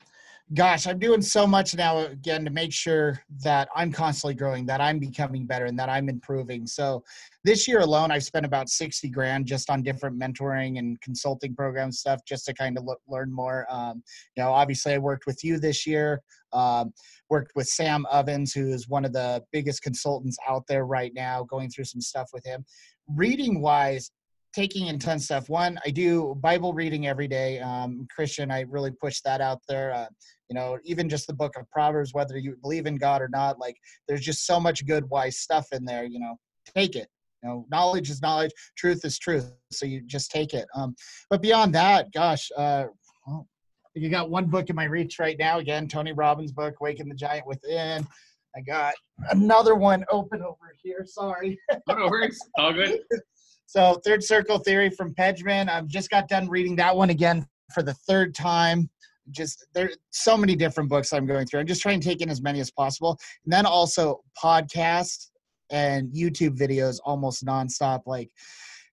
gosh, 0.54 0.88
I'm 0.88 0.98
doing 0.98 1.22
so 1.22 1.46
much 1.46 1.76
now 1.76 2.00
again 2.00 2.46
to 2.46 2.52
make 2.52 2.72
sure 2.72 3.22
that 3.44 3.68
I'm 3.76 3.92
constantly 3.92 4.34
growing, 4.34 4.66
that 4.68 4.80
I'm 4.80 4.98
becoming 4.98 5.46
better, 5.46 5.66
and 5.66 5.78
that 5.78 5.90
I'm 5.90 6.08
improving. 6.08 6.66
So 6.66 7.04
this 7.44 7.68
year 7.68 7.80
alone, 7.80 8.12
I've 8.12 8.24
spent 8.24 8.46
about 8.46 8.70
60 8.70 9.10
grand 9.10 9.46
just 9.46 9.70
on 9.70 9.84
different 9.84 10.18
mentoring 10.18 10.80
and 10.80 11.00
consulting 11.02 11.54
program 11.54 11.92
stuff 11.92 12.22
just 12.26 12.46
to 12.46 12.54
kind 12.54 12.78
of 12.78 12.86
look, 12.86 13.00
learn 13.10 13.32
more. 13.32 13.66
Um, 13.70 14.02
you 14.36 14.44
know, 14.44 14.52
obviously, 14.52 14.94
I 14.94 15.00
worked 15.00 15.26
with 15.26 15.44
you 15.44 15.60
this 15.60 15.86
year, 15.86 16.22
um, 16.54 16.94
worked 17.30 17.52
with 17.56 17.68
Sam 17.68 18.06
Ovens, 18.10 18.54
who 18.54 18.72
is 18.72 18.88
one 18.88 19.04
of 19.04 19.12
the 19.12 19.44
biggest 19.52 19.82
consultants 19.82 20.38
out 20.48 20.64
there 20.68 20.86
right 20.86 21.12
now, 21.14 21.44
going 21.44 21.70
through 21.70 21.86
some 21.86 22.02
stuff 22.02 22.30
with 22.32 22.46
him. 22.46 22.64
Reading 23.10 23.62
wise, 23.62 24.12
taking 24.58 24.88
in 24.88 24.98
ton 24.98 25.20
stuff. 25.20 25.50
One, 25.50 25.78
I 25.86 25.92
do 25.92 26.34
Bible 26.42 26.74
reading 26.74 27.06
every 27.06 27.28
day. 27.28 27.60
Um, 27.60 28.08
Christian, 28.10 28.50
I 28.50 28.62
really 28.62 28.90
push 28.90 29.22
that 29.22 29.40
out 29.40 29.62
there. 29.70 29.94
Uh, 29.94 30.08
you 30.50 30.56
know, 30.56 30.80
even 30.84 31.10
just 31.10 31.28
the 31.28 31.34
book 31.34 31.56
of 31.58 31.70
Proverbs, 31.70 32.12
whether 32.12 32.40
you 32.40 32.56
believe 32.64 32.88
in 32.88 32.96
God 32.96 33.22
or 33.22 33.30
not, 33.30 33.60
like 33.60 33.78
there's 34.08 34.22
just 34.22 34.48
so 34.48 34.60
much 34.60 34.84
good, 34.88 35.08
wise 35.12 35.38
stuff 35.38 35.68
in 35.74 35.86
there. 35.86 36.06
You 36.06 36.20
know, 36.20 36.40
take 36.76 36.96
it. 36.96 37.08
You 37.44 37.50
know, 37.50 37.66
knowledge 37.70 38.10
is 38.10 38.20
knowledge, 38.24 38.52
truth 38.76 39.06
is 39.06 39.20
truth. 39.20 39.54
So 39.72 39.86
you 39.86 40.02
just 40.02 40.32
take 40.32 40.56
it. 40.56 40.66
Um, 40.74 40.96
but 41.30 41.44
beyond 41.44 41.76
that, 41.76 42.12
gosh, 42.12 42.50
uh, 42.58 42.86
well, 43.28 43.48
you 43.94 44.10
got 44.10 44.32
one 44.32 44.48
book 44.48 44.72
in 44.72 44.76
my 44.76 44.86
reach 44.86 45.20
right 45.20 45.38
now. 45.38 45.60
Again, 45.60 45.88
Tony 45.88 46.14
Robbins' 46.14 46.52
book, 46.52 46.82
Waking 46.82 47.10
the 47.10 47.16
Giant 47.16 47.46
Within. 47.46 48.08
I 48.56 48.62
got 48.62 48.96
another 49.30 49.76
one 49.76 50.04
open 50.10 50.42
over 50.42 50.74
here. 50.82 51.06
Sorry. 51.06 51.60
Oh, 51.88 51.94
no 51.94 52.08
worries. 52.08 52.40
All 52.58 52.74
good. 52.74 53.02
So, 53.68 54.00
Third 54.06 54.24
Circle 54.24 54.60
Theory 54.60 54.90
from 54.90 55.14
Pedgman. 55.14 55.68
I've 55.70 55.88
just 55.88 56.10
got 56.10 56.30
done 56.30 56.50
reading 56.50 56.76
that 56.78 56.96
one 56.96 57.10
again 57.10 57.46
for 57.74 57.84
the 57.84 57.94
third 57.94 58.34
time. 58.34 58.90
Just 59.32 59.68
there's 59.74 59.98
so 60.10 60.38
many 60.38 60.56
different 60.56 60.90
books 60.90 61.12
I'm 61.12 61.26
going 61.26 61.46
through. 61.46 61.60
I'm 61.60 61.68
just 61.68 61.82
trying 61.82 62.00
to 62.00 62.08
take 62.08 62.22
in 62.22 62.30
as 62.30 62.42
many 62.42 62.62
as 62.62 62.72
possible. 62.72 63.18
And 63.44 63.52
then 63.52 63.66
also 63.66 64.22
podcasts 64.42 65.32
and 65.70 66.10
YouTube 66.14 66.58
videos 66.58 67.00
almost 67.04 67.46
nonstop. 67.46 68.04
Like 68.06 68.30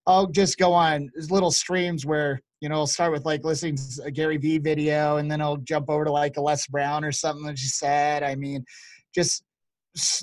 I'll 0.08 0.26
just 0.26 0.58
go 0.58 0.72
on 0.72 1.08
little 1.30 1.52
streams 1.52 2.04
where 2.04 2.40
you 2.60 2.68
know 2.68 2.74
I'll 2.74 2.88
start 2.88 3.12
with 3.12 3.24
like 3.24 3.44
listening 3.44 3.76
to 3.76 4.02
a 4.06 4.10
Gary 4.10 4.38
Vee 4.38 4.58
video, 4.58 5.18
and 5.18 5.30
then 5.30 5.40
I'll 5.40 5.58
jump 5.58 5.88
over 5.88 6.04
to 6.04 6.10
like 6.10 6.36
a 6.36 6.40
Les 6.40 6.66
Brown 6.66 7.04
or 7.04 7.12
something 7.12 7.46
that 7.46 7.60
she 7.60 7.68
said. 7.68 8.24
I 8.24 8.34
mean, 8.34 8.64
just 9.14 9.44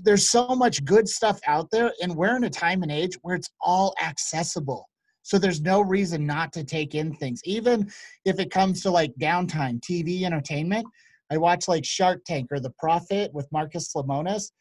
there's 0.04 0.30
so 0.30 0.48
much 0.48 0.84
good 0.84 1.08
stuff 1.08 1.40
out 1.48 1.70
there 1.72 1.92
and 2.02 2.16
we're 2.16 2.36
in 2.36 2.44
a 2.44 2.50
time 2.50 2.84
and 2.84 2.92
age 2.92 3.16
where 3.22 3.36
it's 3.36 3.50
all 3.62 3.96
accessible. 4.04 4.90
So 5.24 5.38
there's 5.38 5.62
no 5.62 5.82
reason 5.82 6.26
not 6.26 6.52
to 6.54 6.64
take 6.64 6.96
in 6.96 7.14
things. 7.16 7.42
Even 7.46 7.90
if 8.26 8.40
it 8.40 8.52
comes 8.52 8.82
to 8.82 8.92
like 8.92 9.14
downtime 9.20 9.80
tv 9.80 10.24
entertainment 10.24 10.86
i 11.32 11.38
watch 11.38 11.68
like 11.68 11.86
shark 11.86 12.22
tank 12.26 12.52
or 12.52 12.60
the 12.60 12.74
profit 12.78 13.34
with 13.34 13.52
marcus 13.52 13.94
lemonis. 13.96 14.52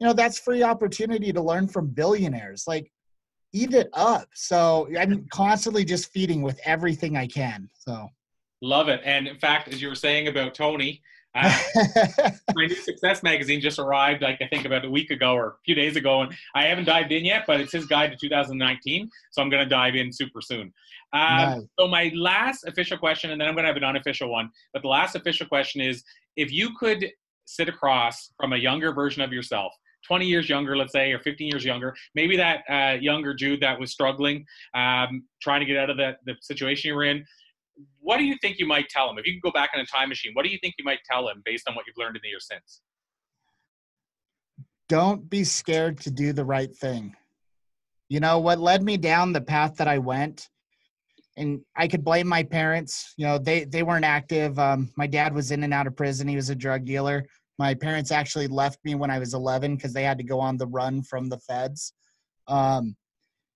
You 0.00 0.06
know 0.06 0.12
that's 0.12 0.38
free 0.38 0.62
opportunity 0.62 1.32
to 1.32 1.42
learn 1.42 1.68
from 1.68 1.88
billionaires 1.88 2.64
like 2.66 2.90
eat 3.52 3.74
it 3.74 3.88
up. 3.92 4.28
So 4.34 4.88
i'm 4.98 5.26
constantly 5.30 5.84
just 5.84 6.10
feeding 6.10 6.40
with 6.42 6.58
everything 6.64 7.16
i 7.16 7.26
can 7.26 7.68
so. 7.74 8.08
Love 8.62 8.88
it. 8.88 9.02
And 9.04 9.28
in 9.28 9.36
fact 9.36 9.68
as 9.68 9.82
you 9.82 9.88
were 9.88 9.94
saying 9.94 10.28
about 10.28 10.54
tony 10.54 11.02
uh, 11.34 11.58
my 12.54 12.66
new 12.66 12.74
success 12.74 13.22
magazine 13.22 13.60
just 13.60 13.78
arrived, 13.78 14.22
like 14.22 14.40
I 14.40 14.46
think 14.46 14.64
about 14.64 14.84
a 14.84 14.90
week 14.90 15.10
ago 15.10 15.32
or 15.32 15.46
a 15.48 15.54
few 15.64 15.74
days 15.74 15.96
ago, 15.96 16.22
and 16.22 16.32
I 16.54 16.64
haven't 16.64 16.84
dived 16.84 17.12
in 17.12 17.24
yet, 17.24 17.44
but 17.46 17.60
it's 17.60 17.72
his 17.72 17.86
guide 17.86 18.12
to 18.12 18.16
2019, 18.16 19.10
so 19.32 19.42
I'm 19.42 19.50
going 19.50 19.62
to 19.62 19.68
dive 19.68 19.96
in 19.96 20.12
super 20.12 20.40
soon. 20.40 20.72
Um, 21.12 21.36
nice. 21.36 21.62
So 21.78 21.88
my 21.88 22.12
last 22.14 22.64
official 22.66 22.98
question, 22.98 23.30
and 23.30 23.40
then 23.40 23.48
I'm 23.48 23.54
going 23.54 23.64
to 23.64 23.68
have 23.68 23.76
an 23.76 23.84
unofficial 23.84 24.30
one, 24.30 24.50
but 24.72 24.82
the 24.82 24.88
last 24.88 25.16
official 25.16 25.46
question 25.46 25.80
is: 25.80 26.04
if 26.36 26.52
you 26.52 26.70
could 26.78 27.10
sit 27.46 27.68
across 27.68 28.30
from 28.38 28.52
a 28.52 28.56
younger 28.56 28.92
version 28.92 29.22
of 29.22 29.32
yourself, 29.32 29.72
20 30.06 30.26
years 30.26 30.48
younger, 30.48 30.76
let's 30.76 30.92
say, 30.92 31.12
or 31.12 31.18
15 31.18 31.48
years 31.48 31.64
younger, 31.64 31.94
maybe 32.14 32.36
that 32.36 32.62
uh, 32.68 32.96
younger 33.00 33.34
Jude 33.34 33.60
that 33.60 33.78
was 33.78 33.90
struggling, 33.90 34.44
um, 34.74 35.24
trying 35.40 35.60
to 35.60 35.66
get 35.66 35.76
out 35.76 35.90
of 35.90 35.96
the, 35.96 36.16
the 36.26 36.34
situation 36.40 36.88
you 36.88 36.94
were 36.94 37.04
in 37.04 37.24
what 38.00 38.18
do 38.18 38.24
you 38.24 38.36
think 38.40 38.58
you 38.58 38.66
might 38.66 38.88
tell 38.88 39.08
him 39.10 39.18
if 39.18 39.26
you 39.26 39.34
could 39.34 39.42
go 39.42 39.52
back 39.52 39.70
in 39.74 39.80
a 39.80 39.86
time 39.86 40.08
machine? 40.08 40.32
What 40.34 40.44
do 40.44 40.50
you 40.50 40.58
think 40.62 40.74
you 40.78 40.84
might 40.84 41.00
tell 41.10 41.28
him 41.28 41.42
based 41.44 41.68
on 41.68 41.74
what 41.74 41.86
you've 41.86 41.96
learned 41.96 42.16
in 42.16 42.20
the 42.22 42.28
years 42.28 42.46
since? 42.50 42.80
Don't 44.88 45.28
be 45.28 45.44
scared 45.44 45.98
to 46.00 46.10
do 46.10 46.32
the 46.32 46.44
right 46.44 46.74
thing. 46.74 47.16
You 48.08 48.20
know 48.20 48.38
what 48.38 48.58
led 48.58 48.82
me 48.82 48.96
down 48.96 49.32
the 49.32 49.40
path 49.40 49.76
that 49.76 49.88
I 49.88 49.98
went, 49.98 50.48
and 51.36 51.62
I 51.74 51.88
could 51.88 52.04
blame 52.04 52.28
my 52.28 52.42
parents. 52.42 53.14
You 53.16 53.26
know 53.26 53.38
they 53.38 53.64
they 53.64 53.82
weren't 53.82 54.04
active. 54.04 54.58
Um, 54.58 54.92
my 54.96 55.06
dad 55.06 55.34
was 55.34 55.50
in 55.50 55.64
and 55.64 55.72
out 55.72 55.86
of 55.86 55.96
prison. 55.96 56.28
He 56.28 56.36
was 56.36 56.50
a 56.50 56.54
drug 56.54 56.84
dealer. 56.84 57.24
My 57.58 57.72
parents 57.72 58.10
actually 58.10 58.48
left 58.48 58.78
me 58.84 58.94
when 58.94 59.10
I 59.10 59.20
was 59.20 59.32
11 59.32 59.76
because 59.76 59.92
they 59.92 60.02
had 60.02 60.18
to 60.18 60.24
go 60.24 60.40
on 60.40 60.56
the 60.56 60.66
run 60.66 61.02
from 61.02 61.28
the 61.28 61.38
feds. 61.38 61.94
Um, 62.46 62.94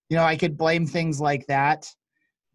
you 0.09 0.17
know 0.17 0.25
I 0.25 0.37
could 0.37 0.57
blame 0.57 0.87
things 0.87 1.21
like 1.21 1.47
that, 1.49 1.87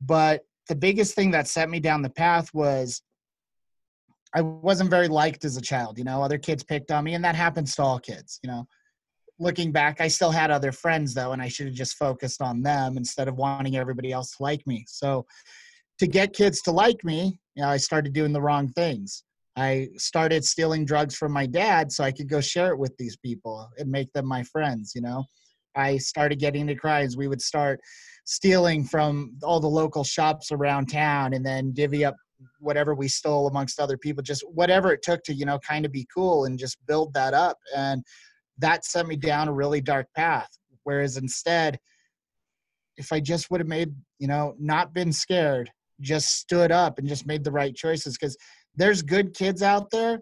but 0.01 0.41
the 0.69 0.75
biggest 0.75 1.15
thing 1.15 1.31
that 1.31 1.47
set 1.47 1.69
me 1.69 1.79
down 1.79 2.01
the 2.01 2.09
path 2.09 2.53
was 2.53 3.01
I 4.35 4.41
wasn't 4.41 4.89
very 4.89 5.07
liked 5.07 5.45
as 5.45 5.57
a 5.57 5.61
child. 5.61 5.97
You 5.97 6.03
know, 6.03 6.23
other 6.23 6.37
kids 6.37 6.63
picked 6.63 6.91
on 6.91 7.03
me, 7.03 7.13
and 7.13 7.23
that 7.23 7.35
happens 7.35 7.75
to 7.75 7.83
all 7.83 7.99
kids. 7.99 8.39
You 8.43 8.49
know, 8.49 8.67
looking 9.39 9.71
back, 9.71 10.01
I 10.01 10.07
still 10.07 10.31
had 10.31 10.51
other 10.51 10.71
friends 10.71 11.13
though, 11.13 11.33
and 11.33 11.41
I 11.41 11.47
should 11.47 11.67
have 11.67 11.75
just 11.75 11.97
focused 11.97 12.41
on 12.41 12.61
them 12.61 12.97
instead 12.97 13.27
of 13.27 13.35
wanting 13.35 13.77
everybody 13.77 14.11
else 14.11 14.35
to 14.37 14.43
like 14.43 14.65
me. 14.65 14.85
So, 14.87 15.25
to 15.99 16.07
get 16.07 16.33
kids 16.33 16.61
to 16.63 16.71
like 16.71 17.03
me, 17.03 17.39
you 17.55 17.63
know, 17.63 17.69
I 17.69 17.77
started 17.77 18.13
doing 18.13 18.33
the 18.33 18.41
wrong 18.41 18.67
things. 18.69 19.23
I 19.55 19.89
started 19.97 20.43
stealing 20.43 20.83
drugs 20.83 21.15
from 21.15 21.31
my 21.31 21.45
dad 21.45 21.91
so 21.91 22.03
I 22.03 22.11
could 22.11 22.27
go 22.27 22.41
share 22.41 22.71
it 22.71 22.79
with 22.79 22.97
these 22.97 23.15
people 23.17 23.69
and 23.77 23.91
make 23.91 24.11
them 24.13 24.25
my 24.25 24.41
friends. 24.43 24.93
You 24.95 25.01
know, 25.01 25.25
I 25.75 25.97
started 25.97 26.39
getting 26.39 26.61
into 26.61 26.75
crimes. 26.75 27.15
We 27.15 27.27
would 27.27 27.41
start 27.41 27.79
stealing 28.25 28.83
from 28.83 29.37
all 29.43 29.59
the 29.59 29.67
local 29.67 30.03
shops 30.03 30.51
around 30.51 30.87
town 30.87 31.33
and 31.33 31.45
then 31.45 31.71
divvy 31.73 32.05
up 32.05 32.15
whatever 32.59 32.93
we 32.93 33.07
stole 33.07 33.47
amongst 33.47 33.79
other 33.79 33.97
people 33.97 34.23
just 34.23 34.43
whatever 34.49 34.91
it 34.91 35.01
took 35.01 35.23
to 35.23 35.33
you 35.33 35.45
know 35.45 35.59
kind 35.59 35.85
of 35.85 35.91
be 35.91 36.07
cool 36.13 36.45
and 36.45 36.59
just 36.59 36.77
build 36.87 37.13
that 37.13 37.33
up. 37.33 37.57
And 37.75 38.03
that 38.57 38.85
set 38.85 39.07
me 39.07 39.15
down 39.15 39.47
a 39.47 39.53
really 39.53 39.81
dark 39.81 40.07
path. 40.15 40.49
Whereas 40.83 41.17
instead 41.17 41.79
if 42.95 43.11
i 43.11 43.19
just 43.19 43.49
would 43.49 43.59
have 43.59 43.67
made 43.67 43.91
you 44.19 44.27
know 44.27 44.55
not 44.59 44.93
been 44.93 45.11
scared 45.11 45.71
just 45.99 46.37
stood 46.37 46.71
up 46.71 46.99
and 46.99 47.07
just 47.07 47.25
made 47.25 47.43
the 47.43 47.51
right 47.51 47.75
choices. 47.75 48.17
Because 48.17 48.37
there's 48.75 49.01
good 49.01 49.33
kids 49.33 49.61
out 49.61 49.89
there 49.91 50.19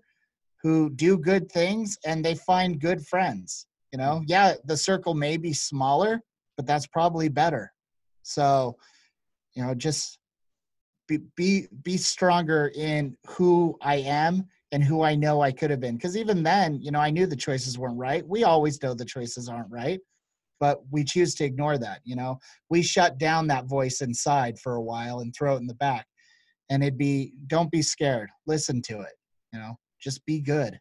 who 0.62 0.90
do 0.92 1.18
good 1.18 1.52
things 1.52 1.98
and 2.06 2.24
they 2.24 2.36
find 2.36 2.80
good 2.80 3.06
friends 3.08 3.68
you 3.92 3.98
know? 3.98 4.24
Yeah 4.26 4.56
the 4.66 4.78
circle 4.78 5.14
may 5.14 5.38
be 5.38 5.54
smaller 5.54 6.22
but 6.58 6.66
that's 6.66 6.88
probably 6.88 7.30
better 7.30 7.72
so, 8.24 8.78
you 9.54 9.64
know, 9.64 9.74
just 9.74 10.18
be 11.08 11.20
be 11.36 11.68
be 11.84 11.98
stronger 11.98 12.72
in 12.76 13.18
who 13.28 13.78
I 13.82 13.96
am 13.98 14.48
and 14.72 14.84
who 14.84 15.04
I 15.04 15.16
know 15.16 15.42
I 15.42 15.52
could 15.52 15.70
have 15.70 15.80
been. 15.80 15.96
Because 15.98 16.16
even 16.16 16.44
then, 16.44 16.82
you 16.82 16.92
know, 16.92 17.00
I 17.00 17.10
knew 17.10 17.26
the 17.26 17.36
choices 17.36 17.78
weren't 17.78 17.98
right. 17.98 18.26
We 18.28 18.44
always 18.44 18.82
know 18.82 18.94
the 18.94 19.06
choices 19.06 19.50
aren't 19.50 19.70
right, 19.70 20.00
but 20.60 20.82
we 20.92 21.04
choose 21.04 21.36
to 21.36 21.44
ignore 21.44 21.78
that. 21.78 22.00
You 22.06 22.16
know, 22.16 22.40
we 22.70 22.82
shut 22.82 23.18
down 23.18 23.48
that 23.48 23.66
voice 23.66 24.02
inside 24.02 24.58
for 24.60 24.76
a 24.76 24.82
while 24.82 25.20
and 25.20 25.36
throw 25.36 25.56
it 25.56 25.60
in 25.60 25.68
the 25.68 25.74
back. 25.76 26.06
And 26.70 26.82
it'd 26.82 26.98
be, 26.98 27.34
don't 27.48 27.70
be 27.70 27.82
scared. 27.82 28.30
Listen 28.48 28.82
to 28.84 29.02
it. 29.02 29.14
You 29.52 29.60
know, 29.60 29.76
just 30.00 30.26
be 30.26 30.40
good. 30.40 30.80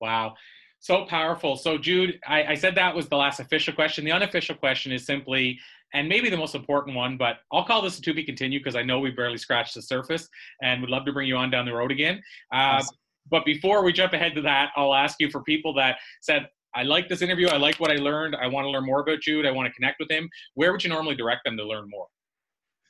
Wow. 0.00 0.34
So 0.78 1.04
powerful. 1.06 1.56
So, 1.56 1.78
Jude, 1.78 2.20
I, 2.26 2.44
I 2.44 2.54
said 2.54 2.74
that 2.76 2.94
was 2.94 3.08
the 3.08 3.16
last 3.16 3.40
official 3.40 3.74
question. 3.74 4.04
The 4.04 4.12
unofficial 4.12 4.54
question 4.54 4.92
is 4.92 5.04
simply 5.04 5.58
and 5.94 6.08
maybe 6.08 6.28
the 6.28 6.36
most 6.36 6.54
important 6.54 6.96
one, 6.96 7.16
but 7.16 7.38
I'll 7.52 7.64
call 7.64 7.80
this 7.80 7.98
a 7.98 8.02
to 8.02 8.14
be 8.14 8.24
continued 8.24 8.62
because 8.62 8.76
I 8.76 8.82
know 8.82 8.98
we 8.98 9.10
barely 9.10 9.38
scratched 9.38 9.74
the 9.74 9.82
surface 9.82 10.28
and 10.62 10.80
would 10.80 10.90
love 10.90 11.04
to 11.06 11.12
bring 11.12 11.28
you 11.28 11.36
on 11.36 11.50
down 11.50 11.64
the 11.64 11.72
road 11.72 11.92
again. 11.92 12.22
Uh, 12.52 12.56
awesome. 12.80 12.96
But 13.30 13.44
before 13.44 13.82
we 13.82 13.92
jump 13.92 14.12
ahead 14.12 14.34
to 14.34 14.42
that, 14.42 14.70
I'll 14.76 14.94
ask 14.94 15.16
you 15.20 15.30
for 15.30 15.42
people 15.42 15.74
that 15.74 15.96
said, 16.20 16.48
I 16.74 16.82
like 16.82 17.08
this 17.08 17.22
interview. 17.22 17.48
I 17.48 17.56
like 17.56 17.80
what 17.80 17.90
I 17.90 17.96
learned. 17.96 18.36
I 18.36 18.46
want 18.46 18.66
to 18.66 18.70
learn 18.70 18.84
more 18.84 19.00
about 19.00 19.20
Jude. 19.20 19.46
I 19.46 19.50
want 19.50 19.66
to 19.66 19.72
connect 19.72 19.98
with 19.98 20.10
him. 20.10 20.28
Where 20.54 20.72
would 20.72 20.84
you 20.84 20.90
normally 20.90 21.16
direct 21.16 21.44
them 21.44 21.56
to 21.56 21.64
learn 21.64 21.88
more? 21.88 22.06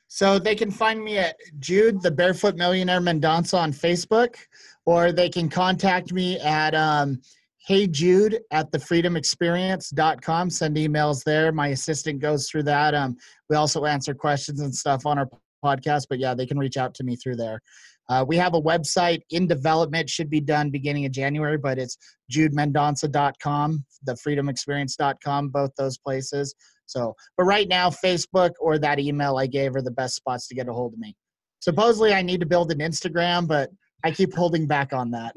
So 0.09 0.39
they 0.39 0.55
can 0.55 0.71
find 0.71 1.03
me 1.03 1.17
at 1.17 1.35
Jude, 1.59 2.01
the 2.01 2.11
Barefoot 2.11 2.55
Millionaire 2.55 3.01
Mendonça 3.01 3.57
on 3.57 3.71
Facebook, 3.73 4.35
or 4.85 5.11
they 5.11 5.29
can 5.29 5.49
contact 5.49 6.13
me 6.13 6.39
at 6.39 6.75
um, 6.75 7.21
hey 7.67 7.85
jude 7.85 8.39
at 8.51 8.71
thefreedomexperience.com 8.71 10.49
send 10.49 10.77
emails 10.77 11.21
there. 11.25 11.51
My 11.51 11.67
assistant 11.67 12.21
goes 12.21 12.49
through 12.49 12.63
that. 12.63 12.95
Um, 12.95 13.17
we 13.49 13.57
also 13.57 13.83
answer 13.83 14.13
questions 14.13 14.61
and 14.61 14.73
stuff 14.73 15.05
on 15.05 15.19
our 15.19 15.29
podcast 15.63 16.03
but 16.09 16.17
yeah 16.17 16.33
they 16.33 16.45
can 16.45 16.57
reach 16.57 16.77
out 16.77 16.93
to 16.95 17.03
me 17.03 17.17
through 17.17 17.35
there. 17.35 17.59
Uh, 18.07 18.23
we 18.25 18.37
have 18.37 18.53
a 18.53 18.61
website 18.61 19.19
in 19.31 19.47
development. 19.47 20.09
Should 20.09 20.29
be 20.29 20.39
done 20.39 20.69
beginning 20.69 21.05
of 21.05 21.11
january 21.11 21.57
but 21.57 21.77
it's 21.77 21.97
judemendonca.com 22.31 23.85
thefreedomexperience.com 24.07 25.49
both 25.49 25.71
those 25.77 25.97
places. 25.97 26.55
So 26.85 27.13
but 27.37 27.43
right 27.43 27.67
now 27.67 27.89
facebook 27.89 28.51
or 28.61 28.79
that 28.79 28.97
email 28.97 29.37
i 29.37 29.45
gave 29.45 29.75
are 29.75 29.81
the 29.81 29.91
best 29.91 30.15
spots 30.15 30.47
to 30.47 30.55
get 30.55 30.69
a 30.69 30.73
hold 30.73 30.93
of 30.93 30.99
me. 30.99 31.17
Supposedly 31.59 32.13
i 32.13 32.21
need 32.21 32.39
to 32.39 32.45
build 32.45 32.71
an 32.71 32.79
instagram 32.79 33.45
but 33.45 33.71
I 34.03 34.11
keep 34.11 34.33
holding 34.33 34.67
back 34.67 34.93
on 34.93 35.11
that. 35.11 35.33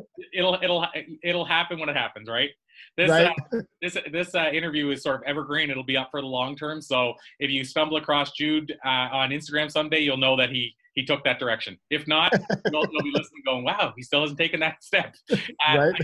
it'll 0.32 0.58
it'll 0.62 0.86
it'll 1.22 1.44
happen 1.44 1.78
when 1.78 1.88
it 1.88 1.96
happens, 1.96 2.28
right? 2.28 2.50
This 2.96 3.10
Right. 3.10 3.26
uh, 3.26 3.60
this 3.82 3.96
this 4.10 4.34
uh, 4.34 4.50
interview 4.52 4.90
is 4.90 5.02
sort 5.02 5.16
of 5.16 5.22
evergreen. 5.24 5.70
It'll 5.70 5.84
be 5.84 5.96
up 5.96 6.10
for 6.10 6.20
the 6.20 6.26
long 6.26 6.56
term. 6.56 6.80
So 6.80 7.14
if 7.38 7.50
you 7.50 7.64
stumble 7.64 7.96
across 7.96 8.32
Jude 8.32 8.72
uh, 8.84 8.88
on 9.12 9.30
Instagram 9.30 9.70
someday, 9.70 10.00
you'll 10.00 10.16
know 10.16 10.36
that 10.36 10.50
he 10.50 10.74
he 10.94 11.04
took 11.04 11.24
that 11.24 11.38
direction. 11.38 11.78
If 11.90 12.06
not, 12.06 12.32
you'll, 12.72 12.86
you'll 12.92 13.02
be 13.02 13.12
listening, 13.14 13.42
going, 13.46 13.64
"Wow, 13.64 13.94
he 13.96 14.02
still 14.02 14.20
hasn't 14.22 14.38
taken 14.38 14.60
that 14.60 14.82
step." 14.82 15.14
Uh, 15.30 15.36
Right. 15.78 15.94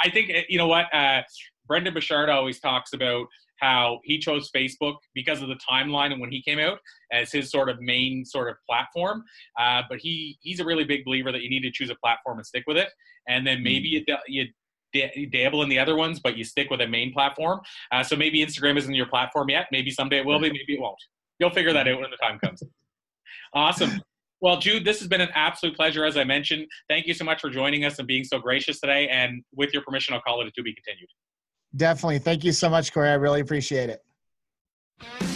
I 0.00 0.10
think 0.10 0.30
uh, 0.30 0.40
you 0.48 0.58
know 0.58 0.68
what 0.68 0.92
uh, 0.94 1.22
Brendon 1.66 1.92
Burchard 1.94 2.28
always 2.28 2.60
talks 2.60 2.92
about 2.92 3.26
how 3.60 4.00
he 4.04 4.18
chose 4.18 4.50
Facebook 4.54 4.96
because 5.14 5.42
of 5.42 5.48
the 5.48 5.58
timeline 5.68 6.12
and 6.12 6.20
when 6.20 6.30
he 6.30 6.42
came 6.42 6.58
out 6.58 6.78
as 7.12 7.32
his 7.32 7.50
sort 7.50 7.68
of 7.68 7.80
main 7.80 8.24
sort 8.24 8.48
of 8.48 8.56
platform. 8.68 9.22
Uh, 9.58 9.82
but 9.88 9.98
he 9.98 10.38
he's 10.40 10.60
a 10.60 10.64
really 10.64 10.84
big 10.84 11.04
believer 11.04 11.32
that 11.32 11.42
you 11.42 11.50
need 11.50 11.62
to 11.62 11.70
choose 11.70 11.90
a 11.90 11.96
platform 11.96 12.38
and 12.38 12.46
stick 12.46 12.64
with 12.66 12.76
it, 12.76 12.88
and 13.28 13.46
then 13.46 13.62
maybe 13.62 13.88
you 13.88 14.04
da- 14.04 14.16
you, 14.26 14.46
you 14.92 15.26
dabble 15.26 15.62
in 15.62 15.68
the 15.68 15.78
other 15.78 15.96
ones, 15.96 16.20
but 16.20 16.36
you 16.36 16.44
stick 16.44 16.70
with 16.70 16.80
a 16.80 16.88
main 16.88 17.12
platform. 17.12 17.60
Uh, 17.92 18.02
so 18.02 18.16
maybe 18.16 18.44
Instagram 18.44 18.76
isn't 18.76 18.94
your 18.94 19.06
platform 19.06 19.48
yet. 19.50 19.66
Maybe 19.72 19.90
someday 19.90 20.18
it 20.18 20.26
will 20.26 20.40
be. 20.40 20.48
Maybe 20.48 20.74
it 20.74 20.80
won't. 20.80 20.98
You'll 21.38 21.50
figure 21.50 21.72
that 21.72 21.86
out 21.86 22.00
when 22.00 22.10
the 22.10 22.16
time 22.16 22.38
comes. 22.38 22.62
Awesome. 23.54 24.02
Well, 24.40 24.58
Jude, 24.58 24.84
this 24.84 24.98
has 24.98 25.08
been 25.08 25.20
an 25.20 25.30
absolute 25.34 25.74
pleasure, 25.74 26.04
as 26.04 26.16
I 26.16 26.24
mentioned. 26.24 26.66
Thank 26.88 27.06
you 27.06 27.14
so 27.14 27.24
much 27.24 27.40
for 27.40 27.48
joining 27.48 27.84
us 27.84 27.98
and 27.98 28.06
being 28.06 28.22
so 28.22 28.38
gracious 28.38 28.80
today. 28.80 29.08
And 29.08 29.42
with 29.54 29.72
your 29.72 29.82
permission, 29.82 30.14
I'll 30.14 30.20
call 30.20 30.42
it 30.42 30.46
a 30.46 30.50
to 30.50 30.62
be 30.62 30.74
continued. 30.74 31.08
Definitely. 31.74 32.20
Thank 32.20 32.44
you 32.44 32.52
so 32.52 32.68
much, 32.68 32.92
Corey. 32.92 33.08
I 33.08 33.14
really 33.14 33.40
appreciate 33.40 33.90
it. 33.90 35.35